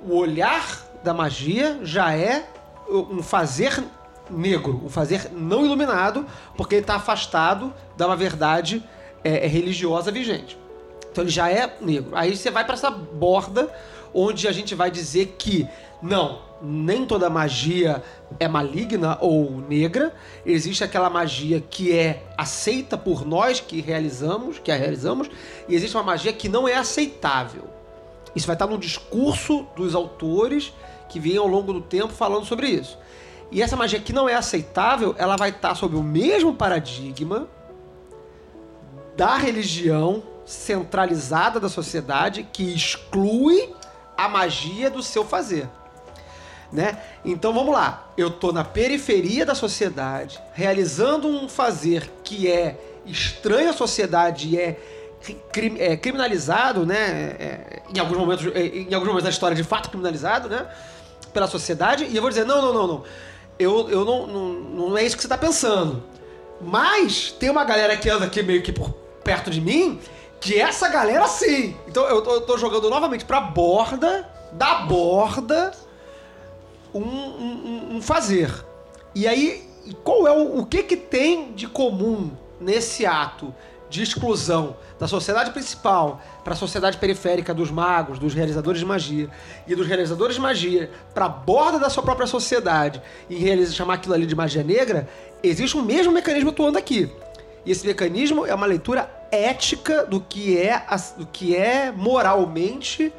o 0.04 0.16
olhar 0.16 0.66
da 1.04 1.14
magia 1.14 1.80
já 1.84 2.16
é 2.16 2.48
um 2.90 3.22
fazer 3.22 3.84
negro, 4.30 4.82
um 4.86 4.90
fazer 4.90 5.32
não 5.32 5.66
iluminado, 5.66 6.26
porque 6.56 6.76
ele 6.76 6.86
tá 6.86 6.96
afastado 6.96 7.74
da 7.98 8.06
uma 8.06 8.16
verdade 8.16 8.84
é, 9.24 9.46
é, 9.46 9.48
religiosa 9.48 10.12
vigente. 10.12 10.58
Então 11.12 11.24
ele 11.24 11.32
já 11.32 11.50
é 11.50 11.76
negro. 11.82 12.16
Aí 12.16 12.36
você 12.36 12.52
vai 12.52 12.64
pra 12.64 12.76
essa 12.76 12.90
borda 12.90 13.72
onde 14.14 14.48
a 14.48 14.52
gente 14.52 14.76
vai 14.76 14.90
dizer 14.90 15.36
que 15.38 15.68
não, 16.02 16.42
nem 16.62 17.06
toda 17.06 17.30
magia 17.30 18.02
é 18.40 18.48
maligna 18.48 19.18
ou 19.20 19.62
negra. 19.68 20.14
Existe 20.46 20.84
aquela 20.84 21.10
magia 21.10 21.62
que 21.62 21.96
é 21.96 22.24
aceita 22.38 22.98
por 22.98 23.26
nós 23.26 23.60
que 23.60 23.82
realizamos, 23.82 24.60
que 24.60 24.72
a 24.72 24.76
realizamos, 24.76 25.30
e 25.68 25.76
existe 25.76 25.96
uma 25.96 26.04
magia 26.04 26.32
que 26.32 26.48
não 26.48 26.68
é 26.68 26.76
aceitável. 26.76 27.64
Isso 28.36 28.48
vai 28.48 28.56
estar 28.56 28.68
no 28.68 28.78
discurso 28.78 29.66
dos 29.76 29.96
autores 29.96 30.74
que 31.10 31.20
vêm 31.20 31.38
ao 31.38 31.48
longo 31.48 31.74
do 31.74 31.82
tempo 31.82 32.14
falando 32.14 32.46
sobre 32.46 32.68
isso. 32.68 32.98
E 33.52 33.62
essa 33.62 33.76
magia 33.76 34.00
que 34.00 34.14
não 34.14 34.30
é 34.30 34.36
aceitável, 34.36 35.16
ela 35.18 35.36
vai 35.36 35.50
estar 35.50 35.76
sob 35.76 35.96
o 35.96 36.04
mesmo 36.04 36.54
paradigma 36.54 37.48
da 39.18 39.36
religião 39.38 40.24
centralizada 40.46 41.60
da 41.60 41.70
sociedade 41.70 42.48
que 42.54 42.74
exclui 42.74 43.74
a 44.18 44.28
magia 44.28 44.90
do 44.90 45.02
seu 45.02 45.26
fazer. 45.26 45.68
Né? 46.72 47.02
Então 47.26 47.52
vamos 47.52 47.74
lá, 47.74 48.12
eu 48.16 48.30
tô 48.30 48.52
na 48.52 48.64
periferia 48.64 49.44
da 49.44 49.56
sociedade, 49.56 50.40
realizando 50.54 51.28
um 51.28 51.50
fazer 51.50 52.12
que 52.24 52.48
é 52.48 52.80
estranho 53.06 53.72
à 53.72 53.74
sociedade 53.74 54.50
e 54.50 54.58
é, 54.60 54.80
é 55.80 55.98
criminalizado, 55.98 56.86
né? 56.86 56.96
É, 57.40 57.82
em 57.94 58.00
alguns 58.00 58.18
momentos, 58.18 58.46
é, 58.54 58.68
em 58.68 58.94
alguns 58.94 59.08
momentos 59.08 59.24
da 59.24 59.30
história 59.32 59.56
de 59.56 59.64
fato 59.64 59.90
criminalizado, 59.90 60.48
né? 60.48 60.68
Pela 61.34 61.48
sociedade. 61.48 62.06
E 62.06 62.16
eu 62.16 62.22
vou 62.22 62.30
dizer 62.30 62.46
não, 62.46 62.62
não, 62.62 62.74
não, 62.74 62.88
não. 62.88 63.04
Eu, 63.60 63.90
eu 63.90 64.06
não, 64.06 64.26
não, 64.26 64.50
não 64.90 64.98
é 64.98 65.04
isso 65.04 65.16
que 65.18 65.22
você 65.22 65.28
tá 65.28 65.38
pensando. 65.38 66.02
Mas 66.62 67.32
tem 67.32 67.50
uma 67.50 67.64
galera 67.66 67.96
que 67.98 68.10
anda 68.10 68.26
aqui 68.26 68.42
meio 68.42 68.62
que 68.64 68.72
por 68.72 68.90
perto 69.24 69.50
de 69.52 69.60
mim, 69.62 70.00
que 70.40 70.60
essa 70.60 70.88
galera 70.90 71.28
sim. 71.28 71.76
Então 71.88 72.06
eu 72.08 72.22
tô, 72.22 72.32
eu 72.36 72.42
tô 72.42 72.58
jogando 72.58 72.90
novamente 72.90 73.26
pra 73.26 73.42
borda, 73.42 74.28
da 74.54 74.76
borda, 74.86 75.72
um, 76.94 77.02
um- 77.02 77.88
um- 77.98 78.02
fazer. 78.02 78.52
E 79.14 79.28
aí, 79.28 79.64
qual 80.04 80.28
é 80.28 80.32
o, 80.32 80.60
o 80.60 80.66
que 80.66 80.84
que 80.84 80.96
tem 80.96 81.52
de 81.54 81.68
comum 81.68 82.32
nesse 82.60 83.06
ato 83.06 83.54
de 83.90 84.04
exclusão 84.04 84.76
da 85.00 85.08
sociedade 85.08 85.52
principal 85.52 86.22
para 86.44 86.54
a 86.54 86.56
sociedade 86.58 86.98
periférica 86.98 87.54
dos 87.54 87.72
magos, 87.72 88.20
dos 88.20 88.34
realizadores 88.34 88.80
de 88.80 88.86
magia 88.86 89.30
e 89.68 89.74
dos 89.74 89.88
realizadores 89.88 90.36
de 90.36 90.42
magia 90.42 90.92
para 91.14 91.26
a 91.26 91.30
borda 91.30 91.80
da 91.80 91.90
sua 91.90 92.04
própria 92.04 92.28
sociedade 92.28 93.02
e 93.30 93.36
realiza- 93.36 93.74
chamar 93.74 93.96
aquilo 93.96 94.14
ali 94.14 94.26
de 94.26 94.36
magia 94.36 94.64
negra? 94.64 95.08
Existe 95.42 95.76
um 95.78 95.82
mesmo 95.82 96.12
mecanismo 96.12 96.50
atuando 96.50 96.78
aqui. 96.78 97.10
E 97.66 97.72
esse 97.72 97.86
mecanismo 97.86 98.46
é 98.46 98.54
uma 98.54 98.66
leitura 98.66 99.10
ética 99.32 100.06
do 100.06 100.20
que 100.22 100.58
é, 100.58 100.84
do 101.18 101.26
que 101.26 101.56
é 101.56 101.92
moralmente 101.92 103.12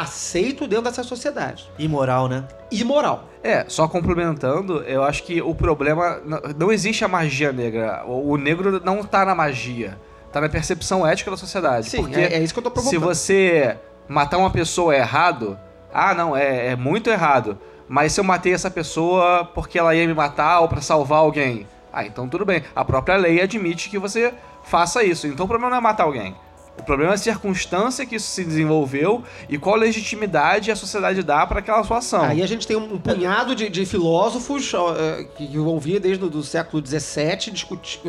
aceito 0.00 0.66
dentro 0.66 0.84
dessa 0.84 1.02
sociedade. 1.02 1.70
Imoral, 1.78 2.28
né? 2.28 2.44
Imoral. 2.70 3.28
É, 3.42 3.64
só 3.68 3.88
complementando, 3.88 4.82
eu 4.82 5.02
acho 5.02 5.22
que 5.22 5.40
o 5.40 5.54
problema. 5.54 6.20
Não 6.56 6.70
existe 6.70 7.04
a 7.04 7.08
magia 7.08 7.52
negra. 7.52 8.04
O 8.06 8.36
negro 8.36 8.80
não 8.84 9.02
tá 9.02 9.24
na 9.24 9.34
magia. 9.34 9.98
Tá 10.32 10.40
na 10.40 10.48
percepção 10.48 11.06
ética 11.06 11.30
da 11.30 11.36
sociedade. 11.36 11.88
Sim, 11.88 12.02
porque 12.02 12.20
é, 12.20 12.34
é 12.34 12.42
isso 12.42 12.52
que 12.52 12.58
eu 12.58 12.64
tô 12.64 12.70
se 12.70 12.74
provocando. 12.74 13.00
você 13.00 13.76
matar 14.08 14.36
uma 14.38 14.50
pessoa 14.50 14.94
é 14.94 14.98
errado, 14.98 15.58
ah, 15.92 16.14
não, 16.14 16.36
é, 16.36 16.68
é 16.68 16.76
muito 16.76 17.08
errado. 17.08 17.58
Mas 17.88 18.12
se 18.12 18.20
eu 18.20 18.24
matei 18.24 18.52
essa 18.52 18.70
pessoa 18.70 19.44
porque 19.54 19.78
ela 19.78 19.94
ia 19.94 20.06
me 20.06 20.12
matar 20.12 20.60
ou 20.60 20.68
pra 20.68 20.80
salvar 20.80 21.20
alguém, 21.20 21.66
ah, 21.92 22.04
então 22.04 22.28
tudo 22.28 22.44
bem. 22.44 22.62
A 22.74 22.84
própria 22.84 23.16
lei 23.16 23.40
admite 23.40 23.88
que 23.88 23.98
você 23.98 24.34
faça 24.62 25.02
isso. 25.02 25.26
Então 25.26 25.46
o 25.46 25.48
problema 25.48 25.70
não 25.70 25.78
é 25.78 25.80
matar 25.80 26.04
alguém. 26.04 26.36
O 26.78 26.82
problema 26.82 27.12
é 27.12 27.14
a 27.14 27.18
circunstância 27.18 28.04
que 28.06 28.16
isso 28.16 28.28
se 28.28 28.44
desenvolveu 28.44 29.24
e 29.48 29.58
qual 29.58 29.76
legitimidade 29.76 30.70
a 30.70 30.76
sociedade 30.76 31.22
dá 31.22 31.46
para 31.46 31.60
aquela 31.60 31.82
sua 31.82 31.98
ação. 31.98 32.22
Aí 32.22 32.42
a 32.42 32.46
gente 32.46 32.66
tem 32.66 32.76
um, 32.76 32.98
punhado 32.98 33.54
de, 33.54 33.68
de 33.68 33.84
filósofos 33.86 34.72
eh, 34.72 35.26
que, 35.36 35.48
que 35.48 35.58
vão 35.58 35.80
vir 35.80 35.98
desde 35.98 36.24
o 36.24 36.28
do 36.28 36.42
século 36.42 36.84
XVII 36.86 37.50
discutir 37.50 38.00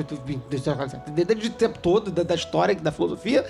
desde 1.26 1.48
o 1.48 1.50
tempo 1.52 1.80
todo 1.80 2.12
da, 2.12 2.24
da 2.24 2.36
história 2.36 2.76
da 2.76 2.92
filosofia 2.92 3.46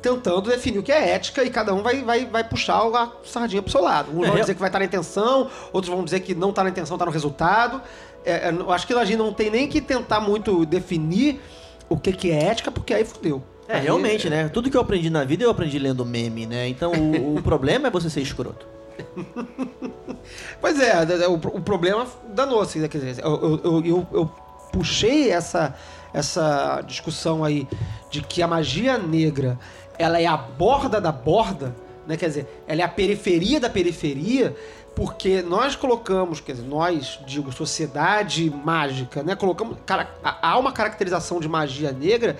tentando 0.00 0.42
definir 0.42 0.78
o 0.78 0.82
que 0.82 0.92
é 0.92 1.10
ética 1.10 1.44
e 1.44 1.50
cada 1.50 1.74
um 1.74 1.82
vai, 1.82 2.02
vai, 2.02 2.24
vai 2.24 2.44
puxar 2.44 2.82
a 2.82 3.10
sardinha 3.24 3.62
pro 3.62 3.70
seu 3.70 3.82
lado. 3.82 4.10
Uns 4.12 4.26
É, 4.26 4.30
vão 4.30 4.40
dizer 4.40 4.54
que 4.54 4.60
vai 4.60 4.68
estar 4.68 4.78
na 4.78 4.84
intenção, 4.84 5.50
outros 5.72 5.92
vão 5.92 6.04
dizer 6.04 6.20
que 6.20 6.34
não 6.34 6.52
tá 6.52 6.62
na 6.62 6.70
intenção, 6.70 6.96
tá 6.96 7.04
no 7.04 7.10
resultado. 7.10 7.82
É, 8.24 8.48
é, 8.48 8.50
eu 8.50 8.70
acho 8.70 8.86
que 8.86 8.94
a 8.94 9.04
gente 9.04 9.18
não 9.18 9.32
tem 9.32 9.50
nem 9.50 9.68
que 9.68 9.80
tentar 9.80 10.20
muito 10.20 10.64
definir 10.64 11.40
o 11.88 11.96
que, 11.96 12.12
que 12.12 12.30
é 12.30 12.44
ética, 12.44 12.70
porque 12.70 12.94
aí 12.94 13.04
fudeu. 13.04 13.42
É, 13.68 13.78
realmente, 13.78 14.30
né? 14.30 14.48
Tudo 14.48 14.70
que 14.70 14.76
eu 14.76 14.80
aprendi 14.80 15.10
na 15.10 15.24
vida 15.24 15.44
eu 15.44 15.50
aprendi 15.50 15.78
lendo 15.78 16.04
meme, 16.04 16.46
né? 16.46 16.66
Então 16.68 16.92
o, 16.92 17.36
o 17.36 17.42
problema 17.44 17.88
é 17.88 17.90
você 17.90 18.08
ser 18.08 18.22
escroto. 18.22 18.66
Pois 20.60 20.78
é, 20.80 21.04
d- 21.04 21.26
o, 21.26 21.34
o 21.34 21.60
problema 21.60 22.06
danou-se, 22.34 22.78
né? 22.78 22.88
Quer 22.88 22.98
dizer, 22.98 23.24
eu, 23.24 23.60
eu, 23.64 23.84
eu, 23.84 24.06
eu- 24.12 24.30
puxei 24.70 25.30
essa, 25.30 25.74
essa 26.12 26.82
discussão 26.86 27.42
aí 27.42 27.66
de 28.10 28.20
que 28.20 28.42
a 28.42 28.46
magia 28.46 28.98
negra 28.98 29.58
ela 29.98 30.20
é 30.20 30.26
a 30.26 30.36
borda 30.36 31.00
da 31.00 31.10
borda, 31.10 31.74
né? 32.06 32.16
Quer 32.16 32.26
dizer, 32.28 32.62
ela 32.66 32.82
é 32.82 32.84
a 32.84 32.88
periferia 32.88 33.58
da 33.58 33.70
periferia, 33.70 34.54
porque 34.94 35.40
nós 35.42 35.74
colocamos, 35.74 36.40
quer 36.40 36.52
dizer, 36.52 36.66
nós, 36.68 37.18
digo, 37.26 37.50
sociedade 37.50 38.50
mágica, 38.50 39.22
né? 39.22 39.34
Colocamos. 39.36 39.78
Cara, 39.86 40.08
há 40.22 40.58
uma 40.58 40.70
caracterização 40.72 41.40
de 41.40 41.48
magia 41.48 41.92
negra 41.92 42.36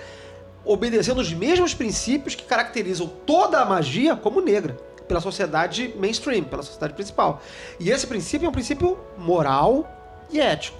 obedecendo 0.71 1.19
os 1.19 1.33
mesmos 1.33 1.73
princípios 1.73 2.35
que 2.35 2.43
caracterizam 2.43 3.07
toda 3.25 3.59
a 3.59 3.65
magia 3.65 4.15
como 4.15 4.39
negra, 4.39 4.77
pela 5.07 5.19
sociedade 5.19 5.95
mainstream, 5.97 6.43
pela 6.43 6.61
sociedade 6.61 6.93
principal. 6.93 7.41
E 7.79 7.89
esse 7.89 8.05
princípio 8.05 8.45
é 8.45 8.49
um 8.49 8.51
princípio 8.51 8.95
moral 9.17 9.89
e 10.31 10.39
ético. 10.39 10.77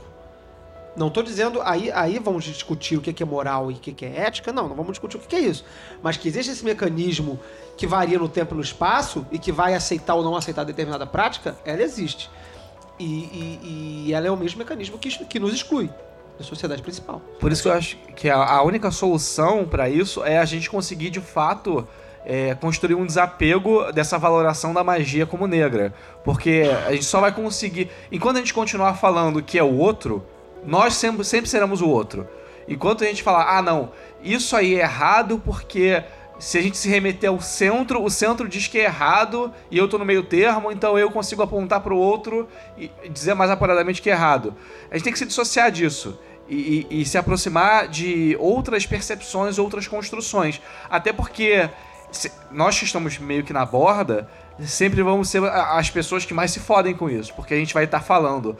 Não 0.96 1.08
estou 1.08 1.24
dizendo, 1.24 1.60
aí, 1.64 1.92
aí 1.92 2.20
vamos 2.20 2.44
discutir 2.44 2.98
o 2.98 3.02
que 3.02 3.24
é 3.24 3.26
moral 3.26 3.72
e 3.72 3.76
o 3.76 3.78
que 3.78 4.06
é 4.06 4.20
ética, 4.22 4.54
não, 4.54 4.68
não 4.68 4.76
vamos 4.76 4.92
discutir 4.92 5.18
o 5.18 5.20
que 5.20 5.28
que 5.28 5.36
é 5.36 5.40
isso. 5.40 5.66
Mas 6.04 6.18
que 6.18 6.28
existe 6.28 6.52
esse 6.52 6.64
mecanismo 6.64 7.40
que 7.76 7.88
varia 7.88 8.20
no 8.20 8.30
tempo 8.30 8.54
e 8.54 8.58
no 8.58 8.62
espaço 8.62 9.26
e 9.32 9.40
que 9.40 9.52
vai 9.52 9.74
aceitar 9.74 10.14
ou 10.14 10.24
não 10.24 10.36
aceitar 10.36 10.64
determinada 10.66 11.08
prática, 11.08 11.56
ela 11.66 11.82
existe. 11.82 12.30
E, 13.00 13.06
e- 13.06 14.04
e 14.08 14.14
ela 14.14 14.28
é 14.28 14.32
o 14.32 14.38
mesmo 14.38 14.60
mecanismo 14.60 15.00
que, 15.00 15.10
que 15.26 15.40
nos 15.40 15.54
exclui 15.54 15.90
da 16.40 16.46
sociedade 16.46 16.82
principal. 16.82 17.22
Por 17.38 17.52
isso 17.52 17.64
que 17.64 17.68
eu 17.68 17.74
acho 17.74 17.98
que 18.16 18.30
a, 18.30 18.64
única 18.64 18.90
solução 18.90 19.66
para 19.66 19.90
isso 19.90 20.24
é 20.24 20.38
a 20.40 20.46
gente 20.46 20.70
conseguir 20.70 21.10
de 21.10 21.20
fato 21.20 21.86
é, 22.26 22.56
construir 22.56 22.96
um 22.96 23.06
desapego 23.06 23.92
dessa 23.92 24.18
valoração 24.18 24.74
da 24.74 24.82
magia 24.82 25.26
como 25.26 25.46
negra. 25.46 25.94
Porque 26.24 26.64
a 26.88 26.94
gente 26.94 27.04
só 27.04 27.20
vai 27.20 27.34
conseguir. 27.34 27.92
Enquanto 28.10 28.38
a 28.38 28.40
gente 28.40 28.54
continuar 28.54 28.94
falando 28.94 29.44
que 29.44 29.60
é 29.60 29.64
o 29.64 29.76
outro, 29.76 30.26
nós 30.66 30.96
sempre, 30.96 31.26
sempre 31.26 31.50
seremos 31.50 31.82
o 31.82 31.90
outro. 31.90 32.26
Enquanto 32.68 33.04
a 33.04 33.08
gente 33.08 33.22
falar, 33.22 33.58
ah, 33.58 33.62
não, 33.62 33.92
isso 34.24 34.56
aí 34.56 34.76
é 34.76 34.80
errado 34.80 35.42
porque. 35.44 36.02
Se 36.40 36.58
a 36.58 36.62
gente 36.62 36.78
se 36.78 36.88
remeter 36.88 37.30
ao 37.30 37.42
centro, 37.42 38.02
o 38.02 38.10
centro 38.10 38.48
diz 38.48 38.66
que 38.66 38.80
é 38.80 38.86
errado 38.86 39.54
e 39.70 39.78
eu 39.78 39.90
tô 39.90 39.98
no 39.98 40.06
meio 40.06 40.24
termo, 40.24 40.72
então 40.72 40.98
eu 40.98 41.12
consigo 41.12 41.42
apontar 41.44 41.82
pro 41.82 41.98
outro 41.98 42.48
e 42.78 42.90
dizer 43.12 43.34
mais 43.34 43.52
apuradamente 43.52 44.02
que 44.02 44.10
é 44.10 44.14
errado. 44.14 44.56
A 44.90 44.96
gente 44.96 45.04
tem 45.04 45.12
que 45.14 45.20
se 45.20 45.26
dissociar 45.26 45.70
disso 45.70 46.18
e, 46.48 46.88
e- 46.90 47.02
e 47.02 47.06
se 47.06 47.18
aproximar 47.18 47.90
de 47.90 48.38
outras 48.40 48.86
percepções, 48.86 49.60
outras 49.60 49.86
construções. 49.86 50.62
Até 50.90 51.12
porque 51.12 51.70
nós 52.50 52.80
que 52.80 52.86
estamos 52.86 53.20
meio 53.20 53.44
que 53.44 53.52
na 53.54 53.66
borda, 53.66 54.28
sempre 54.62 55.04
vamos 55.04 55.30
ser 55.30 55.44
as 55.44 55.90
pessoas 55.90 56.24
que 56.24 56.34
mais 56.34 56.52
se 56.52 56.60
fodem 56.62 56.96
com 56.96 57.10
isso, 57.10 57.34
porque 57.36 57.54
a 57.54 57.58
gente 57.58 57.74
vai 57.74 57.84
estar 57.84 58.00
falando 58.00 58.58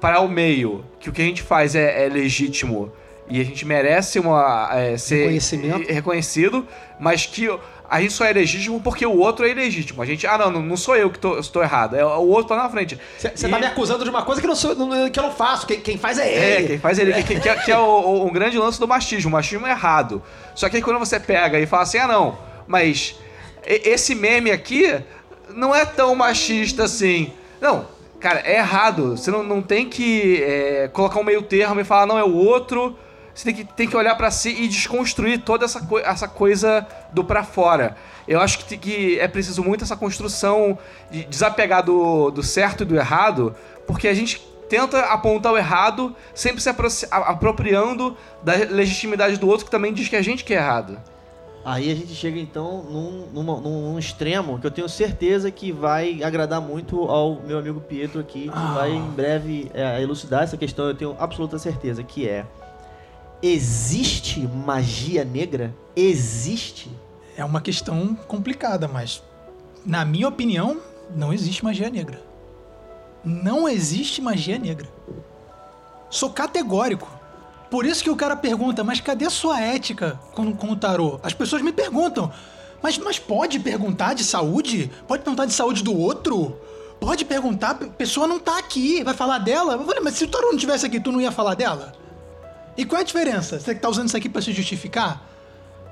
para 0.00 0.20
o 0.20 0.28
meio 0.28 0.84
que 1.00 1.08
o 1.08 1.12
que 1.12 1.22
a 1.22 1.24
gente 1.24 1.42
faz 1.42 1.74
é, 1.74 2.04
é 2.04 2.08
legítimo 2.10 2.92
e 3.28 3.40
a 3.40 3.44
gente 3.44 3.64
merece 3.64 4.18
uma, 4.18 4.68
é, 4.72 4.96
ser 4.98 5.16
Reconhecimento. 5.22 5.92
reconhecido, 5.92 6.66
mas 7.00 7.24
que 7.26 7.48
a 7.88 8.00
gente 8.00 8.12
só 8.12 8.24
é 8.24 8.32
legítimo 8.32 8.80
porque 8.80 9.06
o 9.06 9.16
outro 9.16 9.46
é 9.46 9.50
ilegítimo. 9.50 10.02
A 10.02 10.06
gente, 10.06 10.26
ah, 10.26 10.36
não, 10.38 10.50
não, 10.62 10.76
sou 10.76 10.96
eu 10.96 11.10
que 11.10 11.18
tô, 11.18 11.38
estou 11.38 11.62
errado, 11.62 11.96
é 11.96 12.04
o 12.04 12.26
outro 12.26 12.54
lá 12.54 12.64
na 12.64 12.68
frente. 12.70 12.98
Você 13.18 13.28
E- 13.46 13.48
tá 13.50 13.58
me 13.58 13.66
acusando 13.66 14.04
de 14.04 14.10
uma 14.10 14.22
coisa 14.22 14.40
que, 14.40 14.46
não 14.46 14.54
sou, 14.54 14.74
que 15.10 15.18
eu 15.18 15.22
não 15.22 15.30
faço. 15.32 15.66
Quem, 15.66 15.80
quem 15.80 15.96
faz 15.98 16.18
é 16.18 16.28
é, 16.28 16.56
ele. 16.58 16.66
quem 16.68 16.78
faz 16.78 16.98
ele, 16.98 17.12
que, 17.22 17.40
que 17.40 17.48
é, 17.48 17.54
que 17.56 17.70
é 17.72 17.78
o, 17.78 18.24
um 18.26 18.32
grande 18.32 18.58
lance 18.58 18.78
do 18.80 18.86
machismo. 18.88 19.28
O 19.30 19.32
machismo 19.32 19.66
é 19.66 19.70
errado. 19.70 20.22
Só 20.54 20.68
que 20.68 20.76
aí 20.76 20.82
quando 20.82 20.98
você 20.98 21.18
pega 21.20 21.58
e 21.58 21.66
fala 21.66 21.82
assim, 21.84 21.98
ah 21.98 22.06
não, 22.08 22.36
mas 22.66 23.18
esse 23.66 24.14
meme 24.14 24.50
aqui 24.50 24.94
não 25.54 25.74
é 25.74 25.84
tão 25.86 26.14
machista 26.14 26.84
assim. 26.84 27.32
Não, 27.60 27.86
cara, 28.20 28.40
é 28.44 28.56
errado. 28.58 29.16
Você 29.16 29.30
não, 29.30 29.42
não 29.42 29.62
tem 29.62 29.88
que 29.88 30.42
é, 30.42 30.90
colocar 30.92 31.18
um 31.20 31.24
meio 31.24 31.42
termo 31.42 31.80
e 31.80 31.84
falar, 31.84 32.06
não, 32.06 32.18
é 32.18 32.24
o 32.24 32.34
outro. 32.34 32.98
Você 33.34 33.44
tem 33.44 33.54
que, 33.54 33.64
tem 33.64 33.88
que 33.88 33.96
olhar 33.96 34.14
pra 34.16 34.30
si 34.30 34.50
e 34.50 34.68
desconstruir 34.68 35.40
toda 35.40 35.64
essa, 35.64 35.80
coi- 35.80 36.02
essa 36.02 36.28
coisa 36.28 36.86
do 37.12 37.24
pra 37.24 37.42
fora. 37.42 37.96
Eu 38.28 38.40
acho 38.40 38.58
que, 38.64 38.76
que 38.76 39.18
é 39.18 39.26
preciso 39.26 39.62
muito 39.62 39.82
essa 39.84 39.96
construção 39.96 40.78
de 41.10 41.24
desapegar 41.24 41.82
do, 41.82 42.30
do 42.30 42.42
certo 42.42 42.82
e 42.82 42.86
do 42.86 42.96
errado, 42.96 43.54
porque 43.86 44.06
a 44.08 44.14
gente 44.14 44.40
tenta 44.68 45.00
apontar 45.06 45.52
o 45.52 45.58
errado, 45.58 46.14
sempre 46.32 46.60
se 46.60 46.70
apropriando 47.10 48.16
da 48.42 48.54
legitimidade 48.54 49.36
do 49.36 49.48
outro 49.48 49.64
que 49.66 49.70
também 49.70 49.92
diz 49.92 50.08
que 50.08 50.16
a 50.16 50.22
gente 50.22 50.44
que 50.44 50.54
é 50.54 50.56
errado. 50.56 50.98
Aí 51.64 51.90
a 51.90 51.94
gente 51.94 52.14
chega 52.14 52.38
então 52.38 52.82
num, 52.82 53.26
numa- 53.32 53.58
num 53.60 53.98
extremo 53.98 54.58
que 54.58 54.66
eu 54.66 54.70
tenho 54.70 54.88
certeza 54.88 55.50
que 55.50 55.72
vai 55.72 56.22
agradar 56.22 56.60
muito 56.60 57.04
ao 57.08 57.36
meu 57.42 57.58
amigo 57.58 57.80
Pietro 57.80 58.20
aqui, 58.20 58.50
que 58.50 58.74
vai 58.74 58.90
em 58.92 59.10
breve 59.10 59.70
é, 59.74 60.00
elucidar 60.02 60.42
essa 60.42 60.56
questão, 60.58 60.86
eu 60.86 60.94
tenho 60.94 61.16
absoluta 61.18 61.58
certeza, 61.58 62.02
que 62.02 62.28
é 62.28 62.44
existe 63.46 64.40
magia 64.40 65.22
negra? 65.22 65.74
Existe? 65.94 66.90
É 67.36 67.44
uma 67.44 67.60
questão 67.60 68.14
complicada, 68.26 68.88
mas 68.88 69.22
na 69.84 70.02
minha 70.02 70.26
opinião, 70.26 70.80
não 71.14 71.30
existe 71.30 71.62
magia 71.62 71.90
negra. 71.90 72.22
Não 73.22 73.68
existe 73.68 74.22
magia 74.22 74.58
negra. 74.58 74.88
Sou 76.08 76.30
categórico. 76.30 77.06
Por 77.70 77.84
isso 77.84 78.02
que 78.02 78.08
o 78.08 78.16
cara 78.16 78.34
pergunta, 78.34 78.82
mas 78.82 79.00
cadê 79.00 79.28
sua 79.28 79.60
ética 79.60 80.18
com, 80.32 80.54
com 80.54 80.70
o 80.70 80.76
tarô? 80.76 81.20
As 81.22 81.34
pessoas 81.34 81.60
me 81.60 81.72
perguntam, 81.72 82.32
mas, 82.82 82.96
mas 82.96 83.18
pode 83.18 83.58
perguntar 83.60 84.14
de 84.14 84.24
saúde? 84.24 84.90
Pode 85.06 85.22
perguntar 85.22 85.44
de 85.44 85.52
saúde 85.52 85.82
do 85.82 85.94
outro? 85.94 86.58
Pode 86.98 87.26
perguntar, 87.26 87.72
a 87.72 87.74
pessoa 87.74 88.26
não 88.26 88.38
tá 88.38 88.58
aqui, 88.58 89.04
vai 89.04 89.12
falar 89.12 89.38
dela? 89.38 89.74
Eu 89.74 89.84
falei, 89.84 90.00
mas 90.00 90.14
se 90.14 90.24
o 90.24 90.28
tarô 90.28 90.50
não 90.50 90.58
tivesse 90.58 90.86
aqui, 90.86 90.98
tu 90.98 91.12
não 91.12 91.20
ia 91.20 91.32
falar 91.32 91.54
dela? 91.54 92.03
E 92.76 92.84
qual 92.84 92.98
é 92.98 93.02
a 93.02 93.06
diferença? 93.06 93.60
Você 93.60 93.74
tá 93.74 93.88
usando 93.88 94.08
isso 94.08 94.16
aqui 94.16 94.28
pra 94.28 94.42
se 94.42 94.52
justificar? 94.52 95.22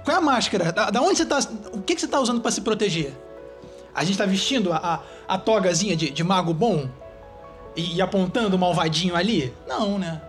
Qual 0.05 0.16
é 0.16 0.18
a 0.18 0.22
máscara? 0.22 0.72
Da, 0.72 0.91
da 0.91 1.01
onde 1.01 1.16
você 1.16 1.26
tá. 1.26 1.39
O 1.72 1.80
que, 1.80 1.95
que 1.95 2.01
você 2.01 2.09
tá 2.09 2.20
usando 2.20 2.41
pra 2.41 2.51
se 2.51 2.61
proteger? 2.61 3.12
A 3.95 4.05
gente 4.05 4.18
tá 4.18 4.26
vestindo 4.26 4.72
a, 4.72 4.76
a, 5.28 5.35
a 5.35 5.39
togazinha 5.39 5.95
de, 5.95 6.11
de 6.11 6.24
mago 6.24 6.53
bom? 6.53 6.89
E, 7.76 7.97
e 7.97 8.03
apontando 8.03 8.57
o 8.57 8.59
malvadinho 8.59 9.14
ali? 9.14 9.53
Não, 9.66 9.99
né? 9.99 10.20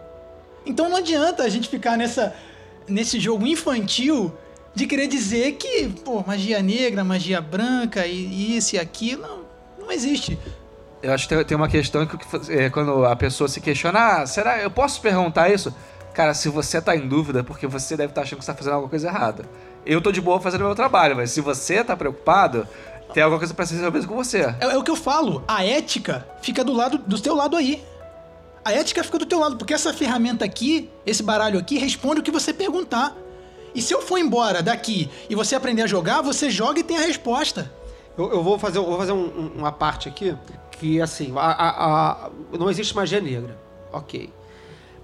Então 0.66 0.90
não 0.90 0.98
adianta 0.98 1.44
a 1.44 1.50
gente 1.50 1.68
ficar 1.68 1.98
nessa, 1.98 2.36
nesse 2.88 3.20
jogo 3.20 3.46
infantil 3.48 4.34
de 4.76 4.88
querer 4.88 5.08
dizer 5.08 5.54
que, 5.54 5.90
pô, 5.90 6.24
magia 6.26 6.62
negra, 6.62 7.04
magia 7.04 7.42
branca 7.42 8.06
e, 8.06 8.16
e 8.16 8.58
isso 8.58 8.76
e 8.76 8.80
aquilo. 8.80 9.22
Não, 9.22 9.40
não 9.80 9.92
existe. 9.92 10.38
Eu 11.02 11.12
acho 11.12 11.28
que 11.28 11.44
tem 11.44 11.58
uma 11.58 11.68
questão 11.68 12.06
que 12.06 12.18
é, 12.50 12.70
quando 12.70 13.06
a 13.06 13.16
pessoa 13.16 13.50
se 13.50 13.60
questiona, 13.60 14.22
ah, 14.22 14.26
será 14.26 14.62
eu 14.62 14.72
posso 14.72 15.02
perguntar 15.02 15.50
isso? 15.50 15.74
Cara, 16.14 16.34
se 16.34 16.48
você 16.50 16.80
tá 16.82 16.96
em 16.96 17.08
dúvida, 17.08 17.40
é 17.40 17.44
porque 17.44 17.66
você 17.66 17.98
deve 17.98 18.12
estar 18.12 18.22
achando 18.22 18.40
que 18.40 18.46
você 18.46 18.52
tá 18.52 18.58
fazendo 18.58 18.74
alguma 18.74 18.90
coisa 18.90 19.08
errada. 19.08 19.46
Eu 19.86 20.00
tô 20.02 20.12
de 20.12 20.22
boa 20.22 20.40
fazendo 20.40 20.62
o 20.62 20.66
meu 20.66 20.76
trabalho, 20.76 21.16
mas 21.16 21.32
se 21.32 21.42
você 21.42 21.84
tá 21.84 21.98
preocupado, 21.98 22.68
tem 23.14 23.24
alguma 23.24 23.40
coisa 23.40 23.54
pra 23.54 23.66
ser 23.66 23.76
resolvida 23.76 24.06
com 24.08 24.16
você. 24.16 24.42
É, 24.60 24.66
é 24.74 24.78
o 24.78 24.84
que 24.84 24.92
eu 24.92 24.96
falo. 24.96 25.44
A 25.48 25.66
ética 25.66 26.26
fica 26.42 26.64
do 26.64 26.72
lado 26.74 26.98
do 27.00 27.20
teu 27.20 27.36
lado 27.36 27.56
aí. 27.56 27.84
A 28.64 28.72
ética 28.72 29.04
fica 29.04 29.18
do 29.18 29.26
teu 29.26 29.40
lado, 29.40 29.58
porque 29.58 29.74
essa 29.74 29.92
ferramenta 29.94 30.46
aqui, 30.46 30.90
esse 31.06 31.22
baralho 31.24 31.60
aqui, 31.60 31.78
responde 31.78 32.22
o 32.22 32.24
que 32.24 32.32
você 32.32 32.54
perguntar. 32.54 33.16
E 33.76 33.82
se 33.82 33.92
eu 33.94 34.02
for 34.02 34.18
embora 34.20 34.62
daqui 34.62 35.10
e 35.30 35.36
você 35.36 35.56
aprender 35.56 35.82
a 35.82 35.88
jogar, 35.88 36.22
você 36.22 36.50
joga 36.50 36.80
e 36.80 36.84
tem 36.84 36.96
a 36.98 37.02
resposta. 37.02 37.72
Eu, 38.18 38.32
eu 38.32 38.44
vou 38.44 38.60
fazer, 38.60 38.78
eu 38.78 38.86
vou 38.86 38.98
fazer 39.00 39.12
um- 39.12 39.26
um- 39.26 39.52
uma 39.58 39.72
parte 39.72 40.08
aqui 40.08 40.38
que, 40.72 41.02
assim, 41.02 41.34
a- 41.36 41.42
a- 41.42 42.12
a- 42.28 42.30
não 42.58 42.70
existe 42.70 42.96
magia 42.96 43.20
negra. 43.20 43.58
Ok. 43.92 44.30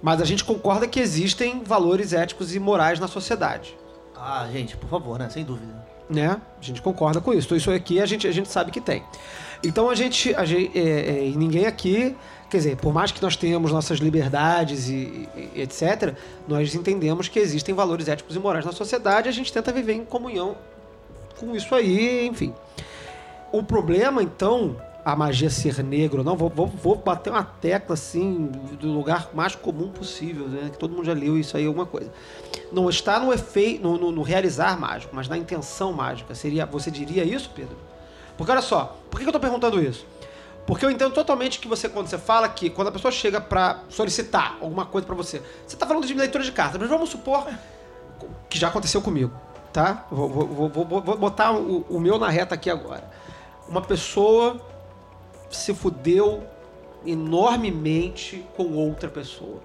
Mas 0.02 0.20
a 0.20 0.24
gente 0.24 0.44
concorda 0.44 0.86
que 0.86 0.98
existem 1.00 1.62
valores 1.62 2.12
éticos 2.12 2.54
e 2.54 2.58
morais 2.58 2.98
na 2.98 3.06
sociedade. 3.08 3.76
Ah, 4.16 4.48
gente, 4.52 4.76
por 4.76 4.88
favor, 4.88 5.18
né? 5.18 5.28
Sem 5.30 5.44
dúvida. 5.44 5.72
né? 6.08 6.40
A 6.60 6.62
gente 6.64 6.82
concorda 6.82 7.20
com 7.20 7.32
isso. 7.32 7.46
Então, 7.46 7.56
isso 7.56 7.70
aqui 7.70 8.00
a 8.00 8.06
gente, 8.06 8.26
a 8.26 8.32
gente 8.32 8.48
sabe 8.48 8.70
que 8.70 8.80
tem. 8.80 9.02
Então 9.62 9.90
a 9.90 9.94
gente, 9.94 10.34
a 10.34 10.44
gente 10.44 10.76
é, 10.78 11.28
é, 11.28 11.32
ninguém 11.36 11.66
aqui, 11.66 12.16
quer 12.50 12.56
dizer, 12.56 12.76
por 12.76 12.92
mais 12.94 13.12
que 13.12 13.20
nós 13.22 13.36
tenhamos 13.36 13.70
nossas 13.70 13.98
liberdades 13.98 14.88
e, 14.88 15.28
e- 15.36 15.50
e 15.56 15.60
etc, 15.60 16.14
nós 16.48 16.74
entendemos 16.74 17.28
que 17.28 17.38
existem 17.38 17.74
valores 17.74 18.08
éticos 18.08 18.34
e 18.34 18.38
morais 18.38 18.64
na 18.64 18.72
sociedade. 18.72 19.28
E 19.28 19.30
a 19.30 19.32
gente 19.32 19.52
tenta 19.52 19.70
viver 19.70 19.92
em 19.92 20.04
comunhão 20.04 20.56
com 21.38 21.54
isso 21.54 21.74
aí, 21.74 22.26
enfim. 22.26 22.54
O 23.52 23.62
problema, 23.62 24.22
então, 24.22 24.76
a 25.12 25.16
magia 25.16 25.50
ser 25.50 25.82
negra 25.82 26.18
ou 26.18 26.24
não, 26.24 26.36
vou, 26.36 26.48
vou, 26.48 26.66
vou 26.66 26.96
bater 26.96 27.30
uma 27.30 27.44
tecla 27.44 27.94
assim 27.94 28.46
do 28.80 28.88
lugar 28.92 29.30
mais 29.34 29.54
comum 29.54 29.88
possível, 29.90 30.46
né? 30.48 30.70
Que 30.72 30.78
todo 30.78 30.94
mundo 30.94 31.04
já 31.04 31.12
leu 31.12 31.38
isso 31.38 31.56
aí, 31.56 31.66
alguma 31.66 31.86
coisa. 31.86 32.10
Não 32.72 32.88
está 32.88 33.18
no 33.20 33.32
efeito, 33.32 33.82
no, 33.82 33.96
no- 33.98 34.12
no 34.12 34.22
realizar 34.22 34.78
mágico, 34.78 35.14
mas 35.14 35.28
na 35.28 35.36
intenção 35.38 35.92
mágica. 35.92 36.34
Seria, 36.34 36.64
você 36.66 36.90
diria 36.90 37.24
isso, 37.24 37.50
Pedro? 37.54 37.76
Porque 38.36 38.50
olha 38.52 38.62
só, 38.62 38.96
por 39.10 39.20
que 39.20 39.26
eu 39.28 39.32
tô 39.32 39.40
perguntando 39.40 39.82
isso? 39.82 40.06
Porque 40.66 40.84
eu 40.84 40.90
entendo 40.90 41.12
totalmente 41.12 41.58
que 41.58 41.66
você, 41.66 41.88
quando 41.88 42.06
você 42.06 42.18
fala 42.18 42.48
que 42.48 42.70
quando 42.70 42.88
a 42.88 42.92
pessoa 42.92 43.10
chega 43.10 43.40
pra 43.40 43.80
solicitar 43.88 44.56
alguma 44.60 44.86
coisa 44.86 45.06
pra 45.06 45.16
você, 45.16 45.42
você 45.66 45.76
tá 45.76 45.86
falando 45.86 46.06
de 46.06 46.14
leitura 46.14 46.44
de 46.44 46.52
cartas, 46.52 46.80
mas 46.80 46.88
vamos 46.88 47.10
supor 47.10 47.46
que 48.48 48.58
já 48.58 48.68
aconteceu 48.68 49.02
comigo, 49.02 49.32
tá? 49.72 50.06
Vou- 50.10 50.28
vou- 50.28 50.68
vou- 50.68 50.84
vou 51.00 51.16
botar 51.18 51.52
o, 51.52 51.84
o 51.88 51.98
meu 51.98 52.18
na 52.18 52.28
reta 52.28 52.54
aqui 52.54 52.70
agora. 52.70 53.10
Uma 53.68 53.80
pessoa 53.82 54.60
se 55.50 55.74
fudeu 55.74 56.42
enormemente 57.04 58.44
com 58.56 58.72
outra 58.72 59.08
pessoa. 59.08 59.58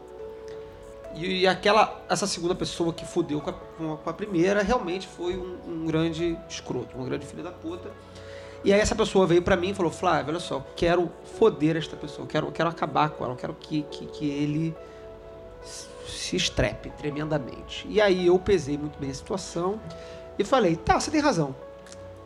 E, 1.14 1.42
e 1.42 1.48
aquela, 1.48 2.04
essa 2.10 2.28
segunda 2.28 2.54
pessoa 2.56 2.92
que 2.94 3.06
fudeu 3.06 3.40
com 3.40 3.50
a, 3.50 3.54
com 3.54 4.10
a- 4.10 4.14
primeira 4.14 4.62
realmente 4.62 5.08
foi 5.08 5.38
um, 5.38 5.58
um 5.68 5.86
grande 5.86 6.38
escroto, 6.50 6.98
um 6.98 7.06
grande 7.06 7.26
filho 7.26 7.44
da 7.44 7.52
puta. 7.52 7.90
E 8.64 8.74
aí 8.74 8.80
essa 8.80 8.96
pessoa 8.96 9.28
veio 9.28 9.42
pra 9.42 9.56
mim 9.56 9.70
e 9.70 9.74
falou, 9.74 9.92
Flávio, 9.92 10.32
olha 10.32 10.40
só, 10.40 10.66
quero 10.76 11.12
foder 11.38 11.78
esta 11.78 11.96
pessoa, 11.96 12.28
quero, 12.28 12.52
quero 12.52 12.68
acabar 12.68 13.10
com 13.12 13.24
ela, 13.24 13.36
quero 13.36 13.54
que, 13.54 13.84
que, 13.84 14.08
que 14.08 14.30
ele 14.30 14.76
se 16.08 16.36
estrepe 16.36 16.90
tremendamente. 16.92 17.86
E 17.90 18.02
aí 18.02 18.26
eu 18.28 18.38
pesei 18.40 18.78
muito 18.78 18.98
bem 19.00 19.12
a 19.12 19.14
situação 19.14 19.80
e 20.38 20.44
falei, 20.44 20.76
tá, 20.76 21.00
você 21.00 21.12
tem 21.12 21.22
razão. 21.22 21.56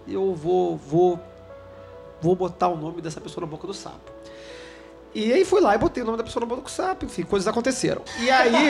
Eu 0.07 0.33
vou, 0.33 0.77
vou, 0.77 1.19
vou 2.21 2.35
botar 2.35 2.67
o 2.67 2.77
nome 2.77 3.01
dessa 3.01 3.19
pessoa 3.21 3.45
na 3.45 3.51
boca 3.51 3.67
do 3.67 3.73
sapo. 3.73 4.11
E 5.13 5.33
aí 5.33 5.43
fui 5.43 5.59
lá 5.59 5.73
e 5.73 5.77
botei 5.77 6.03
o 6.03 6.05
nome 6.05 6.19
da 6.19 6.23
pessoa 6.23 6.41
na 6.41 6.45
boca 6.45 6.61
do 6.61 6.69
sapo, 6.69 7.05
enfim, 7.05 7.23
coisas 7.23 7.47
aconteceram. 7.47 8.01
E 8.19 8.29
aí... 8.29 8.69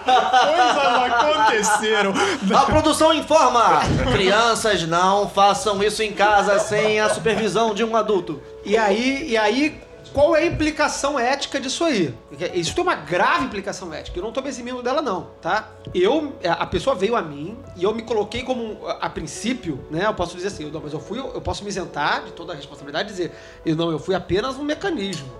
Coisas 0.00 0.78
aconteceram. 1.12 2.14
A 2.56 2.64
produção 2.64 3.12
informa! 3.12 3.80
Crianças 4.12 4.86
não 4.86 5.28
façam 5.28 5.82
isso 5.82 6.02
em 6.02 6.12
casa 6.12 6.58
sem 6.58 6.98
a 6.98 7.10
supervisão 7.10 7.74
de 7.74 7.84
um 7.84 7.94
adulto. 7.94 8.40
E 8.64 8.76
aí, 8.76 9.28
e 9.28 9.36
aí, 9.36 9.78
qual 10.12 10.34
é 10.34 10.42
a 10.42 10.46
implicação 10.46 11.18
ética 11.18 11.60
disso 11.60 11.84
aí? 11.84 12.14
Isso 12.54 12.74
tem 12.74 12.82
uma 12.82 12.94
grave 12.94 13.44
implicação 13.44 13.92
ética. 13.94 14.18
Eu 14.18 14.22
não 14.22 14.32
tô 14.32 14.42
me 14.42 14.48
eximindo 14.48 14.82
dela, 14.82 15.00
não, 15.00 15.28
tá? 15.40 15.70
Eu, 15.94 16.34
a 16.44 16.66
pessoa 16.66 16.96
veio 16.96 17.14
a 17.16 17.22
mim 17.22 17.56
e 17.76 17.84
eu 17.84 17.94
me 17.94 18.02
coloquei 18.02 18.42
como, 18.42 18.86
a 18.86 19.08
princípio, 19.08 19.84
né? 19.90 20.06
Eu 20.06 20.14
posso 20.14 20.34
dizer 20.34 20.48
assim, 20.48 20.64
eu, 20.64 20.72
não, 20.72 20.80
mas 20.80 20.92
eu 20.92 21.00
fui, 21.00 21.18
eu 21.18 21.40
posso 21.40 21.62
me 21.62 21.70
isentar 21.70 22.24
de 22.24 22.32
toda 22.32 22.52
a 22.52 22.56
responsabilidade 22.56 23.08
e 23.08 23.12
dizer, 23.12 23.32
eu 23.64 23.76
não, 23.76 23.90
eu 23.90 23.98
fui 23.98 24.14
apenas 24.14 24.56
um 24.56 24.64
mecanismo, 24.64 25.30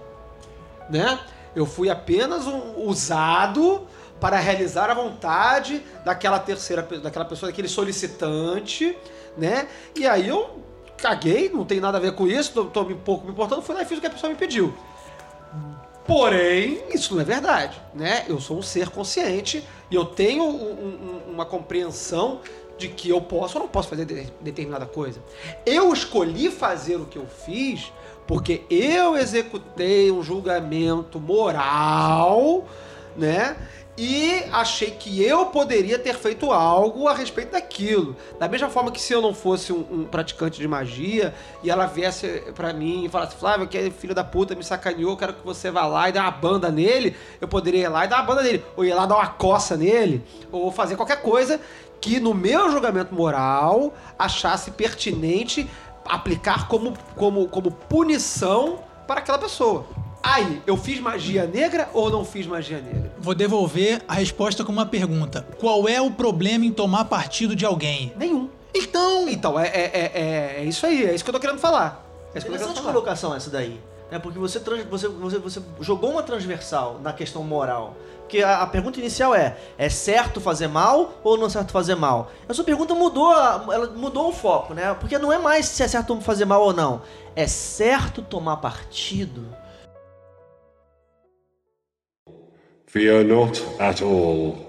né? 0.88 1.18
Eu 1.54 1.66
fui 1.66 1.90
apenas 1.90 2.46
um 2.46 2.86
usado 2.86 3.86
para 4.20 4.38
realizar 4.38 4.88
a 4.90 4.94
vontade 4.94 5.82
daquela 6.04 6.38
terceira, 6.38 6.82
daquela 6.82 7.24
pessoa, 7.24 7.50
daquele 7.50 7.68
solicitante, 7.68 8.96
né? 9.36 9.66
E 9.96 10.06
aí 10.06 10.28
eu 10.28 10.69
caguei, 11.00 11.48
não 11.48 11.64
tem 11.64 11.80
nada 11.80 11.98
a 11.98 12.00
ver 12.00 12.12
com 12.14 12.26
isso, 12.26 12.52
tô, 12.52 12.64
tô 12.64 12.84
me 12.84 12.94
pouco 12.94 13.24
me 13.26 13.32
importando, 13.32 13.62
fui 13.62 13.74
lá 13.74 13.82
e 13.82 13.86
fiz 13.86 13.98
o 13.98 14.00
que 14.00 14.06
a 14.06 14.10
pessoa 14.10 14.30
me 14.30 14.36
pediu. 14.38 14.72
Porém, 16.06 16.82
isso 16.92 17.14
não 17.14 17.20
é 17.20 17.24
verdade, 17.24 17.80
né? 17.94 18.24
Eu 18.28 18.40
sou 18.40 18.58
um 18.58 18.62
ser 18.62 18.88
consciente 18.88 19.62
E 19.90 19.94
eu 19.96 20.04
tenho 20.04 20.44
um- 20.44 20.70
um- 21.28 21.32
uma 21.32 21.44
compreensão 21.44 22.40
de 22.78 22.86
que 22.88 23.10
eu 23.10 23.20
posso 23.20 23.58
ou 23.58 23.64
não 23.64 23.68
posso 23.68 23.88
fazer 23.88 24.04
de- 24.04 24.32
determinada 24.40 24.86
coisa. 24.86 25.20
Eu 25.66 25.92
escolhi 25.92 26.48
fazer 26.48 26.94
o 26.94 27.06
que 27.06 27.18
eu 27.18 27.26
fiz 27.26 27.92
porque 28.24 28.62
eu 28.70 29.16
executei 29.16 30.12
um 30.12 30.22
julgamento 30.22 31.18
moral, 31.18 32.64
né? 33.16 33.56
E 34.02 34.44
achei 34.50 34.92
que 34.92 35.22
eu 35.22 35.44
poderia 35.44 35.98
ter 35.98 36.14
feito 36.14 36.50
algo 36.52 37.06
a 37.06 37.12
respeito 37.12 37.52
daquilo. 37.52 38.16
Da 38.38 38.48
mesma 38.48 38.70
forma 38.70 38.90
que 38.90 38.98
se 38.98 39.12
eu 39.12 39.20
não 39.20 39.34
fosse 39.34 39.74
um, 39.74 39.84
um 39.90 40.04
praticante 40.04 40.58
de 40.58 40.66
magia 40.66 41.34
e 41.62 41.70
ela 41.70 41.84
viesse 41.84 42.26
pra 42.54 42.72
mim 42.72 43.04
e 43.04 43.10
falasse, 43.10 43.36
Flávio, 43.36 43.68
que 43.68 43.76
é 43.76 43.90
filho 43.90 44.14
da 44.14 44.24
puta, 44.24 44.54
me 44.54 44.64
sacaneou, 44.64 45.18
quero 45.18 45.34
que 45.34 45.44
você 45.44 45.70
vá 45.70 45.84
lá 45.84 46.08
e 46.08 46.12
dê 46.12 46.18
uma 46.18 46.30
banda 46.30 46.70
nele, 46.70 47.14
eu 47.42 47.46
poderia 47.46 47.84
ir 47.84 47.88
lá 47.88 48.06
e 48.06 48.08
dar 48.08 48.20
uma 48.20 48.24
banda 48.24 48.42
nele. 48.42 48.64
Ou 48.74 48.86
ir 48.86 48.94
lá 48.94 49.04
dar 49.04 49.16
uma 49.16 49.26
coça 49.26 49.76
nele, 49.76 50.24
ou 50.50 50.72
fazer 50.72 50.96
qualquer 50.96 51.20
coisa 51.20 51.60
que 52.00 52.18
no 52.18 52.32
meu 52.32 52.70
julgamento 52.70 53.14
moral 53.14 53.92
achasse 54.18 54.70
pertinente 54.70 55.68
aplicar 56.06 56.68
como, 56.68 56.94
como, 57.14 57.46
como 57.48 57.70
punição 57.70 58.78
para 59.06 59.20
aquela 59.20 59.38
pessoa. 59.38 59.84
Aí, 60.22 60.62
eu 60.66 60.76
fiz 60.76 61.00
magia 61.00 61.46
negra 61.46 61.88
ou 61.94 62.10
não 62.10 62.24
fiz 62.24 62.46
magia 62.46 62.78
negra? 62.80 63.12
Vou 63.18 63.34
devolver 63.34 64.02
a 64.06 64.14
resposta 64.14 64.62
com 64.64 64.70
uma 64.72 64.84
pergunta. 64.86 65.46
Qual 65.58 65.88
é 65.88 66.00
o 66.00 66.10
problema 66.10 66.64
em 66.66 66.72
tomar 66.72 67.06
partido 67.06 67.56
de 67.56 67.64
alguém? 67.64 68.12
Nenhum. 68.16 68.48
Então, 68.74 69.28
Então, 69.28 69.58
é, 69.58 69.66
é, 69.68 69.70
é, 69.72 70.12
é- 70.14 70.56
é 70.60 70.64
isso 70.64 70.84
aí, 70.86 71.04
é 71.04 71.14
isso 71.14 71.24
que 71.24 71.30
eu 71.30 71.34
tô 71.34 71.40
querendo 71.40 71.58
falar. 71.58 72.04
É 72.34 72.38
isso 72.38 72.46
que 72.46 72.52
eu 72.52 72.56
tô 72.58 72.62
querendo 72.64 72.76
falar. 72.76 72.92
colocação 72.92 73.34
essa 73.34 73.50
daí. 73.50 73.80
Né? 74.10 74.18
Porque 74.18 74.38
você, 74.38 74.60
trans- 74.60 74.84
você, 74.90 75.08
você, 75.08 75.38
você 75.38 75.60
jogou 75.80 76.10
uma 76.10 76.22
transversal 76.22 77.00
na 77.02 77.12
questão 77.12 77.42
moral. 77.42 77.96
Porque 78.20 78.42
a, 78.42 78.60
a 78.62 78.66
pergunta 78.66 79.00
inicial 79.00 79.34
é: 79.34 79.56
é 79.78 79.88
certo 79.88 80.40
fazer 80.40 80.68
mal 80.68 81.14
ou 81.24 81.36
não 81.36 81.46
é 81.46 81.50
certo 81.50 81.72
fazer 81.72 81.94
mal? 81.96 82.30
A 82.48 82.54
sua 82.54 82.64
pergunta 82.64 82.94
mudou, 82.94 83.32
ela 83.32 83.90
mudou 83.96 84.28
o 84.28 84.32
foco, 84.32 84.74
né? 84.74 84.94
Porque 85.00 85.18
não 85.18 85.32
é 85.32 85.38
mais 85.38 85.66
se 85.66 85.82
é 85.82 85.88
certo 85.88 86.20
fazer 86.20 86.44
mal 86.44 86.62
ou 86.62 86.72
não. 86.72 87.02
É 87.34 87.46
certo 87.46 88.20
tomar 88.22 88.56
partido? 88.58 89.44
Fear 92.90 93.22
not 93.22 93.62
at 93.78 94.02
all. 94.02 94.66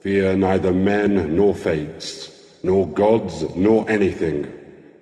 Fear 0.00 0.38
neither 0.38 0.72
men 0.72 1.36
nor 1.36 1.54
fates, 1.54 2.28
nor 2.64 2.88
gods 2.88 3.44
nor 3.54 3.88
anything. 3.88 4.52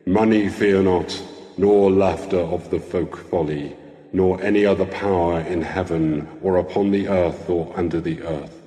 Money 0.04 0.50
fear 0.50 0.82
not, 0.82 1.18
nor 1.56 1.90
laughter 1.90 2.40
of 2.40 2.68
the 2.68 2.78
folk 2.78 3.16
folly, 3.30 3.74
nor 4.12 4.38
any 4.42 4.66
other 4.66 4.84
power 4.84 5.40
in 5.40 5.62
heaven 5.62 6.28
or 6.42 6.58
upon 6.58 6.90
the 6.90 7.08
earth 7.08 7.48
or 7.48 7.72
under 7.74 8.02
the 8.02 8.20
earth. 8.20 8.60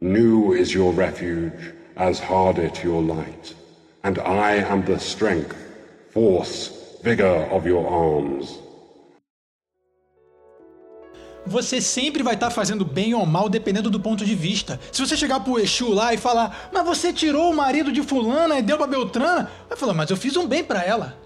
New 0.00 0.52
is 0.52 0.74
your 0.74 0.92
refuge, 0.92 1.72
as 1.96 2.18
hard 2.18 2.58
it 2.58 2.82
your 2.82 3.00
light. 3.00 3.54
And 4.02 4.18
I 4.18 4.54
am 4.54 4.84
the 4.84 4.98
strength, 4.98 5.56
force, 6.10 6.98
vigor 7.04 7.46
of 7.52 7.64
your 7.64 7.88
arms. 7.88 8.58
Você 11.46 11.80
sempre 11.80 12.22
vai 12.22 12.34
estar 12.34 12.50
fazendo 12.50 12.84
bem 12.84 13.14
ou 13.14 13.24
mal 13.24 13.48
dependendo 13.48 13.90
do 13.90 13.98
ponto 13.98 14.24
de 14.24 14.34
vista. 14.34 14.78
Se 14.92 15.04
você 15.04 15.16
chegar 15.16 15.40
pro 15.40 15.58
Exu 15.58 15.90
lá 15.92 16.12
e 16.12 16.18
falar, 16.18 16.70
mas 16.72 16.84
você 16.84 17.12
tirou 17.12 17.50
o 17.50 17.56
marido 17.56 17.90
de 17.92 18.02
fulana 18.02 18.58
e 18.58 18.62
deu 18.62 18.76
pra 18.76 18.86
Beltrana, 18.86 19.50
vai 19.68 19.76
falar, 19.76 19.94
mas 19.94 20.10
eu 20.10 20.16
fiz 20.16 20.36
um 20.36 20.46
bem 20.46 20.62
pra 20.62 20.84
ela. 20.84 21.16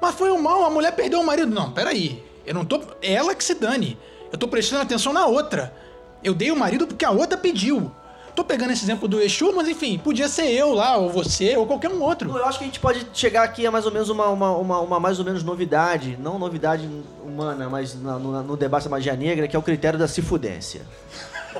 Mas 0.00 0.14
foi 0.14 0.30
um 0.30 0.40
mal, 0.40 0.64
a 0.64 0.70
mulher 0.70 0.92
perdeu 0.92 1.20
o 1.20 1.26
marido. 1.26 1.52
Não, 1.52 1.72
peraí. 1.72 2.22
Eu 2.46 2.54
não 2.54 2.64
tô. 2.64 2.80
Ela 3.02 3.34
que 3.34 3.42
se 3.44 3.54
dane. 3.54 3.98
Eu 4.32 4.38
tô 4.38 4.46
prestando 4.48 4.82
atenção 4.82 5.12
na 5.12 5.26
outra. 5.26 5.74
Eu 6.22 6.34
dei 6.34 6.50
o 6.50 6.56
marido 6.56 6.86
porque 6.86 7.04
a 7.04 7.10
outra 7.10 7.36
pediu. 7.36 7.90
Tô 8.38 8.44
pegando 8.44 8.70
esse 8.72 8.84
exemplo 8.84 9.08
do 9.08 9.20
Exu, 9.20 9.52
mas 9.52 9.66
enfim, 9.66 9.98
podia 9.98 10.28
ser 10.28 10.44
eu 10.52 10.72
lá, 10.72 10.96
ou 10.96 11.10
você, 11.10 11.56
ou 11.56 11.66
qualquer 11.66 11.90
um 11.90 12.00
outro. 12.00 12.30
Eu 12.38 12.44
acho 12.44 12.56
que 12.58 12.62
a 12.62 12.66
gente 12.68 12.78
pode 12.78 13.04
chegar 13.12 13.42
aqui 13.42 13.66
a 13.66 13.70
mais 13.72 13.84
ou 13.84 13.90
menos 13.90 14.08
uma, 14.10 14.28
uma, 14.28 14.52
uma, 14.56 14.78
uma 14.78 15.00
mais 15.00 15.18
ou 15.18 15.24
menos 15.24 15.42
novidade, 15.42 16.16
não 16.20 16.38
novidade 16.38 16.88
humana, 17.24 17.68
mas 17.68 18.00
na- 18.00 18.16
no, 18.16 18.40
no 18.44 18.56
debate 18.56 18.84
da 18.84 18.90
magia 18.90 19.16
negra, 19.16 19.48
que 19.48 19.56
é 19.56 19.58
o 19.58 19.62
critério 19.62 19.98
da 19.98 20.06
cifudência. 20.06 20.82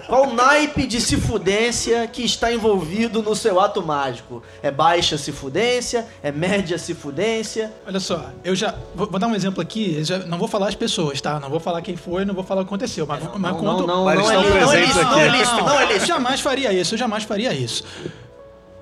Qual 0.07 0.29
o 0.29 0.35
naipe 0.35 0.87
de 0.87 1.01
cifudência 1.01 2.07
que 2.07 2.23
está 2.25 2.53
envolvido 2.53 3.23
no 3.23 3.35
seu 3.35 3.61
ato 3.61 3.83
mágico? 3.83 4.43
É 4.63 4.71
baixa 4.71 5.17
cifudência? 5.19 6.07
É 6.23 6.31
média 6.31 6.79
cifudência? 6.79 7.73
Olha 7.87 8.01
só, 8.01 8.31
eu 8.45 8.55
já. 8.55 8.75
Vou, 8.95 9.07
vou 9.11 9.19
dar 9.19 9.27
um 9.27 9.35
exemplo 9.35 9.61
aqui, 9.61 9.97
eu 9.99 10.05
já, 10.05 10.19
não 10.21 10.39
vou 10.39 10.49
falar 10.49 10.69
as 10.69 10.75
pessoas, 10.75 11.21
tá? 11.21 11.39
Não 11.41 11.49
vou 11.51 11.61
falar 11.61 11.83
quem 11.83 11.97
foi, 11.97 12.25
não 12.25 12.35
vou 12.35 12.45
falar 12.45 12.61
o 12.63 12.65
que 12.65 12.69
aconteceu, 12.69 13.07
mas, 13.07 13.23
mas 13.25 13.53
Não, 13.53 13.55
conto. 13.55 13.87
não, 13.87 13.87
não, 13.87 14.05
Mas 14.05 14.19
não, 14.19 14.31
é, 14.31 14.37
li- 14.37 14.49
não 14.49 14.73
é 14.73 14.83
aqui. 14.83 14.95
não 15.05 15.19
é 15.21 15.29
lícito, 15.29 15.57
não 15.65 15.81
é 15.81 15.97
Eu 15.97 16.01
jamais 16.07 16.41
faria 16.41 16.73
isso, 16.73 16.95
eu 16.95 16.99
jamais 16.99 17.25
faria 17.25 17.53
isso. 17.53 17.85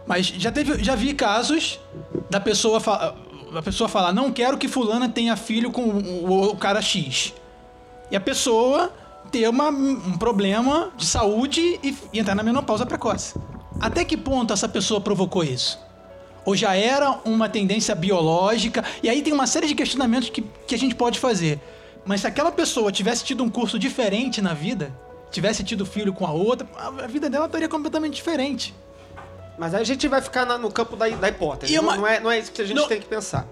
Mas 0.06 0.26
já 0.26 0.52
teve, 0.52 0.82
já 0.84 0.94
vi 0.94 1.14
casos 1.14 1.80
da 2.30 2.38
pessoa 2.40 2.78
fa- 2.80 3.14
a 3.54 3.62
pessoa 3.62 3.88
falar, 3.88 4.12
não 4.12 4.30
quero 4.32 4.58
que 4.58 4.68
fulana 4.68 5.08
tenha 5.08 5.34
filho 5.36 5.70
com 5.70 5.82
o, 5.82 6.50
o 6.50 6.56
cara 6.56 6.80
X. 6.82 7.32
E 8.10 8.16
a 8.16 8.20
pessoa 8.20 8.92
ter 9.30 9.48
uma- 9.48 9.68
um 9.70 10.16
problema 10.18 10.90
de 10.96 11.06
saúde 11.06 11.78
e, 11.82 11.96
e 12.12 12.18
entrar 12.20 12.34
na 12.34 12.42
menopausa 12.42 12.84
precoce. 12.86 13.34
Até 13.80 14.04
que 14.04 14.16
ponto 14.16 14.52
essa 14.52 14.68
pessoa 14.68 15.00
provocou 15.00 15.44
isso? 15.44 15.78
Ou 16.44 16.54
já 16.56 16.74
era 16.76 17.18
uma 17.24 17.48
tendência 17.48 17.94
biológica? 17.94 18.84
E 19.02 19.08
aí 19.08 19.20
tem 19.22 19.32
uma 19.32 19.46
série 19.46 19.66
de 19.66 19.74
questionamentos 19.74 20.30
que, 20.30 20.42
que 20.66 20.74
a 20.74 20.78
gente 20.78 20.94
pode 20.94 21.18
fazer. 21.18 21.60
Mas 22.04 22.20
se 22.20 22.26
aquela 22.26 22.52
pessoa 22.52 22.92
tivesse 22.92 23.24
tido 23.24 23.42
um 23.42 23.48
curso 23.50 23.78
diferente 23.78 24.40
na 24.40 24.54
vida, 24.54 24.92
tivesse 25.30 25.64
tido 25.64 25.84
filho 25.84 26.12
com 26.12 26.24
a 26.24 26.30
outra, 26.30 26.66
a 26.78 27.06
vida 27.08 27.28
dela 27.28 27.46
estaria 27.46 27.68
completamente 27.68 28.14
diferente. 28.14 28.72
Mas 29.58 29.74
aí 29.74 29.80
a 29.80 29.84
gente 29.84 30.06
vai 30.06 30.22
ficar 30.22 30.46
na- 30.46 30.56
no 30.56 30.70
campo 30.70 30.94
da, 30.96 31.08
da 31.08 31.28
hipótese. 31.28 31.72
E 31.72 31.76
não, 31.76 31.82
uma- 31.84 31.96
não 31.96 32.06
é, 32.06 32.20
não 32.20 32.30
é 32.30 32.38
isso 32.38 32.52
que 32.52 32.62
a 32.62 32.64
gente 32.64 32.76
Não. 32.76 32.86
tem 32.86 33.00
que 33.00 33.06
pensar. 33.06 33.46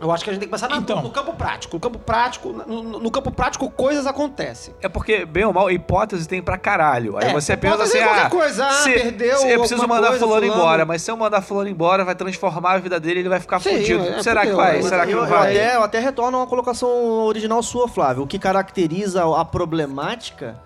Eu 0.00 0.12
acho 0.12 0.22
que 0.22 0.30
a 0.30 0.32
gente 0.32 0.40
tem 0.40 0.48
que 0.48 0.52
pensar 0.52 0.68
na- 0.68 0.76
Então. 0.76 1.02
no 1.02 1.10
campo 1.10 1.32
prático. 1.32 1.74
No 1.76 1.80
campo 1.80 1.98
prático, 1.98 2.52
no, 2.52 2.82
no 3.00 3.10
campo 3.10 3.30
prático, 3.32 3.68
coisas 3.70 4.06
acontecem. 4.06 4.72
É 4.80 4.88
porque, 4.88 5.24
bem 5.24 5.44
ou 5.44 5.52
mal, 5.52 5.68
hipótese 5.70 6.28
tem 6.28 6.40
pra 6.40 6.56
caralho. 6.56 7.16
Aí 7.18 7.30
É, 7.30 7.32
você 7.32 7.56
pensa 7.56 7.82
assim, 7.82 7.98
é 7.98 8.04
qualquer 8.04 8.26
ah, 8.26 8.30
coisa, 8.30 8.66
ah, 8.66 8.72
se, 8.72 8.92
perdeu 8.92 9.38
se 9.38 9.48
eu 9.50 9.58
preciso 9.58 9.88
mandar 9.88 10.08
coisa, 10.10 10.24
fulano 10.24 10.42
fulano. 10.46 10.60
embora, 10.62 10.84
mas 10.86 11.02
se 11.02 11.10
eu 11.10 11.16
mandar 11.16 11.42
fulano 11.42 11.68
embora, 11.68 12.04
vai 12.04 12.14
transformar 12.14 12.72
a 12.74 12.78
vida 12.78 13.00
dele, 13.00 13.20
ele 13.20 13.28
vai 13.28 13.40
ficar 13.40 13.58
Sim, 13.60 13.70
fudido. 13.78 14.04
é, 14.04 14.22
Será 14.22 14.46
que 14.46 14.52
vai? 14.52 14.80
Será 14.82 15.04
que 15.04 15.12
eu, 15.12 15.16
não 15.18 15.24
eu 15.24 15.30
vai? 15.30 15.50
até, 15.56 15.76
eu 15.76 15.82
até 15.82 15.98
retorno 15.98 16.38
a 16.38 16.40
uma 16.42 16.46
colocação 16.46 16.88
original 17.24 17.60
sua, 17.62 17.88
Flávio. 17.88 18.22
O 18.22 18.26
que 18.26 18.38
caracteriza 18.38 19.24
a 19.36 19.44
problemática 19.44 20.56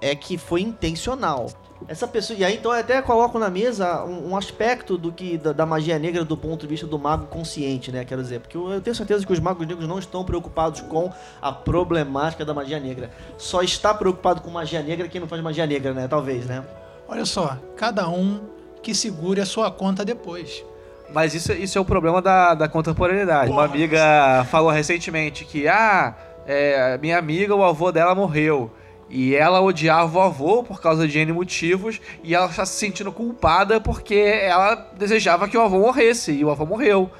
é 0.00 0.14
que 0.16 0.38
foi 0.38 0.62
intencional. 0.62 1.46
Essa 1.88 2.06
pessoa. 2.06 2.38
E 2.38 2.44
aí, 2.44 2.54
então, 2.54 2.72
eu 2.72 2.80
até 2.80 3.00
coloco 3.02 3.38
na 3.38 3.50
mesa 3.50 4.04
um, 4.04 4.30
um 4.30 4.36
aspecto 4.36 4.96
do 4.96 5.12
que 5.12 5.38
da, 5.38 5.52
da 5.52 5.66
magia 5.66 5.98
negra 5.98 6.24
do 6.24 6.36
ponto 6.36 6.62
de 6.62 6.66
vista 6.66 6.86
do 6.86 6.98
mago 6.98 7.26
consciente, 7.26 7.90
né? 7.90 8.04
Quero 8.04 8.22
dizer, 8.22 8.40
porque 8.40 8.56
eu, 8.56 8.70
eu 8.70 8.80
tenho 8.80 8.94
certeza 8.94 9.26
que 9.26 9.32
os 9.32 9.40
magos 9.40 9.66
negros 9.66 9.86
não 9.88 9.98
estão 9.98 10.24
preocupados 10.24 10.80
com 10.82 11.10
a 11.40 11.52
problemática 11.52 12.44
da 12.44 12.54
magia 12.54 12.80
negra. 12.80 13.10
Só 13.36 13.62
está 13.62 13.92
preocupado 13.94 14.40
com 14.40 14.50
magia 14.50 14.82
negra 14.82 15.08
quem 15.08 15.20
não 15.20 15.28
faz 15.28 15.42
magia 15.42 15.66
negra, 15.66 15.92
né? 15.92 16.08
Talvez, 16.08 16.46
né? 16.46 16.64
Olha 17.08 17.24
só, 17.24 17.58
cada 17.76 18.08
um 18.08 18.40
que 18.82 18.94
segure 18.94 19.40
a 19.40 19.46
sua 19.46 19.70
conta 19.70 20.04
depois. 20.04 20.64
Mas 21.12 21.34
isso, 21.34 21.52
isso 21.52 21.76
é 21.76 21.80
o 21.80 21.84
problema 21.84 22.22
da, 22.22 22.54
da 22.54 22.68
contemporaneidade. 22.68 23.50
Uma 23.50 23.64
amiga 23.64 24.46
falou 24.50 24.70
recentemente 24.70 25.44
que, 25.44 25.68
ah, 25.68 26.14
é, 26.46 26.98
minha 26.98 27.18
amiga, 27.18 27.54
o 27.54 27.62
avô 27.62 27.92
dela 27.92 28.14
morreu. 28.14 28.70
E 29.14 29.36
ela 29.36 29.60
odiava 29.60 30.18
o 30.18 30.22
avô 30.22 30.62
por 30.62 30.80
causa 30.80 31.06
de 31.06 31.18
N 31.18 31.32
motivos. 31.32 32.00
E 32.24 32.34
ela 32.34 32.46
está 32.46 32.64
se 32.64 32.76
sentindo 32.76 33.12
culpada 33.12 33.78
porque 33.78 34.14
ela 34.14 34.74
desejava 34.96 35.46
que 35.46 35.56
o 35.56 35.60
avô 35.60 35.78
morresse. 35.80 36.32
E 36.32 36.42
o 36.42 36.50
avô 36.50 36.64
morreu. 36.64 37.10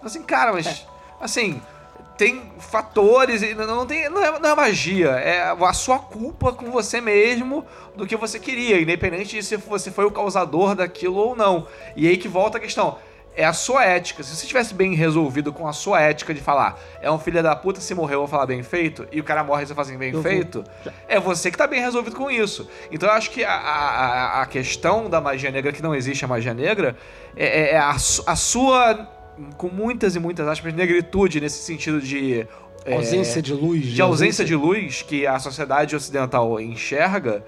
Assim, 0.00 0.22
cara, 0.22 0.52
mas. 0.52 0.86
Assim. 1.20 1.60
Tem 2.16 2.52
fatores, 2.58 3.42
e 3.42 3.54
não, 3.54 3.66
não 3.66 3.86
tem, 3.86 4.08
não, 4.08 4.22
é, 4.22 4.38
não 4.38 4.50
é 4.50 4.54
magia, 4.54 5.08
é 5.08 5.50
a 5.50 5.72
sua 5.72 5.98
culpa 5.98 6.52
com 6.52 6.70
você 6.70 7.00
mesmo 7.00 7.64
do 7.96 8.06
que 8.06 8.14
você 8.16 8.38
queria, 8.38 8.80
independente 8.80 9.34
de 9.34 9.42
se 9.42 9.56
você 9.56 9.90
foi 9.90 10.04
o 10.04 10.10
causador 10.10 10.76
daquilo 10.76 11.16
ou 11.16 11.34
não. 11.34 11.66
E 11.96 12.06
aí 12.06 12.16
que 12.18 12.28
volta 12.28 12.58
a 12.58 12.60
questão 12.60 12.98
é 13.36 13.44
a 13.44 13.52
sua 13.52 13.84
ética. 13.84 14.22
Se 14.22 14.34
você 14.36 14.46
tivesse 14.46 14.74
bem 14.74 14.94
resolvido 14.94 15.52
com 15.52 15.66
a 15.66 15.72
sua 15.72 16.00
ética 16.00 16.34
de 16.34 16.40
falar, 16.40 16.78
é 17.00 17.10
um 17.10 17.18
filho 17.18 17.42
da 17.42 17.56
puta, 17.56 17.80
se 17.80 17.94
morreu, 17.94 18.14
eu 18.16 18.18
vou 18.20 18.28
falar 18.28 18.46
bem 18.46 18.62
feito, 18.62 19.06
e 19.10 19.20
o 19.20 19.24
cara 19.24 19.42
morre 19.42 19.62
e 19.62 19.66
você 19.66 19.74
fala 19.74 19.86
assim, 19.88 19.96
bem 19.98 20.12
feito, 20.22 20.62
é 21.08 21.18
você 21.18 21.50
que 21.50 21.56
tá 21.56 21.66
bem 21.66 21.80
resolvido 21.80 22.14
com 22.16 22.30
isso. 22.30 22.68
Então 22.90 23.08
eu 23.08 23.14
acho 23.14 23.30
que 23.30 23.42
a, 23.44 23.52
a, 23.54 24.42
a 24.42 24.46
questão 24.46 25.08
da 25.08 25.20
magia 25.20 25.50
negra, 25.50 25.72
que 25.72 25.82
não 25.82 25.94
existe 25.94 26.24
a 26.24 26.28
magia 26.28 26.52
negra, 26.54 26.96
é, 27.36 27.70
é 27.72 27.78
a, 27.78 27.96
su- 27.98 28.22
a 28.26 28.36
sua, 28.36 29.08
com 29.56 29.68
muitas 29.68 30.14
e 30.14 30.20
muitas 30.20 30.46
aspas, 30.46 30.74
negritude 30.74 31.40
nesse 31.40 31.62
sentido 31.62 32.00
de. 32.00 32.46
é, 32.84 32.94
Ausência 32.94 33.40
de 33.40 33.54
luz. 33.54 33.86
de 33.86 34.02
ausência 34.02 34.44
de 34.44 34.54
luz 34.54 35.02
que 35.02 35.26
a 35.26 35.38
sociedade 35.38 35.96
ocidental 35.96 36.60
enxerga, 36.60 37.42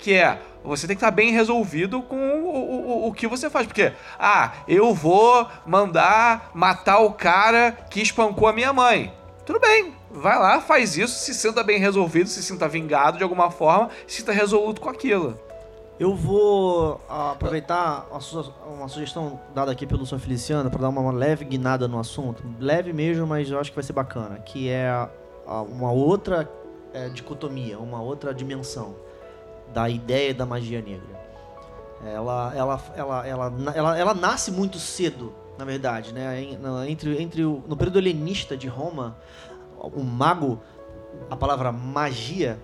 que 0.00 0.14
é 0.14 0.40
você 0.62 0.86
tem 0.86 0.94
que 0.94 1.02
estar 1.02 1.10
bem 1.10 1.30
resolvido 1.32 2.02
com 2.02 2.16
o, 2.16 2.48
o, 2.48 3.08
o- 3.08 3.12
que 3.12 3.26
você 3.26 3.48
faz. 3.48 3.66
Porque, 3.66 3.92
ah, 4.18 4.52
eu 4.68 4.92
vou 4.94 5.46
mandar 5.64 6.50
matar 6.54 6.98
o 6.98 7.12
cara 7.12 7.72
que 7.90 8.00
espancou 8.02 8.46
a 8.46 8.52
minha 8.52 8.72
mãe. 8.72 9.12
Tudo 9.46 9.58
bem, 9.58 9.94
vai 10.10 10.38
lá, 10.38 10.60
faz 10.60 10.96
isso, 10.96 11.18
se 11.18 11.34
sinta 11.34 11.62
bem 11.62 11.78
resolvido, 11.78 12.28
se 12.28 12.42
sinta 12.42 12.68
vingado 12.68 13.16
de 13.16 13.22
alguma 13.24 13.50
forma, 13.50 13.88
se 14.06 14.18
sinta 14.18 14.32
resoluto 14.32 14.80
com 14.80 14.88
aquilo. 14.90 15.38
Eu 15.98 16.14
vou 16.14 17.00
ah, 17.08 17.32
aproveitar 17.32 18.06
uma 18.66 18.88
sugestão 18.88 19.40
dada 19.54 19.70
aqui 19.72 19.86
pelo 19.86 20.06
Sr. 20.06 20.18
Feliciano 20.18 20.70
para 20.70 20.80
dar 20.82 20.88
uma, 20.88 21.10
leve 21.12 21.44
guinada 21.44 21.86
no 21.88 21.98
assunto. 21.98 22.42
Leve 22.58 22.92
mesmo, 22.92 23.26
mas 23.26 23.50
eu 23.50 23.58
acho 23.58 23.70
que 23.70 23.76
vai 23.76 23.84
ser 23.84 23.92
bacana. 23.92 24.38
Que 24.38 24.68
é 24.70 25.08
uma 25.68 25.90
outra 25.92 26.48
eh, 26.94 27.08
dicotomia, 27.10 27.78
uma 27.78 28.00
outra 28.00 28.32
dimensão 28.32 28.94
da 29.72 29.88
ideia 29.88 30.34
da 30.34 30.44
magia 30.46 30.80
negra. 30.80 31.20
Ela, 32.04 32.52
ela, 32.56 32.80
ela, 32.96 33.26
ela, 33.26 33.52
ela, 33.74 33.98
ela 33.98 34.14
nasce 34.14 34.50
muito 34.50 34.78
cedo, 34.78 35.34
na 35.58 35.64
verdade, 35.64 36.14
né? 36.14 36.42
Entre, 36.88 37.20
entre 37.22 37.44
o, 37.44 37.62
no 37.68 37.76
período 37.76 37.98
helenista 37.98 38.56
de 38.56 38.66
Roma, 38.66 39.16
o 39.76 40.02
mago, 40.02 40.60
a 41.30 41.36
palavra 41.36 41.70
magia, 41.70 42.58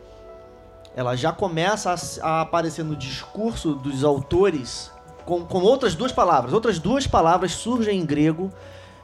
ela 0.95 1.15
já 1.15 1.33
começa 1.33 1.95
a, 2.23 2.27
a 2.29 2.41
aparecer 2.41 2.83
no 2.85 2.97
discurso 2.97 3.75
dos 3.75 4.03
autores 4.03 4.91
com, 5.27 5.45
com 5.45 5.59
outras 5.61 5.95
duas 5.95 6.13
palavras. 6.13 6.55
Outras 6.55 6.79
duas 6.79 7.07
palavras 7.07 7.53
surgem 7.53 8.01
em 8.01 8.07
grego 8.07 8.51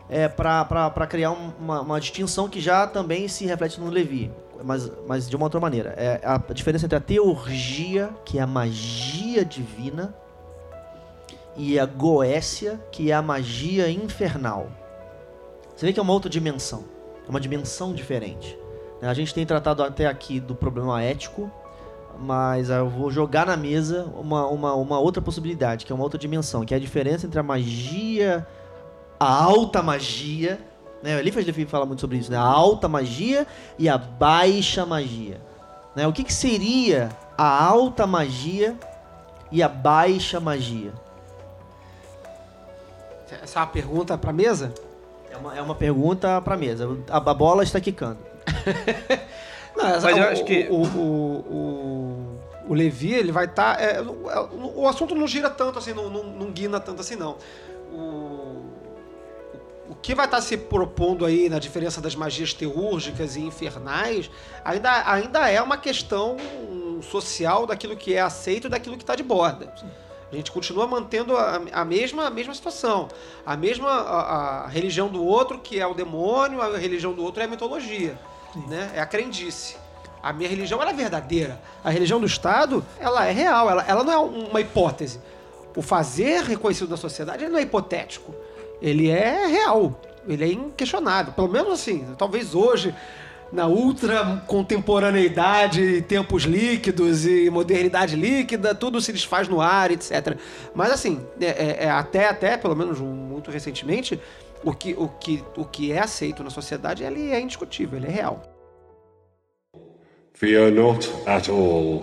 é, 0.09 0.29
para 0.29 1.07
criar 1.07 1.33
um- 1.33 1.53
uma, 1.61 1.81
uma 1.83 2.01
distinção 2.01 2.49
que 2.49 2.61
já 2.61 2.87
também 2.87 3.29
se 3.29 3.45
reflete 3.45 3.79
no 3.79 3.91
Levi, 3.91 4.33
mas, 4.65 4.91
mas 5.07 5.29
de 5.29 5.37
uma 5.37 5.47
outra 5.47 5.61
maneira. 5.61 5.91
É 5.97 6.21
a 6.25 6.39
diferença 6.53 6.87
entre 6.87 6.97
a 6.97 7.01
teurgia, 7.01 8.11
que 8.25 8.39
é 8.39 8.43
a 8.43 8.47
magia 8.47 9.45
divina, 9.45 10.15
e 11.57 11.79
a 11.79 11.87
goécia, 11.87 12.81
que 12.91 13.11
é 13.11 13.15
a 13.15 13.23
magia 13.23 13.91
infernal. 13.91 14.69
Você 15.75 15.87
vê 15.87 15.93
que 15.93 16.01
é 16.01 16.03
uma 16.03 16.13
outra 16.13 16.31
dimensão, 16.31 16.85
é 17.27 17.31
uma 17.31 17.41
dimensão 17.41 17.93
diferente. 17.93 18.59
né? 19.01 19.09
A 19.09 19.15
gente 19.15 19.35
tem 19.35 19.45
tratado 19.45 19.83
até 19.83 20.07
aqui 20.07 20.41
do 20.41 20.55
problema 20.55 21.03
ético, 21.03 21.51
mas 22.19 22.71
eu 22.71 22.89
vou 22.89 23.11
jogar 23.11 23.47
na 23.47 23.57
mesa 23.57 24.05
uma, 24.17 24.47
uma, 24.47 24.75
uma 24.75 24.99
outra 24.99 25.21
possibilidade, 25.21 25.85
que 25.85 25.93
é 25.93 25.95
uma 25.95 26.05
outra 26.05 26.19
dimensão, 26.19 26.65
que 26.65 26.75
é 26.75 26.77
a 26.77 26.81
diferença 26.81 27.27
entre 27.27 27.39
a 27.39 27.43
magia, 27.43 28.47
a 29.19 29.45
alta 29.45 29.83
magia, 29.83 30.61
né? 31.03 31.17
O 31.17 31.19
Eliphas 31.19 31.45
Levi 31.45 31.65
fala 31.67 31.85
muito 31.87 32.01
sobre 32.01 32.17
isso, 32.19 32.31
né? 32.31 32.37
A 32.37 32.43
alta 32.43 32.89
magia 32.89 33.47
e 33.79 33.89
a 33.89 33.97
baixa 33.99 34.85
magia. 34.87 35.41
Né? 35.97 36.07
O 36.07 36.13
que, 36.13 36.25
que 36.25 36.33
seria 36.33 37.11
a 37.37 37.65
alta 37.65 38.07
magia 38.07 38.77
e 39.51 39.63
a 39.63 39.69
baixa 39.69 40.39
magia? 40.41 40.93
Essa 43.43 43.59
é 43.59 43.63
uma 43.63 43.69
pergunta 43.69 44.17
pra 44.19 44.33
mesa? 44.33 44.73
É 45.31 45.37
uma, 45.37 45.57
é 45.57 45.63
uma 45.63 45.75
pergunta 45.75 46.41
pra 46.43 46.57
mesa. 46.57 46.89
A, 47.11 47.17
a 47.17 47.35
bola 47.35 47.63
está 47.63 47.81
quicando. 47.81 48.19
Não, 49.75 49.87
essa- 49.87 50.03
Mas 50.07 50.17
eu 50.19 50.23
o, 50.25 50.27
acho 50.29 50.45
que- 50.45 50.69
o, 50.71 50.83
o, 50.83 51.39
o, 52.67 52.69
o 52.69 52.75
Levi, 52.75 53.15
ele 53.15 53.33
vai 53.33 53.47
estar. 53.47 53.79
o 54.77 54.87
assunto 54.87 55.15
não 55.15 55.27
gira 55.27 55.49
tanto 55.49 55.79
assim, 55.79 55.95
não, 55.95 56.11
não, 56.11 56.25
não 56.25 56.51
guina 56.51 56.79
tanto 56.79 57.01
assim, 57.01 57.17
não. 57.17 57.37
O, 57.91 58.52
o 59.89 59.95
que 59.95 60.15
vai 60.15 60.27
estar 60.27 60.41
se 60.41 60.57
propondo 60.57 61.27
aí 61.27 61.49
na 61.49 61.59
diferença 61.59 62.01
das 62.01 62.15
magias 62.15 62.55
teúrgicas 62.55 63.37
e 63.37 63.41
infernais 63.41 64.31
ainda, 64.65 65.11
ainda 65.11 65.51
é 65.51 65.61
uma 65.61 65.77
questão 65.77 66.37
social 67.03 67.67
daquilo 67.67 67.97
que 67.97 68.15
é 68.15 68.21
aceito 68.21 68.69
e 68.69 68.71
daquilo 68.71 68.97
que 68.97 69.03
está 69.03 69.17
de 69.17 69.23
borda. 69.23 69.75
A 70.31 70.35
gente 70.35 70.51
continua 70.51 70.87
mantendo 70.87 71.37
a, 71.37 71.61
a 71.73 71.85
mesma, 71.85 72.27
a 72.27 72.31
mesma 72.31 72.55
situação. 72.55 73.09
A 73.45 73.55
mesma 73.55 73.91
a, 73.91 74.65
a 74.65 74.69
religião 74.69 75.09
do 75.09 75.23
outro, 75.23 75.59
que 75.59 75.79
é 75.79 75.87
o 75.87 75.93
demônio, 75.93 76.63
a 76.63 76.79
religião 76.79 77.13
do 77.13 77.23
outro 77.23 77.43
é 77.43 77.45
a 77.45 77.49
mitologia. 77.49 78.19
Né? 78.67 78.93
É 78.95 79.01
a 79.01 79.07
crendice. 79.07 79.77
A 80.23 80.33
minha 80.33 80.49
religião 80.49 80.81
ela 80.81 80.91
é 80.91 80.95
verdadeira. 80.95 81.61
A 81.85 81.91
religião 81.91 82.19
do 82.19 82.27
Estado, 82.27 82.83
ela 82.99 83.27
é 83.27 83.33
real. 83.33 83.69
Ela, 83.69 83.85
ela 83.87 84.05
não 84.05 84.13
é 84.13 84.19
uma 84.19 84.61
hipótese. 84.61 85.21
O 85.77 85.83
fazer 85.83 86.45
reconhecido 86.45 86.89
da 86.89 86.97
sociedade 86.97 87.47
não 87.49 87.59
é 87.59 87.63
hipotético. 87.63 88.35
Ele 88.83 89.09
é 89.09 89.47
real. 89.47 90.01
Ele 90.29 90.45
é 90.45 90.53
inquestionável. 90.53 91.33
Pelo 91.33 91.49
menos 91.49 91.73
assim, 91.73 92.05
talvez 92.19 92.55
hoje, 92.55 92.95
na 93.53 93.67
ultra 93.67 94.43
contemporaneidade, 94.47 96.03
tempos 96.03 96.43
líquidos 96.45 97.25
e 97.27 97.49
modernidade 97.51 98.17
líquida, 98.17 98.75
tudo 98.75 99.01
se 99.01 99.13
desfaz 99.13 99.49
no 99.49 99.61
ar, 99.61 99.91
etc. 99.91 100.37
Mas 100.75 100.91
assim, 100.93 101.21
é, 101.41 101.47
é- 101.47 101.77
é 101.85 101.91
até, 101.91 102.29
até, 102.29 102.57
pelo 102.57 102.75
menos 102.77 102.99
muito 102.99 103.51
recentemente, 103.51 104.21
o 104.65 104.73
que, 104.73 104.95
o, 104.97 105.09
que, 105.09 105.43
o 105.57 105.65
que 105.65 105.93
é 105.93 105.99
aceito 106.01 106.43
na 106.43 106.51
sociedade 106.51 107.03
ele 107.05 107.31
é 107.31 107.41
indiscutível, 107.41 107.99
ele 107.99 108.07
é 108.09 108.11
real. 108.11 108.43
Fear 110.35 110.73
not 110.73 111.09
at 111.27 111.49
all. 111.49 112.03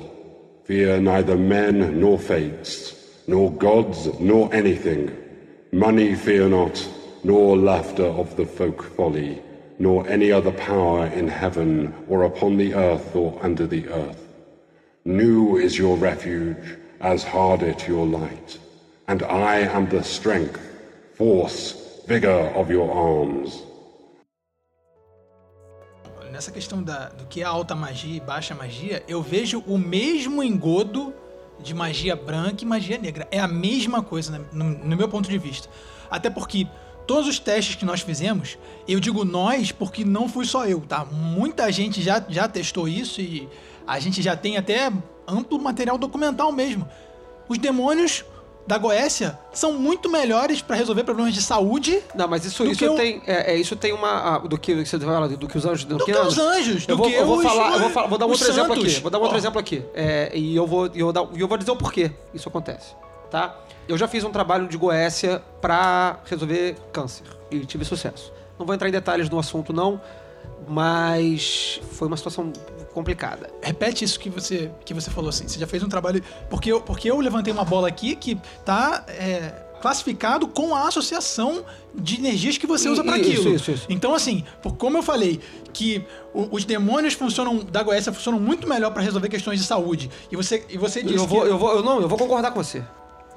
Fear 0.66 1.02
neither 1.02 1.38
men 1.38 1.92
nor 1.92 2.20
fates, 2.20 2.96
nor 3.28 3.50
gods 3.50 4.06
nor 4.20 4.54
anything. 4.54 5.10
Money 5.72 6.16
fear 6.16 6.50
not, 6.50 6.84
nor 7.24 7.56
laughter 7.56 8.08
of 8.08 8.36
the 8.36 8.46
folk 8.46 8.82
folly, 8.96 9.40
nor 9.78 10.08
any 10.08 10.32
other 10.32 10.52
power 10.52 11.06
in 11.06 11.28
heaven 11.28 11.94
or 12.08 12.24
upon 12.24 12.58
the 12.58 12.74
earth 12.74 13.16
or 13.16 13.38
under 13.44 13.68
the 13.68 13.88
earth. 13.90 14.28
New 15.06 15.58
is 15.58 15.78
your 15.78 15.96
refuge, 15.96 16.76
as 17.02 17.24
hard 17.24 17.62
it 17.62 17.88
your 17.88 18.08
light, 18.08 18.58
and 19.08 19.22
I 19.22 19.58
am 19.60 19.88
the 19.90 20.04
strength, 20.04 20.60
force, 21.14 22.02
vigor 22.08 22.52
of 22.56 22.72
your 22.72 22.92
arms. 22.92 23.62
Nessa 26.32 26.52
questão 26.52 26.82
da, 26.82 27.10
do 27.10 27.26
que 27.26 27.42
é 27.42 27.44
alta 27.44 27.76
magia 27.76 28.18
e 28.18 28.20
baixa 28.20 28.56
magia, 28.56 29.04
eu 29.08 29.22
vejo 29.22 29.64
o 29.68 29.78
mesmo 29.78 30.42
engodo 30.42 31.14
de 31.62 31.74
magia 31.74 32.16
branca 32.16 32.64
e 32.64 32.68
magia 32.68 32.98
negra. 32.98 33.28
É 33.32 33.40
a 33.40 33.48
mesma 33.48 34.02
coisa, 34.02 34.32
né, 34.32 34.46
no, 34.52 34.96
meu 34.96 35.08
ponto 35.08 35.30
de 35.30 35.38
vista. 35.38 35.70
Até 36.10 36.30
porque 36.30 36.68
todos 37.06 37.28
os 37.28 37.40
testes 37.40 37.76
que 37.76 37.86
nós 37.86 38.02
fizemos, 38.02 38.58
eu 38.88 39.00
digo 39.00 39.26
nós 39.26 39.72
porque 39.72 40.06
não 40.06 40.28
fui 40.28 40.46
só 40.46 40.66
eu, 40.66 40.82
tá? 40.82 41.06
Muita 41.06 41.72
gente 41.72 42.02
já, 42.02 42.24
já 42.28 42.48
testou 42.48 42.88
isso 42.88 43.22
e 43.22 43.48
a 43.86 44.00
gente 44.00 44.22
já 44.22 44.36
tem 44.36 44.58
até 44.58 44.92
amplo 45.28 45.60
material 45.60 45.98
documental 45.98 46.52
mesmo. 46.52 46.88
Os 47.48 47.58
demônios 47.58 48.24
da 48.70 48.78
Goécia 48.78 49.36
são 49.52 49.74
muito 49.74 50.08
melhores 50.08 50.62
para 50.62 50.76
resolver 50.76 51.04
problemas 51.04 51.34
de 51.34 51.42
saúde 51.42 52.04
Não, 52.14 52.28
mas 52.28 52.46
isso, 52.46 52.64
isso 52.66 52.78
que 52.78 52.88
o- 52.88 52.96
tem. 52.96 53.20
É, 53.26 53.54
é, 53.54 53.56
isso 53.58 53.76
tem 53.76 53.92
uma. 53.92 54.36
ah, 54.36 54.38
do 54.38 54.60
que 54.60 54.86
você 54.86 55.00
fala, 55.00 55.28
do 55.28 55.48
que 55.48 55.58
os 55.58 55.66
anjos. 55.66 55.86
Do, 55.86 55.98
do 55.98 56.06
que 56.06 56.12
os 56.12 56.38
anjos, 56.38 56.86
Eu 56.88 56.96
do 56.96 57.02
vou, 57.02 57.10
que 57.10 57.16
eu 57.16 57.26
vou 57.26 57.38
os, 57.38 57.44
falar, 57.44 57.74
eu 57.74 57.80
vou, 57.80 57.90
falar- 57.90 58.08
vou 58.08 58.18
dar 58.20 58.28
um 58.28 58.30
outro 58.30 58.48
exemplo 58.48 58.76
santos. 58.76 58.92
aqui. 58.94 59.02
Vou 59.02 59.10
dar 59.10 59.18
um 59.18 59.22
outro 59.22 59.36
Ó, 59.36 59.40
exemplo 59.40 59.60
aqui. 59.60 59.84
É, 59.96 60.32
e 60.38 60.56
eu 60.56 60.68
vou, 60.68 60.86
eu, 60.94 61.12
dar- 61.12 61.28
eu 61.36 61.48
vou 61.48 61.58
dizer 61.58 61.72
o 61.72 61.76
porquê 61.76 62.12
isso 62.32 62.48
acontece, 62.48 62.94
tá? 63.32 63.58
Eu 63.88 63.98
já 63.98 64.08
fiz 64.08 64.24
um 64.24 64.30
trabalho 64.30 64.68
de 64.68 64.78
Goécia 64.78 65.42
pra 65.60 66.20
resolver 66.26 66.76
câncer 66.94 67.24
e 67.50 67.62
tive 67.66 67.84
sucesso. 67.84 68.32
Não 68.60 68.68
vou 68.68 68.76
entrar 68.76 68.88
em 68.88 68.92
detalhes 68.92 69.32
no 69.32 69.40
assunto, 69.40 69.74
não, 69.74 70.00
mas 70.68 71.82
foi 71.94 72.08
uma 72.08 72.16
situação 72.18 72.54
complicada. 72.94 73.50
Repete 73.62 74.04
isso 74.04 74.20
que 74.20 74.30
você, 74.30 74.72
que 74.86 74.94
você 74.94 75.10
falou 75.10 75.30
assim. 75.30 75.48
Você 75.48 75.60
já 75.60 75.68
fez 75.68 75.84
um 75.84 75.90
trabalho. 75.90 76.24
Porque 76.50 76.72
eu, 76.72 76.82
porque 76.82 77.10
eu 77.10 77.20
levantei 77.20 77.52
uma 77.54 77.64
bola 77.66 77.88
aqui 77.88 78.16
que 78.16 78.36
tá 78.66 79.06
é, 79.08 79.52
classificado 79.82 80.48
com 80.48 80.76
a 80.76 80.88
associação 80.88 81.64
de 81.96 82.16
energias 82.18 82.58
que 82.58 82.68
você 82.68 82.90
usa 82.90 83.04
para 83.04 83.18
isso, 83.18 83.32
aquilo. 83.40 83.56
isso, 83.56 83.72
isso. 83.72 83.86
Então, 83.90 84.14
assim, 84.14 84.44
por, 84.62 84.76
como 84.76 84.98
eu 84.98 85.04
falei, 85.04 85.40
que 85.74 86.04
os 86.34 86.66
demônios 86.66 87.14
funcionam 87.14 87.58
da 87.60 87.82
Goécia 87.84 88.12
funcionam 88.12 88.40
muito 88.40 88.68
melhor 88.68 88.92
para 88.92 89.02
resolver 89.02 89.30
questões 89.30 89.60
de 89.60 89.66
saúde. 89.66 90.10
E 90.32 90.36
você, 90.36 90.66
e 90.70 90.78
você 90.78 91.02
disse 91.02 91.16
Eu 91.16 91.26
vou, 91.28 91.42
que. 91.44 91.48
eu 91.50 91.58
vou, 91.58 91.76
eu 91.76 91.84
não, 91.84 92.02
eu 92.02 92.08
vou 92.10 92.18
concordar 92.18 92.52
com 92.52 92.62
você. 92.64 92.84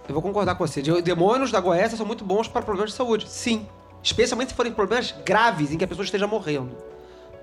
Eu 0.08 0.14
vou 0.14 0.22
concordar 0.22 0.54
com 0.56 0.66
você. 0.66 0.82
De- 0.82 1.00
Demônios 1.02 1.52
da 1.52 1.60
Goécia 1.60 1.96
são 1.96 2.04
muito 2.04 2.24
bons 2.24 2.48
para 2.48 2.60
problemas 2.62 2.90
de 2.90 2.96
saúde. 2.96 3.26
Sim. 3.28 3.66
Especialmente 4.02 4.48
se 4.48 4.54
forem 4.54 4.72
problemas 4.72 5.14
graves 5.24 5.70
em 5.70 5.78
que 5.78 5.84
a 5.84 5.88
pessoa 5.88 6.04
esteja 6.04 6.26
morrendo. 6.26 6.70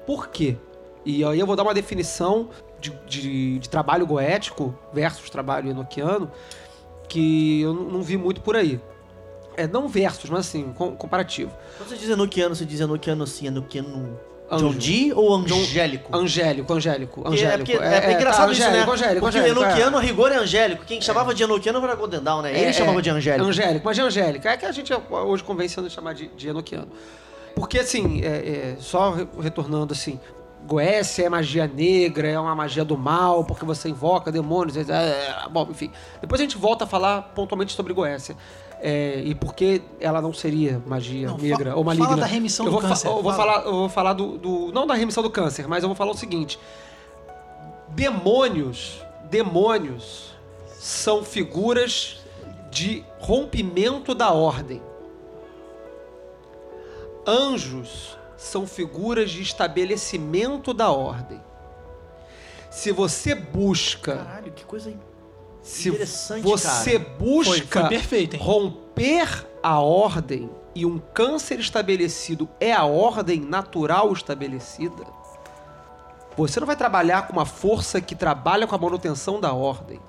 Por 0.06 0.28
quê? 0.28 0.58
E 1.06 1.24
aí 1.24 1.40
eu 1.40 1.46
vou 1.48 1.56
dar 1.56 1.64
uma 1.64 1.74
definição 1.74 2.50
de, 2.80 2.92
de- 3.08 3.60
de 3.60 3.70
trabalho 3.70 4.06
goético 4.06 4.74
versus 4.94 5.30
trabalho 5.30 5.70
enoquiano 5.72 6.30
que 7.08 7.62
eu 7.62 7.74
não, 7.74 8.02
vi 8.02 8.18
muito 8.18 8.42
por 8.42 8.56
aí. 8.56 8.80
É, 9.58 9.68
não 9.68 9.88
versus, 9.88 10.30
mas 10.30 10.42
assim, 10.42 10.72
com- 10.74 10.96
comparativo. 10.96 11.52
Quando 11.78 11.90
você 11.90 11.98
diz 11.98 12.10
enoquiano, 12.10 12.56
você 12.56 12.66
diz 12.66 12.80
enoquiano 12.80 13.24
assim, 13.24 13.48
enoquiano 13.48 14.20
Anjo. 14.52 14.70
John 14.70 14.78
Dee 14.78 15.14
ou 15.14 15.36
angélico? 15.36 16.16
Angélico, 16.16 16.74
angélico, 16.74 17.22
Porque 17.22 17.36
angélico. 17.36 17.72
É, 17.72 17.76
porque 17.78 17.86
é, 17.86 18.12
é 18.12 18.14
engraçado 18.14 18.46
tá, 18.48 18.52
isso, 18.52 18.62
né? 18.62 18.68
angélico, 18.70 18.92
angélico, 18.92 19.20
porque 19.22 19.38
angélico, 19.38 19.62
é. 19.62 19.66
enoquiano, 19.68 19.98
a 19.98 20.02
rigor, 20.02 20.32
é 20.32 20.36
angélico. 20.38 20.86
Quem 20.86 21.02
chamava 21.02 21.34
de 21.36 21.44
enoquiano 21.44 21.84
era 21.84 21.94
Golden 21.96 22.22
Dawn, 22.22 22.42
né? 22.42 22.52
Ele 22.52 22.66
É, 22.66 22.74
chamava 22.74 22.98
é. 22.98 23.02
de 23.02 23.10
angélico. 23.12 23.48
Angélico, 23.50 23.86
mas 23.86 23.96
de 23.96 24.02
angélico. 24.02 24.48
É 24.48 24.58
que 24.58 24.66
a 24.66 24.72
gente 24.72 24.92
hoje 25.12 25.44
convence 25.44 25.80
a 25.80 25.90
chamar 25.90 26.14
de, 26.14 26.28
de 26.30 26.48
enoquiano. 26.50 26.88
Porque, 27.56 27.78
assim, 27.80 28.22
é- 28.24 28.28
é, 28.28 28.78
só 28.80 29.12
re- 29.12 29.28
retornando 29.42 29.94
assim, 29.94 30.20
Goécia 30.68 31.26
é 31.26 31.30
magia 31.30 31.66
negra, 31.68 32.28
é 32.28 32.40
uma 32.40 32.54
magia 32.54 32.86
do 32.86 32.98
mal, 32.98 33.44
porque 33.44 33.66
você 33.66 33.90
invoca 33.90 34.32
demônios. 34.32 34.78
É, 34.78 34.82
é, 34.92 35.50
bom, 35.50 35.68
enfim. 35.72 35.92
Depois 36.22 36.40
a 36.40 36.44
gente 36.44 36.58
volta 36.58 36.84
a 36.84 36.88
falar 36.88 37.22
pontualmente 37.34 37.74
sobre 37.74 37.94
Goécia. 37.94 38.36
É, 38.82 39.22
e 39.26 39.34
por 39.36 39.54
que 39.56 39.82
ela 40.00 40.22
não 40.22 40.32
seria 40.32 40.82
magia 40.86 41.28
Não, 41.28 41.38
negra 41.38 41.76
ou 41.76 41.84
maligna. 41.84 42.08
fala 42.10 42.22
da 42.22 42.26
remissão 42.28 42.66
eu 42.66 42.72
do 42.74 42.78
câncer, 42.80 43.08
Eu 43.08 43.22
vou 43.22 43.34
fala. 43.34 43.36
falar, 43.54 43.66
eu 43.66 43.72
vou 43.74 43.90
falar 43.90 44.14
do, 44.14 44.38
do- 44.38 44.72
Não 44.72 44.86
da 44.88 44.94
remissão 44.94 45.22
do 45.24 45.30
câncer, 45.30 45.68
mas 45.68 45.84
eu 45.84 45.90
vou 45.90 45.96
falar 45.96 46.12
o 46.12 46.18
seguinte: 46.18 46.60
demônios. 47.90 49.04
Demônios 49.30 50.34
são 50.68 51.24
figuras 51.24 52.18
de 52.72 53.04
rompimento 53.20 54.16
da 54.16 54.32
ordem. 54.32 54.82
Anjos 57.28 58.18
são 58.40 58.66
figuras 58.66 59.30
de 59.32 59.42
estabelecimento 59.42 60.74
da 60.74 60.90
ordem. 60.90 61.42
Se 62.72 62.92
você 62.92 63.36
busca, 63.36 64.16
Caralho, 64.18 64.52
que 64.54 64.64
coisa 64.64 64.94
se 65.62 65.90
interessante, 65.90 66.42
você 66.44 66.98
cara. 67.00 67.16
busca 67.20 67.52
Foi- 67.52 67.82
foi 67.82 67.90
perfeito, 67.90 68.36
hein? 68.36 68.42
romper 68.42 69.46
a 69.62 69.80
ordem 69.82 70.50
e 70.74 70.86
um 70.86 70.98
câncer 71.00 71.60
estabelecido 71.60 72.48
é 72.62 72.72
a 72.72 72.86
ordem 72.86 73.42
natural 73.42 74.14
estabelecida, 74.14 75.04
você 76.38 76.60
não 76.62 76.68
vai 76.68 76.78
trabalhar 76.78 77.28
com 77.28 77.34
uma 77.34 77.46
força 77.46 78.00
que 78.00 78.16
trabalha 78.16 78.66
com 78.66 78.74
a 78.74 78.78
manutenção 78.78 79.42
da 79.42 79.52
ordem. 79.52 80.00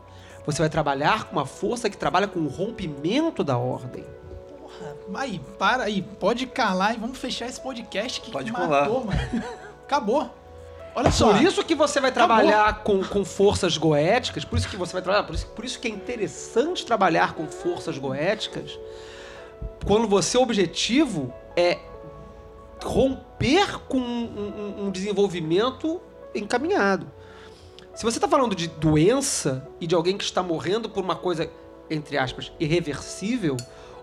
Você 0.46 0.58
vai 0.62 0.68
trabalhar 0.70 1.24
com 1.24 1.32
uma 1.32 1.46
força 1.46 1.90
que 1.90 1.96
trabalha 1.96 2.28
com 2.28 2.38
o 2.40 2.48
rompimento 2.48 3.42
da 3.42 3.58
ordem. 3.58 4.04
Porra, 4.80 5.20
aí, 5.22 5.40
para 5.58 5.84
aí. 5.84 6.02
Pode 6.02 6.46
calar 6.46 6.94
e 6.94 6.98
vamos 6.98 7.18
fechar 7.18 7.46
esse 7.46 7.60
podcast 7.60 8.20
que 8.20 8.30
Pode 8.30 8.50
matou, 8.50 9.04
mano. 9.04 9.20
Acabou. 9.84 10.30
Olha 10.94 11.10
só. 11.12 11.32
Por 11.32 11.42
isso 11.42 11.62
que 11.64 11.74
você 11.76 12.00
vai 12.00 12.10
trabalhar 12.10 12.82
com, 12.82 13.04
com 13.04 13.24
forças 13.24 13.76
goéticas, 13.78 14.44
por 14.44 14.58
isso 14.58 14.68
que 14.68 14.76
você 14.76 14.92
vai 14.92 15.02
trabalhar, 15.02 15.24
por 15.24 15.34
isso, 15.36 15.46
por 15.48 15.64
isso 15.64 15.78
que 15.78 15.86
é 15.86 15.90
interessante 15.90 16.84
trabalhar 16.84 17.34
com 17.34 17.46
forças 17.46 17.96
goéticas, 17.96 18.76
quando 19.86 20.08
você 20.08 20.36
o 20.36 20.42
objetivo 20.42 21.32
é 21.56 21.78
romper 22.82 23.78
com 23.88 23.98
um, 23.98 24.74
um- 24.80 24.86
um 24.86 24.90
desenvolvimento 24.90 26.00
encaminhado. 26.34 27.06
Se 27.94 28.02
você 28.04 28.16
está 28.18 28.26
falando 28.28 28.54
de 28.54 28.66
doença 28.68 29.68
e 29.80 29.86
de 29.86 29.94
alguém 29.94 30.16
que 30.16 30.24
está 30.24 30.42
morrendo 30.42 30.88
por 30.88 31.02
uma 31.04 31.16
coisa, 31.16 31.50
entre 31.90 32.16
aspas, 32.16 32.50
irreversível, 32.58 33.56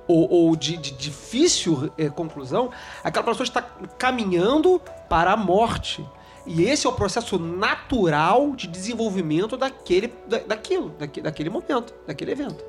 ou, 0.08 0.30
ou 0.32 0.56
de, 0.56 0.78
de 0.78 0.92
difícil 0.92 1.92
eh, 1.98 2.10
conclusão, 2.10 2.72
aquela 3.04 3.26
pessoa 3.26 3.44
está 3.44 3.62
caminhando 3.98 4.82
para 5.10 5.34
a 5.34 5.38
morte. 5.38 6.06
E 6.46 6.64
esse 6.64 6.88
é 6.88 6.90
o 6.90 6.94
processo 6.94 7.38
natural 7.38 8.56
de 8.56 8.68
desenvolvimento 8.68 9.58
daquele, 9.58 10.14
da, 10.28 10.38
daquilo, 10.40 10.90
daque- 10.98 11.22
daquele 11.22 11.50
momento, 11.50 11.94
daquele 12.06 12.32
evento. 12.32 12.64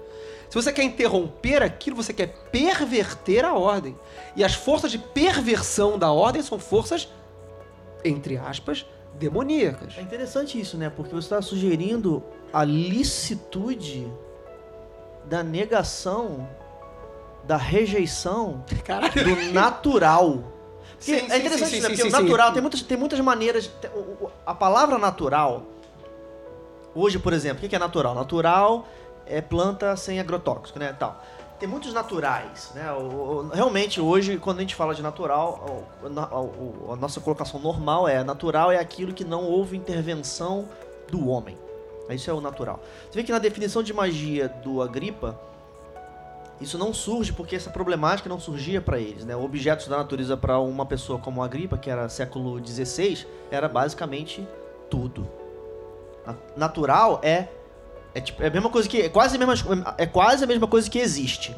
Se 0.50 0.54
você 0.54 0.72
quer 0.72 0.82
interromper 0.82 1.62
aquilo, 1.62 1.94
você 1.94 2.12
quer 2.12 2.28
perverter 2.50 3.44
a 3.44 3.54
ordem. 3.54 3.96
E 4.34 4.42
as 4.42 4.54
forças 4.54 4.90
de 4.90 4.98
perversão 4.98 5.98
da 5.98 6.10
ordem 6.10 6.42
são 6.42 6.58
forças, 6.58 7.08
entre 8.04 8.36
aspas, 8.36 8.84
demoníacas. 9.14 9.94
É 9.96 10.00
interessante 10.00 10.58
isso, 10.58 10.76
né? 10.76 10.90
Porque 10.90 11.14
você 11.14 11.26
está 11.26 11.42
sugerindo 11.42 12.22
a 12.52 12.64
licitude 12.64 14.10
da 15.26 15.42
negação, 15.42 16.48
da 17.48 17.56
rejeição 17.56 18.62
do 18.68 19.52
natural. 19.52 20.44
Sim, 21.00 21.20
sim, 21.20 21.26
é 21.30 21.38
interessante 21.38 21.70
sim, 21.70 21.76
isso, 21.76 21.88
né? 21.88 21.94
Porque 21.94 22.08
o 22.08 22.10
natural 22.10 22.52
tem 22.52 22.60
muitas, 22.60 22.82
tem 22.82 22.98
muitas 22.98 23.20
maneiras. 23.20 23.70
A 24.44 24.52
palavra 24.52 24.98
natural. 24.98 25.62
Hoje, 26.92 27.20
por 27.20 27.32
exemplo, 27.32 27.64
o 27.64 27.68
que 27.68 27.76
é 27.76 27.78
natural? 27.78 28.16
Natural 28.16 28.84
é 29.24 29.40
planta 29.40 29.96
sem 29.96 30.18
agrotóxico, 30.18 30.76
né? 30.76 30.92
Tal. 30.98 31.22
Tem 31.60 31.68
muitos 31.68 31.92
naturais, 31.92 32.72
né? 32.74 32.86
Realmente, 33.52 34.00
hoje, 34.00 34.38
quando 34.38 34.58
a 34.58 34.60
gente 34.62 34.74
fala 34.74 34.92
de 34.92 35.00
natural, 35.00 35.86
a 36.90 36.96
nossa 36.96 37.20
colocação 37.20 37.60
normal 37.60 38.08
é 38.08 38.24
natural 38.24 38.72
é 38.72 38.78
aquilo 38.78 39.12
que 39.12 39.24
não 39.24 39.44
houve 39.44 39.76
intervenção 39.76 40.68
do 41.08 41.28
homem. 41.28 41.56
Isso 42.10 42.28
é 42.28 42.32
o 42.32 42.40
natural. 42.40 42.80
Você 43.08 43.20
vê 43.20 43.22
que 43.22 43.30
na 43.30 43.38
definição 43.38 43.84
de 43.84 43.92
magia 43.92 44.48
do 44.48 44.82
Agripa, 44.82 45.38
isso 46.60 46.76
não 46.76 46.92
surge 46.92 47.32
porque 47.32 47.54
essa 47.56 47.70
problemática 47.70 48.28
não 48.28 48.40
surgia 48.40 48.80
para 48.80 48.98
eles, 48.98 49.24
né? 49.24 49.36
Objetos 49.36 49.86
da 49.86 49.96
natureza 49.96 50.36
para 50.36 50.58
uma 50.58 50.84
pessoa 50.84 51.18
como 51.18 51.42
a 51.42 51.44
Agripa, 51.44 51.78
que 51.78 51.88
era 51.88 52.08
século 52.08 52.58
XVI, 52.64 53.26
era 53.50 53.68
basicamente 53.68 54.46
tudo. 54.90 55.28
Na- 56.26 56.34
Natural 56.56 57.20
é 57.22 57.48
é, 58.14 58.20
tipo, 58.20 58.42
é 58.42 58.46
a 58.46 58.50
mesma 58.50 58.70
coisa 58.70 58.88
que 58.88 59.02
é 59.02 59.08
quase 59.08 59.36
a 59.36 59.38
mesma 59.38 59.94
é 59.96 60.06
quase 60.06 60.42
a 60.42 60.46
mesma 60.46 60.66
coisa 60.66 60.90
que 60.90 60.98
existe. 60.98 61.54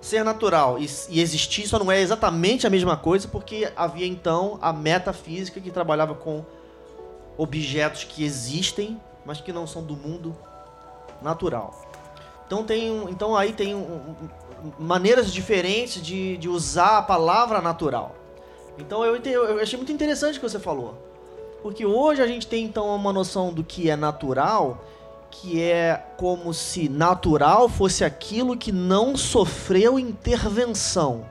Ser 0.00 0.22
natural 0.22 0.78
e, 0.78 0.88
e 1.08 1.20
existir 1.20 1.66
só 1.66 1.78
não 1.78 1.90
é 1.90 2.00
exatamente 2.00 2.66
a 2.66 2.70
mesma 2.70 2.96
coisa 2.96 3.26
porque 3.26 3.72
havia 3.74 4.06
então 4.06 4.58
a 4.62 4.72
metafísica 4.72 5.60
que 5.60 5.70
trabalhava 5.70 6.14
com 6.14 6.44
objetos 7.36 8.04
que 8.04 8.22
existem, 8.24 9.00
mas 9.24 9.40
que 9.40 9.52
não 9.52 9.66
são 9.66 9.82
do 9.82 9.96
mundo 9.96 10.36
natural. 11.22 11.85
Então 12.46 12.64
tem 12.64 12.88
então 13.10 13.36
aí 13.36 13.52
tem 13.52 13.74
um- 13.74 13.78
um- 13.78 14.72
maneiras 14.78 15.32
diferentes 15.32 16.00
de, 16.02 16.36
de 16.36 16.48
usar 16.48 16.98
a 16.98 17.02
palavra 17.02 17.60
natural. 17.60 18.14
Então 18.78 19.04
eu, 19.04 19.16
eu 19.16 19.60
achei 19.60 19.76
muito 19.76 19.92
interessante 19.92 20.38
o 20.38 20.40
que 20.40 20.48
você 20.48 20.58
falou. 20.58 20.94
Porque 21.62 21.84
hoje 21.84 22.22
a 22.22 22.26
gente 22.26 22.46
tem 22.46 22.64
então 22.64 22.94
uma 22.94 23.12
noção 23.12 23.52
do 23.52 23.64
que 23.64 23.90
é 23.90 23.96
natural, 23.96 24.84
que 25.30 25.60
é 25.60 26.02
como 26.16 26.54
se 26.54 26.88
natural 26.88 27.68
fosse 27.68 28.04
aquilo 28.04 28.56
que 28.56 28.70
não 28.70 29.16
sofreu 29.16 29.98
intervenção. 29.98 31.26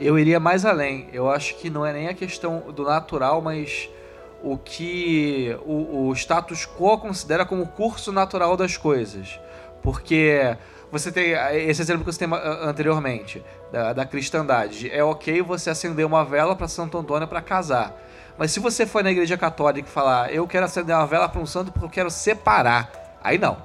Eu 0.00 0.18
iria 0.18 0.38
mais 0.40 0.64
além. 0.64 1.08
Eu 1.12 1.28
acho 1.28 1.56
que 1.56 1.68
não 1.68 1.84
é 1.84 1.92
nem 1.92 2.08
a 2.08 2.14
questão 2.14 2.62
do 2.74 2.84
natural, 2.84 3.42
mas 3.42 3.88
o 4.42 4.56
que 4.56 5.54
o, 5.66 6.06
o 6.08 6.12
status 6.14 6.66
quo 6.66 6.96
considera 6.98 7.44
como 7.44 7.66
curso 7.66 8.10
natural 8.12 8.56
das 8.56 8.76
coisas. 8.76 9.38
Porque 9.82 10.56
você 10.90 11.12
tem 11.12 11.32
esse 11.68 11.80
exemplo 11.80 12.04
que 12.04 12.12
você 12.12 12.26
tem 12.26 12.28
anteriormente, 12.62 13.42
da, 13.72 13.92
da 13.92 14.04
cristandade. 14.04 14.90
É 14.90 15.02
ok 15.04 15.40
você 15.42 15.70
acender 15.70 16.04
uma 16.04 16.24
vela 16.24 16.56
para 16.56 16.68
Santo 16.68 16.98
Antônio 16.98 17.28
para 17.28 17.40
casar. 17.40 17.94
Mas 18.36 18.50
se 18.50 18.60
você 18.60 18.86
for 18.86 19.04
na 19.04 19.10
igreja 19.10 19.36
católica 19.36 19.88
e 19.88 19.92
falar, 19.92 20.32
eu 20.32 20.46
quero 20.46 20.64
acender 20.64 20.96
uma 20.96 21.06
vela 21.06 21.28
para 21.28 21.40
um 21.40 21.46
santo 21.46 21.70
porque 21.70 21.84
eu 21.84 21.90
quero 21.90 22.10
separar, 22.10 23.18
aí 23.22 23.38
não. 23.38 23.58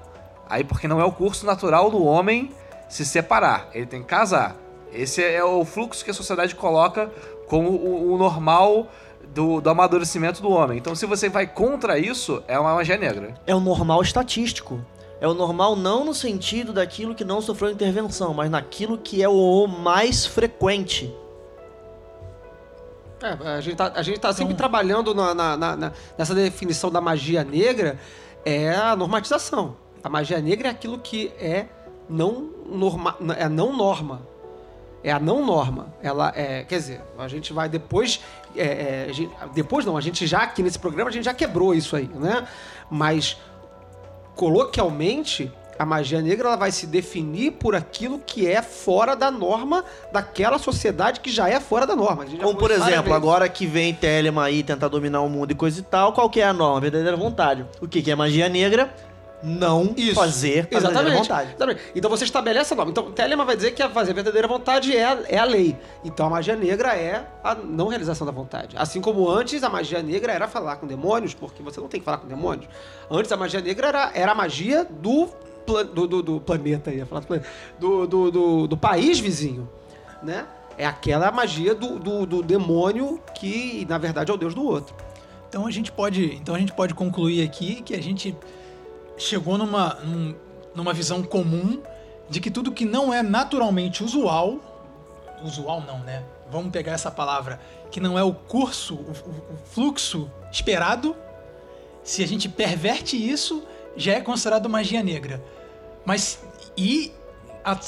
Aí 0.49 0.63
porque 0.63 0.87
não 0.87 0.99
é 0.99 1.05
o 1.05 1.11
curso 1.11 1.45
natural 1.45 1.89
do 1.89 2.03
homem 2.03 2.51
se 2.89 3.05
separar, 3.05 3.69
ele 3.73 3.85
tem 3.85 4.01
que 4.01 4.07
casar. 4.07 4.55
Esse 4.93 5.23
é 5.23 5.43
o 5.43 5.65
fluxo 5.65 6.05
que 6.05 6.11
a 6.11 6.13
sociedade 6.13 6.55
coloca 6.55 7.09
como 7.47 7.69
o, 7.69 8.13
o 8.13 8.17
normal 8.17 8.87
do, 9.33 9.59
do 9.59 9.69
amadurecimento 9.69 10.41
do 10.41 10.49
homem. 10.49 10.77
Então, 10.77 10.95
se 10.95 11.05
você 11.05 11.27
vai 11.27 11.47
contra 11.47 11.97
isso, 11.97 12.43
é 12.47 12.57
uma 12.59 12.73
magia 12.75 12.97
negra. 12.97 13.33
É 13.45 13.55
o 13.55 13.59
normal 13.59 14.01
estatístico. 14.01 14.79
É 15.19 15.27
o 15.27 15.33
normal 15.33 15.75
não 15.75 16.03
no 16.05 16.13
sentido 16.13 16.73
daquilo 16.73 17.15
que 17.15 17.23
não 17.23 17.41
sofreu 17.41 17.71
intervenção, 17.71 18.33
mas 18.33 18.49
naquilo 18.49 18.97
que 18.97 19.23
é 19.23 19.29
o 19.29 19.65
mais 19.65 20.25
frequente. 20.25 21.13
É, 23.21 23.47
a 23.55 23.61
gente 23.61 23.75
tá, 23.77 23.91
a 23.95 24.01
gente 24.03 24.19
tá 24.19 24.33
sempre 24.33 24.53
trabalhando 24.53 25.15
na- 25.15 25.33
na- 25.33 25.57
na- 25.57 25.91
nessa 26.17 26.35
definição 26.35 26.91
da 26.91 26.99
magia 26.99 27.43
negra, 27.43 27.97
é 28.43 28.71
a 28.75 28.95
normatização. 28.95 29.75
A 30.03 30.09
magia 30.09 30.39
negra 30.41 30.67
é 30.67 30.71
aquilo 30.71 30.99
que 30.99 31.31
é 31.39 31.67
não 32.09 32.49
norma, 32.69 33.15
é 33.37 33.47
não 33.49 33.75
norma. 33.75 34.21
É 35.03 35.11
a 35.11 35.19
não 35.19 35.45
norma. 35.45 35.93
Ela 36.01 36.33
é, 36.35 36.63
quer 36.63 36.77
dizer, 36.77 37.01
a 37.17 37.27
gente 37.27 37.53
vai 37.53 37.69
depois, 37.69 38.19
é, 38.55 39.07
é, 39.09 39.13
gente- 39.13 39.31
depois 39.53 39.85
não, 39.85 39.95
a 39.95 40.01
gente 40.01 40.27
já 40.27 40.39
aqui 40.39 40.61
nesse 40.61 40.77
programa 40.77 41.09
a 41.09 41.13
gente 41.13 41.25
já 41.25 41.33
quebrou 41.33 41.73
isso 41.73 41.95
aí, 41.95 42.09
né? 42.13 42.47
Mas 42.89 43.37
coloquialmente 44.35 45.51
a 45.77 45.85
magia 45.85 46.21
negra 46.21 46.47
ela 46.49 46.57
vai 46.57 46.71
se 46.71 46.87
definir 46.87 47.51
por 47.51 47.75
aquilo 47.75 48.19
que 48.19 48.47
é 48.47 48.61
fora 48.61 49.15
da 49.15 49.29
norma 49.29 49.83
daquela 50.11 50.57
sociedade 50.57 51.19
que 51.19 51.29
já 51.29 51.49
é 51.49 51.59
fora 51.59 51.85
da 51.85 51.95
norma. 51.95 52.25
Como 52.41 52.57
por 52.57 52.71
exemplo, 52.71 53.13
agora 53.13 53.47
que 53.49 53.65
vem 53.65 53.93
Telema 53.93 54.45
aí 54.45 54.63
tentar 54.63 54.87
dominar 54.87 55.21
o 55.21 55.29
mundo 55.29 55.51
e 55.51 55.55
coisa 55.55 55.79
e 55.79 55.83
tal, 55.83 56.13
qual 56.13 56.29
que 56.29 56.39
é 56.39 56.45
a 56.45 56.53
norma? 56.53 56.77
A 56.77 56.81
verdadeira 56.81 57.17
vontade. 57.17 57.65
O 57.81 57.87
que, 57.87 58.01
que 58.01 58.09
é 58.09 58.15
magia 58.15 58.47
negra? 58.47 58.93
Não 59.45 59.93
Isso. 59.95 60.15
fazer 60.15 60.49
a 60.49 60.53
verdadeira 60.63 60.77
Exatamente. 60.89 61.17
vontade. 61.19 61.49
Exatamente. 61.49 61.81
Então 61.95 62.09
você 62.09 62.23
estabelece 62.23 62.73
a 62.73 62.75
norma. 62.77 62.91
Então, 62.91 63.11
Telema 63.11 63.45
vai 63.45 63.55
dizer 63.55 63.71
que 63.71 63.83
a 63.83 63.89
fazer 63.89 64.11
a 64.11 64.13
verdadeira 64.15 64.47
vontade 64.47 64.95
é 64.97 65.05
a, 65.05 65.19
é 65.27 65.37
a 65.37 65.45
lei. 65.45 65.77
Então 66.03 66.25
a 66.25 66.29
magia 66.29 66.55
negra 66.55 66.95
é 66.95 67.27
a 67.43 67.53
não 67.53 67.87
realização 67.87 68.25
da 68.25 68.33
vontade. 68.33 68.75
Assim 68.77 68.99
como 68.99 69.29
antes 69.29 69.63
a 69.63 69.69
magia 69.69 70.01
negra 70.01 70.33
era 70.33 70.47
falar 70.47 70.77
com 70.77 70.87
demônios, 70.87 71.33
porque 71.35 71.61
você 71.61 71.79
não 71.79 71.87
tem 71.87 71.99
que 71.99 72.05
falar 72.05 72.17
com 72.17 72.27
demônios. 72.27 72.67
Antes 73.09 73.31
a 73.31 73.37
magia 73.37 73.61
negra 73.61 73.87
era, 73.87 74.11
era 74.15 74.31
a 74.31 74.35
magia 74.35 74.83
do, 74.83 75.27
pla- 75.65 75.83
do, 75.83 76.07
do, 76.07 76.23
do 76.23 76.41
planeta, 76.41 76.91
ia 76.91 77.05
falar 77.05 77.21
do 77.21 77.27
planeta, 77.27 77.47
do, 77.79 78.07
do, 78.07 78.31
do, 78.31 78.67
do 78.67 78.77
país 78.77 79.19
vizinho, 79.19 79.69
né? 80.23 80.45
É 80.77 80.85
aquela 80.85 81.31
magia 81.31 81.73
do, 81.75 81.99
do, 81.99 82.25
do 82.25 82.41
demônio 82.43 83.21
que, 83.33 83.85
na 83.87 83.97
verdade, 83.97 84.29
é 84.31 84.33
o 84.33 84.37
deus 84.37 84.53
do 84.53 84.63
outro. 84.65 84.93
Então 85.47 85.65
a 85.65 85.71
gente 85.71 85.89
pode, 85.91 86.33
então 86.35 86.53
a 86.55 86.59
gente 86.59 86.73
pode 86.73 86.93
concluir 86.93 87.41
aqui 87.41 87.81
que 87.81 87.93
a 87.95 88.01
gente 88.01 88.35
chegou 89.17 89.57
numa, 89.57 89.95
num- 90.03 90.35
numa 90.73 90.93
visão 90.93 91.23
comum 91.23 91.81
de 92.29 92.39
que 92.39 92.49
tudo 92.51 92.71
que 92.71 92.85
não 92.85 93.13
é 93.13 93.21
naturalmente 93.23 94.03
usual, 94.03 94.59
usual 95.43 95.81
não, 95.81 95.99
né? 95.99 96.23
Vamos 96.51 96.71
pegar 96.71 96.93
essa 96.93 97.09
palavra, 97.11 97.59
que 97.91 97.99
não 97.99 98.17
é 98.17 98.23
o 98.23 98.33
curso, 98.33 98.95
o, 98.95 99.11
o- 99.11 99.57
fluxo 99.71 100.29
esperado, 100.51 101.15
se 102.03 102.23
a 102.23 102.27
gente 102.27 102.47
perverte 102.49 103.15
isso, 103.15 103.63
já 103.95 104.13
é 104.13 104.21
considerado 104.21 104.69
magia 104.69 105.01
negra. 105.01 105.43
Mas 106.05 106.39
e 106.77 107.11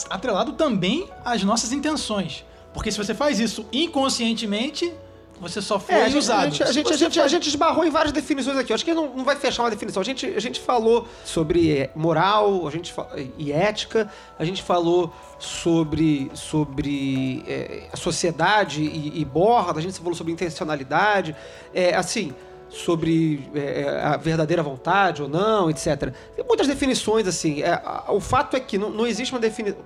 atrelado 0.09 0.53
também 0.53 1.07
às 1.23 1.43
nossas 1.43 1.71
intenções. 1.71 2.43
Porque 2.73 2.91
se 2.91 2.97
você 2.97 3.13
faz 3.13 3.39
isso 3.39 3.65
inconscientemente, 3.71 4.91
você 5.39 5.61
só 5.61 5.79
foi 5.79 5.95
É, 5.95 6.03
a 6.03 6.09
gente, 6.09 6.17
usado. 6.17 6.39
a 6.45 6.49
gente, 6.49 6.63
a 6.63 6.71
gente, 6.71 6.93
a 6.93 6.97
gente, 6.97 7.19
a 7.19 7.27
gente 7.27 7.47
esbarrou 7.47 7.85
em 7.85 7.89
várias 7.89 8.11
definições 8.11 8.57
aqui. 8.57 8.71
Eu 8.71 8.75
acho 8.75 8.83
que 8.85 8.93
não, 8.93 9.13
não 9.15 9.23
vai 9.23 9.35
fechar 9.35 9.63
uma 9.63 9.69
definição. 9.69 10.01
A 10.01 10.05
gente, 10.05 10.25
a 10.25 10.39
gente 10.39 10.59
falou 10.59 11.07
sobre 11.23 11.89
moral 11.95 12.67
a 12.67 12.71
gente 12.71 12.93
e 13.37 13.51
ética, 13.51 14.09
a 14.39 14.43
gente 14.45 14.63
falou 14.63 15.11
sobre, 15.37 16.31
sobre 16.33 17.43
é, 17.47 17.83
sociedade 17.95 18.81
e, 18.81 19.19
e 19.21 19.25
borda, 19.25 19.79
a 19.79 19.81
gente 19.81 19.97
falou 19.99 20.13
sobre 20.15 20.33
intencionalidade, 20.33 21.35
é, 21.73 21.95
assim, 21.95 22.33
sobre 22.69 23.47
é, 23.55 23.99
a 24.03 24.17
verdadeira 24.17 24.61
vontade 24.63 25.21
ou 25.21 25.29
não, 25.29 25.69
etc. 25.69 26.11
Tem 26.35 26.45
muitas 26.45 26.67
definições, 26.67 27.27
assim. 27.27 27.61
É, 27.61 27.69
a- 27.73 28.05
o 28.09 28.19
fato 28.19 28.57
é 28.57 28.59
que 28.59 28.77
não, 28.77 28.89
não 28.89 29.05
existe 29.07 29.33
uma 29.33 29.39
definição. 29.39 29.79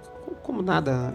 Como 0.43 0.61
nada 0.61 1.13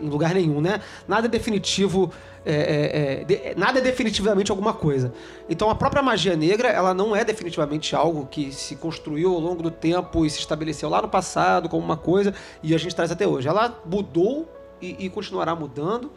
em 0.00 0.08
lugar 0.08 0.34
nenhum, 0.34 0.60
né? 0.60 0.80
Nada 1.08 1.26
é 1.26 1.30
definitivo. 1.30 2.10
é, 2.44 2.52
é, 2.54 3.20
é, 3.20 3.24
de- 3.24 3.54
nada 3.56 3.78
é 3.78 3.82
definitivamente 3.82 4.50
alguma 4.50 4.72
coisa. 4.72 5.12
Então 5.48 5.70
a 5.70 5.74
própria 5.74 6.02
magia 6.02 6.36
negra, 6.36 6.68
ela 6.68 6.92
não 6.92 7.14
é 7.14 7.24
definitivamente 7.24 7.94
algo 7.94 8.26
que 8.26 8.52
se 8.52 8.74
construiu 8.76 9.32
ao 9.32 9.40
longo 9.40 9.62
do 9.62 9.70
tempo 9.70 10.26
e 10.26 10.30
se 10.30 10.40
estabeleceu 10.40 10.88
lá 10.88 11.00
no 11.00 11.08
passado 11.08 11.68
como 11.68 11.84
uma 11.84 11.96
coisa 11.96 12.34
e 12.62 12.74
a 12.74 12.78
gente 12.78 12.94
traz 12.96 13.10
até 13.12 13.26
hoje. 13.26 13.46
Ela 13.48 13.80
mudou 13.86 14.48
e, 14.80 15.06
e 15.06 15.08
continuará 15.08 15.54
mudando. 15.54 16.10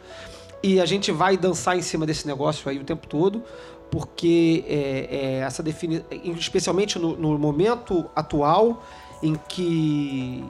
E 0.62 0.80
a 0.80 0.86
gente 0.86 1.12
vai 1.12 1.36
dançar 1.36 1.78
em 1.78 1.82
cima 1.82 2.04
desse 2.04 2.26
negócio 2.26 2.68
aí 2.68 2.78
o 2.78 2.84
tempo 2.84 3.06
todo, 3.06 3.42
porque 3.88 4.64
é, 4.66 5.08
é, 5.10 5.38
essa 5.46 5.62
definição, 5.62 6.04
especialmente 6.36 6.98
no, 6.98 7.16
no 7.16 7.38
momento 7.38 8.06
atual 8.16 8.82
em 9.22 9.36
que 9.48 10.44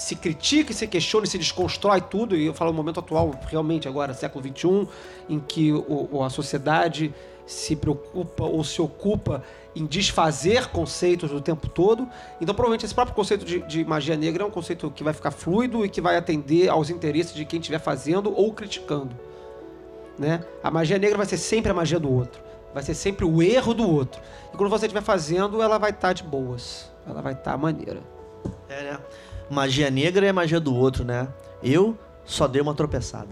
se 0.00 0.16
critica, 0.16 0.72
e 0.72 0.74
se 0.74 0.86
questiona, 0.86 1.26
e 1.26 1.28
se 1.28 1.38
desconstrói 1.38 2.00
tudo, 2.00 2.36
e 2.36 2.46
eu 2.46 2.54
falo 2.54 2.70
no 2.70 2.76
momento 2.76 3.00
atual, 3.00 3.32
realmente 3.46 3.86
agora, 3.86 4.14
século 4.14 4.44
XXI, 4.44 4.88
em 5.28 5.38
que 5.38 5.72
o- 5.72 6.22
a 6.24 6.30
sociedade 6.30 7.14
se 7.46 7.74
preocupa 7.76 8.44
ou 8.44 8.62
se 8.64 8.80
ocupa 8.80 9.42
em 9.74 9.84
desfazer 9.84 10.68
conceitos 10.68 11.32
o 11.32 11.40
tempo 11.40 11.68
todo. 11.68 12.08
Então, 12.40 12.54
provavelmente, 12.54 12.84
esse 12.84 12.94
próprio 12.94 13.14
conceito 13.14 13.44
de, 13.44 13.60
de 13.60 13.84
magia 13.84 14.16
negra 14.16 14.42
é 14.42 14.46
um 14.46 14.50
conceito 14.50 14.90
que 14.90 15.04
vai 15.04 15.12
ficar 15.12 15.30
fluido 15.32 15.84
e 15.84 15.88
que 15.88 16.00
vai 16.00 16.16
atender 16.16 16.68
aos 16.68 16.90
interesses 16.90 17.34
de 17.34 17.44
quem 17.44 17.60
estiver 17.60 17.78
fazendo 17.80 18.32
ou 18.34 18.52
criticando. 18.52 19.14
Né? 20.18 20.44
A 20.62 20.70
magia 20.70 20.98
negra 20.98 21.16
vai 21.16 21.26
ser 21.26 21.36
sempre 21.38 21.70
a 21.70 21.74
magia 21.74 21.98
do 21.98 22.12
outro. 22.12 22.40
Vai 22.72 22.82
ser 22.82 22.94
sempre 22.94 23.24
o 23.24 23.42
erro 23.42 23.74
do 23.74 23.88
outro. 23.88 24.20
E 24.52 24.56
quando 24.56 24.70
você 24.70 24.86
estiver 24.86 25.02
fazendo, 25.02 25.60
ela 25.60 25.78
vai 25.78 25.90
estar 25.90 26.12
de 26.12 26.22
boas. 26.22 26.90
Ela 27.06 27.20
vai 27.20 27.32
estar 27.32 27.56
maneira. 27.56 28.00
É, 28.68 28.82
né? 28.92 29.00
Magia 29.50 29.90
negra 29.90 30.26
é 30.26 30.32
magia 30.32 30.60
do 30.60 30.74
outro, 30.74 31.04
né? 31.04 31.28
Eu 31.62 31.96
só 32.24 32.46
dei 32.46 32.62
uma 32.62 32.74
tropeçada. 32.74 33.28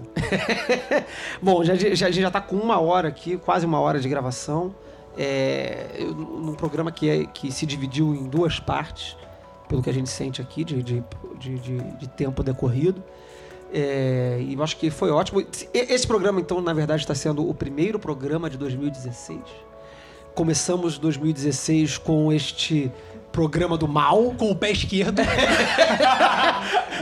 Bom, 1.40 1.62
já, 1.64 1.74
já, 1.76 2.06
a 2.06 2.10
gente 2.10 2.22
já 2.22 2.30
tá 2.30 2.40
com 2.40 2.56
uma 2.56 2.80
hora 2.80 3.08
aqui, 3.08 3.36
quase 3.36 3.64
uma 3.64 3.78
hora 3.80 4.00
de 4.00 4.08
gravação. 4.08 4.74
É, 5.16 5.86
eu- 5.98 6.14
num 6.14 6.54
programa 6.54 6.90
que, 6.90 7.08
é, 7.08 7.24
que 7.26 7.50
se 7.52 7.64
dividiu 7.66 8.14
em 8.14 8.24
duas 8.28 8.58
partes, 8.58 9.16
pelo 9.68 9.82
que 9.82 9.90
a 9.90 9.92
gente 9.92 10.08
sente 10.08 10.40
aqui, 10.40 10.64
de, 10.64 10.82
de, 10.82 11.04
de, 11.38 11.58
de- 11.58 11.96
de 11.98 12.08
tempo 12.08 12.42
decorrido. 12.42 13.02
É, 13.72 14.38
e 14.40 14.54
eu 14.54 14.62
acho 14.62 14.76
que 14.76 14.90
foi 14.90 15.10
ótimo. 15.10 15.44
Esse 15.72 16.06
programa, 16.06 16.40
então, 16.40 16.60
na 16.60 16.72
verdade, 16.72 17.02
está 17.02 17.14
sendo 17.14 17.48
o 17.48 17.54
primeiro 17.54 17.98
programa 17.98 18.48
de 18.50 18.56
2016. 18.56 19.40
Começamos 20.34 20.98
2016 20.98 21.98
com 21.98 22.32
este 22.32 22.90
programa 23.32 23.76
do 23.78 23.86
mal. 23.88 24.34
Com 24.36 24.50
o 24.50 24.56
pé 24.56 24.70
esquerdo. 24.72 25.20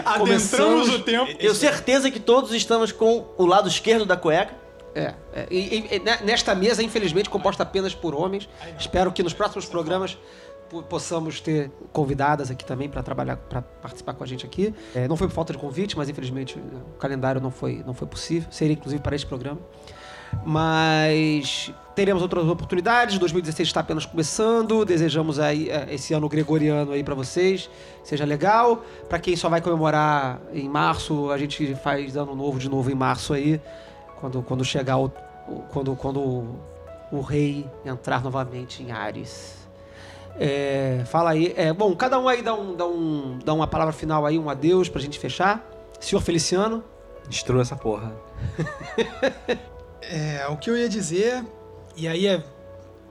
Adentramos 0.05 0.19
Começamos- 0.19 0.89
o 0.89 0.99
tempo. 1.03 1.35
Tenho 1.37 1.55
certeza 1.55 2.11
que 2.11 2.21
todos 2.21 2.53
estamos 2.53 2.93
com 2.93 3.27
o 3.37 3.47
lado 3.47 3.69
esquerdo 3.69 4.05
da 4.05 4.17
cueca. 4.17 4.55
É, 4.95 5.15
é, 5.35 5.47
e, 5.51 5.59
e- 5.59 5.97
e 5.97 5.99
ne- 5.99 6.19
nesta 6.25 6.55
mesa, 6.55 6.83
infelizmente, 6.83 7.29
composta 7.29 7.63
apenas 7.63 7.95
por 7.95 8.15
homens. 8.15 8.49
Espero 8.79 9.13
que 9.13 9.23
nos 9.23 9.35
próximos 9.35 9.67
programas 9.67 10.17
po- 10.71 10.83
possamos 10.83 11.39
ter 11.41 11.71
convidadas 11.93 12.51
aqui 12.51 12.65
também 12.65 12.89
para 12.89 13.03
trabalhar, 13.03 13.37
para 13.37 13.61
participar 13.61 14.15
com 14.15 14.25
a 14.25 14.27
gente 14.27 14.47
aqui. 14.47 14.75
É, 14.95 15.07
não 15.07 15.15
foi 15.17 15.29
por 15.29 15.35
falta 15.35 15.53
de 15.53 15.59
convite, 15.59 15.97
mas 15.99 16.09
infelizmente 16.09 16.59
o 16.59 16.99
calendário 16.99 17.43
não 17.43 17.51
foi, 17.51 17.83
não 17.87 17.93
foi 17.93 18.07
possível. 18.07 18.49
Seria 18.51 18.73
inclusive 18.73 19.03
para 19.03 19.15
este 19.15 19.27
programa. 19.27 19.59
Mas 20.45 21.73
teremos 21.95 22.23
outras 22.23 22.45
oportunidades. 22.47 23.19
2016 23.19 23.69
está 23.69 23.81
apenas 23.81 24.05
começando. 24.07 24.85
Desejamos 24.85 25.39
aí 25.39 25.69
eh, 25.71 25.89
esse 25.95 26.13
ano 26.15 26.29
gregoriano 26.29 26.93
aí 26.93 27.03
para 27.03 27.15
vocês. 27.15 27.69
Seja 28.05 28.25
legal. 28.25 28.85
Para 29.09 29.19
quem 29.19 29.35
só 29.37 29.49
vai 29.49 29.61
comemorar 29.61 30.41
em 30.53 30.69
março, 30.69 31.31
a 31.31 31.39
gente 31.39 31.75
faz 31.77 32.17
ano 32.17 32.35
novo 32.35 32.59
de 32.59 32.69
novo 32.69 32.91
em 32.91 32.95
março 32.95 33.33
aí, 33.33 33.61
quando, 34.21 34.43
quando 34.43 34.65
chegar 34.65 34.99
o, 34.99 35.07
o- 35.49 35.63
quando 35.73 35.95
quando 35.97 36.21
o, 36.21 36.59
o 37.11 37.21
rei 37.21 37.67
entrar 37.85 38.23
novamente 38.23 38.83
em 38.83 38.93
Ares. 38.93 39.57
É, 40.39 41.03
fala 41.07 41.31
aí. 41.31 41.55
É, 41.57 41.73
bom, 41.73 41.95
cada 41.97 42.19
um 42.19 42.29
aí 42.29 42.43
dá, 42.43 42.55
um, 42.55 42.75
dá, 42.77 42.87
um, 42.87 43.39
dá 43.45 43.55
uma 43.55 43.67
palavra 43.67 43.93
final 43.93 44.27
aí, 44.27 44.39
um 44.39 44.51
adeus 44.51 44.89
pra 44.89 45.01
gente 45.01 45.19
fechar. 45.19 45.67
Senhor 45.99 46.21
Feliciano. 46.21 46.85
Destrua 47.29 47.63
essa 47.63 47.75
porra. 47.75 48.13
É, 50.03 50.47
o 50.49 50.57
que 50.57 50.71
eu 50.71 50.77
ia 50.77 50.89
dizer, 50.89 51.45
e 51.97 52.07
aí 52.07 52.27
é, 52.27 52.43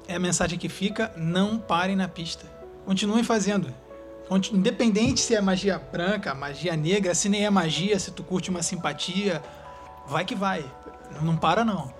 é 0.07 0.15
a 0.15 0.19
mensagem 0.19 0.57
que 0.57 0.69
fica: 0.69 1.11
não 1.15 1.57
parem 1.57 1.95
na 1.95 2.07
pista. 2.07 2.45
Continuem 2.85 3.23
fazendo. 3.23 3.73
Independente 4.51 5.19
se 5.21 5.35
é 5.35 5.41
magia 5.41 5.77
branca, 5.77 6.33
magia 6.33 6.75
negra, 6.75 7.13
se 7.13 7.29
nem 7.29 7.45
é 7.45 7.49
magia, 7.49 7.99
se 7.99 8.09
tu 8.11 8.23
curte 8.23 8.49
uma 8.49 8.63
simpatia, 8.63 9.41
vai 10.07 10.25
que 10.25 10.33
vai. 10.33 10.65
Não, 11.21 11.37
para, 11.37 11.63
não. 11.63 11.93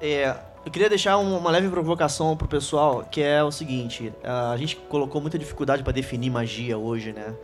É, 0.00 0.36
eu 0.64 0.70
queria 0.70 0.88
deixar 0.88 1.18
um- 1.18 1.36
uma 1.36 1.50
leve 1.50 1.68
provocação 1.68 2.36
pro 2.36 2.46
pessoal, 2.46 3.04
que 3.10 3.20
é 3.20 3.42
o 3.42 3.50
seguinte: 3.50 4.12
a 4.22 4.56
gente 4.56 4.76
colocou 4.76 5.20
muita 5.20 5.38
dificuldade 5.38 5.82
pra 5.82 5.92
definir 5.92 6.30
magia 6.30 6.78
hoje, 6.78 7.12
né? 7.12 7.34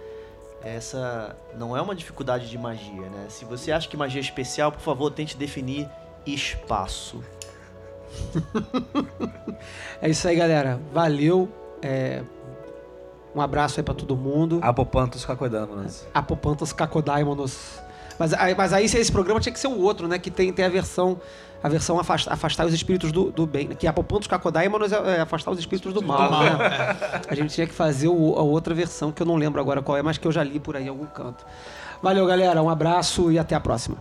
Essa 0.63 1.35
não 1.57 1.77
é 1.77 1.81
uma 1.81 1.95
dificuldade 1.95 2.49
de 2.49 2.59
magia, 2.59 3.09
né? 3.09 3.27
Se 3.31 3.45
você 3.45 3.73
acha 3.73 3.89
que 3.89 3.97
magia 3.97 4.21
é 4.21 4.23
especial, 4.23 4.71
por 4.71 4.81
favor, 4.81 5.11
tente 5.11 5.37
definir 5.37 5.89
espaço. 6.35 7.23
É 10.03 10.09
isso 10.09 10.27
aí, 10.27 10.35
galera. 10.37 10.81
Valeu. 10.93 11.49
É, 11.83 12.23
um 13.35 13.41
abraço 13.41 13.79
aí 13.79 13.85
pra 13.85 13.93
todo 13.95 14.17
mundo. 14.17 14.59
Apopantos 14.63 15.25
cacodamonas. 15.25 16.07
Apopantos 16.15 16.73
Cacodaimonos. 16.73 17.79
Mas, 18.19 18.33
aí- 18.35 18.55
mas 18.55 18.73
aí 18.73 18.85
esse 18.87 19.13
programa 19.13 19.39
tinha 19.41 19.53
que 19.53 19.59
ser 19.61 19.67
o 19.69 19.79
outro, 19.81 20.09
né? 20.09 20.19
Que 20.19 20.31
tem, 20.31 20.53
tem 20.53 20.65
a 20.65 20.69
versão. 20.69 21.21
A 21.63 21.69
versão 21.69 22.01
afastar, 22.01 22.33
afastar 22.33 22.65
os 22.67 22.73
espíritos 22.73 23.13
do, 23.13 23.31
do 23.31 23.47
bem. 23.47 23.69
né? 23.69 23.75
Que 23.75 23.87
Apopantos 23.87 24.27
Cacodaimonos 24.27 24.91
é, 24.93 25.17
é 25.19 25.21
afastar 25.21 25.51
os 25.51 25.59
espíritos 25.59 25.93
do 25.93 26.03
mal. 26.03 26.31
mal, 26.31 26.43
né? 26.57 26.97
A 27.29 27.35
gente 27.35 27.53
tinha 27.55 27.67
que 27.67 27.75
fazer 27.75 28.09
o- 28.09 28.35
a 28.39 28.43
outra 28.43 28.75
versão, 28.75 29.13
que 29.13 29.21
eu 29.23 29.27
não 29.27 29.37
lembro 29.37 29.61
agora 29.61 29.83
qual 29.83 29.99
é, 29.99 30.03
mas 30.03 30.17
que 30.17 30.27
eu 30.27 30.33
já 30.33 30.43
li 30.43 30.59
por 30.59 30.75
aí 30.77 30.85
em 30.87 30.89
algum 30.89 31.05
canto. 31.07 31.45
Valeu, 32.03 32.27
galera. 32.27 32.63
Um 32.63 32.71
abraço 32.71 33.31
e 33.31 33.39
até 33.39 33.55
a 33.55 33.61
próxima. 33.61 33.99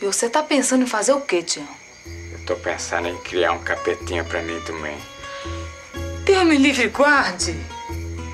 E 0.00 0.06
você 0.06 0.30
tá 0.30 0.42
pensando 0.42 0.84
em 0.84 0.86
fazer 0.86 1.12
o 1.12 1.20
quê, 1.20 1.42
Tião? 1.42 1.68
Eu 2.32 2.38
tô 2.46 2.56
pensando 2.56 3.06
em 3.06 3.18
criar 3.18 3.52
um 3.52 3.58
capetinho 3.58 4.24
pra 4.24 4.40
mim 4.40 4.58
também. 4.62 4.96
Deus 6.24 6.44
me 6.46 6.56
livre 6.56 6.88
guarde. 6.88 7.54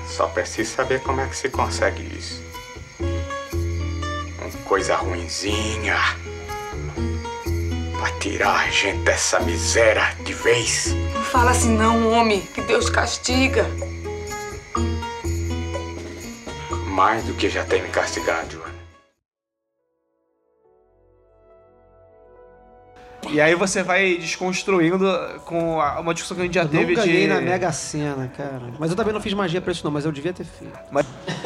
Só 0.07 0.27
preciso 0.27 0.73
saber 0.73 1.01
como 1.01 1.19
é 1.19 1.27
que 1.27 1.35
se 1.35 1.49
consegue 1.49 2.01
isso. 2.17 2.41
Uma 2.99 4.49
coisa 4.63 4.95
ruinzinha. 4.95 5.97
Pra 7.99 8.11
tirar 8.19 8.67
a 8.67 8.69
gente 8.69 8.99
dessa 8.99 9.41
miséria 9.41 10.15
de 10.23 10.33
vez. 10.33 10.93
Não 11.13 11.23
fala 11.23 11.51
assim 11.51 11.75
não, 11.75 12.13
homem, 12.13 12.39
que 12.53 12.61
Deus 12.61 12.89
castiga. 12.89 13.65
Mais 16.85 17.25
do 17.25 17.33
que 17.33 17.49
já 17.49 17.65
tem 17.65 17.81
me 17.81 17.89
castigado, 17.89 18.66
E 23.29 23.41
aí 23.41 23.55
você 23.55 23.83
vai 23.83 24.15
desconstruindo 24.17 25.05
com 25.45 25.81
a- 25.81 25.99
uma 25.99 26.13
discussão 26.13 26.35
que 26.37 26.41
a 26.43 26.45
gente 26.45 26.55
já 26.55 26.61
Eu 26.63 26.69
teve 26.69 26.95
não 26.95 27.03
ganhei 27.03 27.21
de. 27.21 27.27
na 27.27 27.41
Mega 27.41 27.71
Sena, 27.71 28.31
cara. 28.35 28.61
Mas 28.79 28.89
eu 28.91 28.95
também 28.95 29.13
não 29.13 29.19
fiz 29.19 29.33
magia 29.33 29.59
pra 29.59 29.71
isso, 29.71 29.83
não, 29.83 29.91
mas 29.91 30.05
eu 30.05 30.11
devia 30.11 30.31
ter 30.31 30.45
feito. 30.45 30.77
Mas 30.91 31.05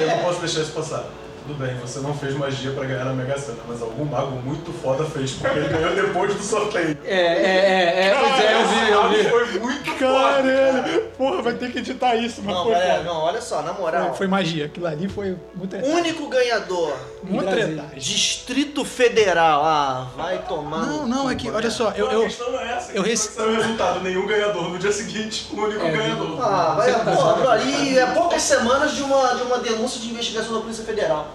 Eu 0.00 0.06
não 0.08 0.18
posso 0.24 0.40
deixar 0.40 0.60
isso 0.62 0.72
passar. 0.72 1.04
Tudo 1.50 1.66
bem, 1.66 1.74
você 1.78 1.98
não 1.98 2.14
fez 2.14 2.32
magia 2.36 2.70
pra 2.70 2.84
ganhar 2.84 3.04
na 3.06 3.12
Mega 3.12 3.36
Sena, 3.36 3.58
mas 3.66 3.82
algum 3.82 4.04
mago 4.04 4.36
muito 4.36 4.72
foda 4.72 5.04
fez, 5.04 5.32
porque 5.32 5.58
ele 5.58 5.68
ganhou 5.68 5.96
depois 5.96 6.32
do 6.32 6.42
sorteio. 6.44 6.96
É, 7.04 7.12
é, 7.12 7.22
é, 7.22 8.06
é, 8.06 8.14
pois 8.20 8.44
é, 8.44 8.54
eu 8.54 8.68
vi, 8.68 8.92
eu 8.92 9.08
vi. 9.24 9.30
Foi 9.30 9.58
muito 9.58 9.94
Caralho! 9.98 11.02
Porra, 11.18 11.42
vai 11.42 11.54
ter 11.54 11.72
que 11.72 11.78
editar 11.78 12.14
isso, 12.14 12.40
mas 12.44 12.54
Não, 12.54 12.62
foi 12.64 12.72
galera, 12.72 12.94
foda. 12.98 13.04
não, 13.04 13.16
olha 13.20 13.40
só, 13.40 13.62
na 13.62 13.72
moral. 13.72 14.06
Foi, 14.10 14.16
foi 14.18 14.26
magia. 14.28 14.66
Aquilo 14.66 14.86
ali 14.86 15.08
foi 15.08 15.36
muito 15.54 15.76
Único 15.76 16.28
ganhador. 16.28 16.96
Muito. 17.22 17.50
Distrito 17.96 18.84
Federal. 18.84 19.62
Ah, 19.64 20.06
vai 20.16 20.38
tomar. 20.46 20.86
Não, 20.86 21.06
não, 21.06 21.30
é 21.30 21.34
que, 21.34 21.50
olha 21.50 21.70
só, 21.70 21.92
eu. 21.96 22.06
Não, 22.06 22.12
eu 22.12 22.20
a 22.20 22.24
questão 22.24 22.52
não 22.52 22.60
é 22.60 22.72
essa. 22.76 22.92
eu 22.92 22.96
Eu 22.96 23.02
rece- 23.02 23.28
recebi 23.28 23.48
o 23.48 23.60
resultado, 23.60 24.00
nenhum 24.00 24.26
ganhador. 24.26 24.70
No 24.70 24.78
dia 24.78 24.92
seguinte, 24.92 25.48
o 25.52 25.56
único 25.60 25.84
É, 25.84 25.90
ganhador. 25.90 26.40
Ah, 26.40 26.74
vai, 26.76 26.92
porra, 27.04 27.32
bro, 27.34 27.48
ali 27.50 27.98
é 27.98 28.06
poucas 28.06 28.40
semanas 28.42 28.92
de 28.94 29.02
uma, 29.02 29.34
de 29.34 29.42
uma 29.42 29.58
denúncia 29.58 30.00
de 30.00 30.08
investigação 30.08 30.54
da 30.54 30.60
Polícia 30.60 30.84
Federal. 30.84 31.26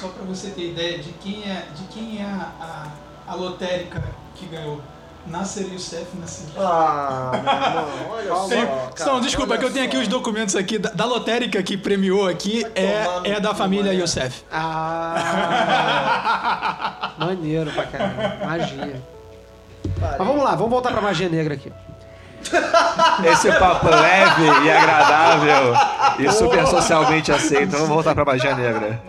Só 0.00 0.08
pra 0.08 0.24
você 0.24 0.50
ter 0.50 0.70
ideia 0.72 0.98
de 0.98 1.10
quem 1.12 1.42
é, 1.44 1.66
de 1.74 1.84
quem 1.84 2.20
é 2.20 2.24
a, 2.24 2.50
a, 2.60 3.32
a 3.32 3.34
lotérica 3.34 4.02
que 4.34 4.46
ganhou. 4.46 4.80
Nasser 5.26 5.66
Youssef 5.72 6.06
Nasser. 6.20 6.46
Ah, 6.56 7.32
meu 7.32 7.40
irmão, 7.40 7.88
olha 8.10 8.28
só. 8.28 8.48
Cara, 8.94 9.12
não, 9.12 9.20
desculpa, 9.20 9.54
é 9.54 9.58
que 9.58 9.64
eu 9.64 9.72
tenho 9.72 9.84
aqui 9.84 9.96
só. 9.96 10.02
os 10.02 10.08
documentos 10.08 10.54
aqui 10.54 10.78
da, 10.78 10.90
da 10.90 11.04
lotérica 11.04 11.60
que 11.62 11.76
premiou 11.76 12.28
aqui 12.28 12.64
é, 12.76 13.04
é 13.24 13.40
da 13.40 13.52
família 13.52 13.86
mané. 13.86 13.98
Youssef. 13.98 14.44
Ah, 14.52 15.54
maneiro 17.18 17.72
pra 17.72 17.86
caramba. 17.86 18.36
Magia. 18.44 19.02
Mas 20.00 20.18
vamos 20.18 20.44
lá, 20.44 20.54
vamos 20.54 20.70
voltar 20.70 20.92
pra 20.92 21.00
magia 21.00 21.28
negra 21.28 21.54
aqui. 21.54 21.72
Esse 23.26 23.50
papo 23.58 23.88
leve 23.88 24.44
e 24.64 24.70
agradável 24.70 25.74
e 26.20 26.30
super 26.30 26.64
socialmente 26.68 27.32
aceito. 27.32 27.72
Vamos 27.72 27.88
voltar 27.88 28.14
pra 28.14 28.24
magia 28.24 28.54
negra. 28.54 29.00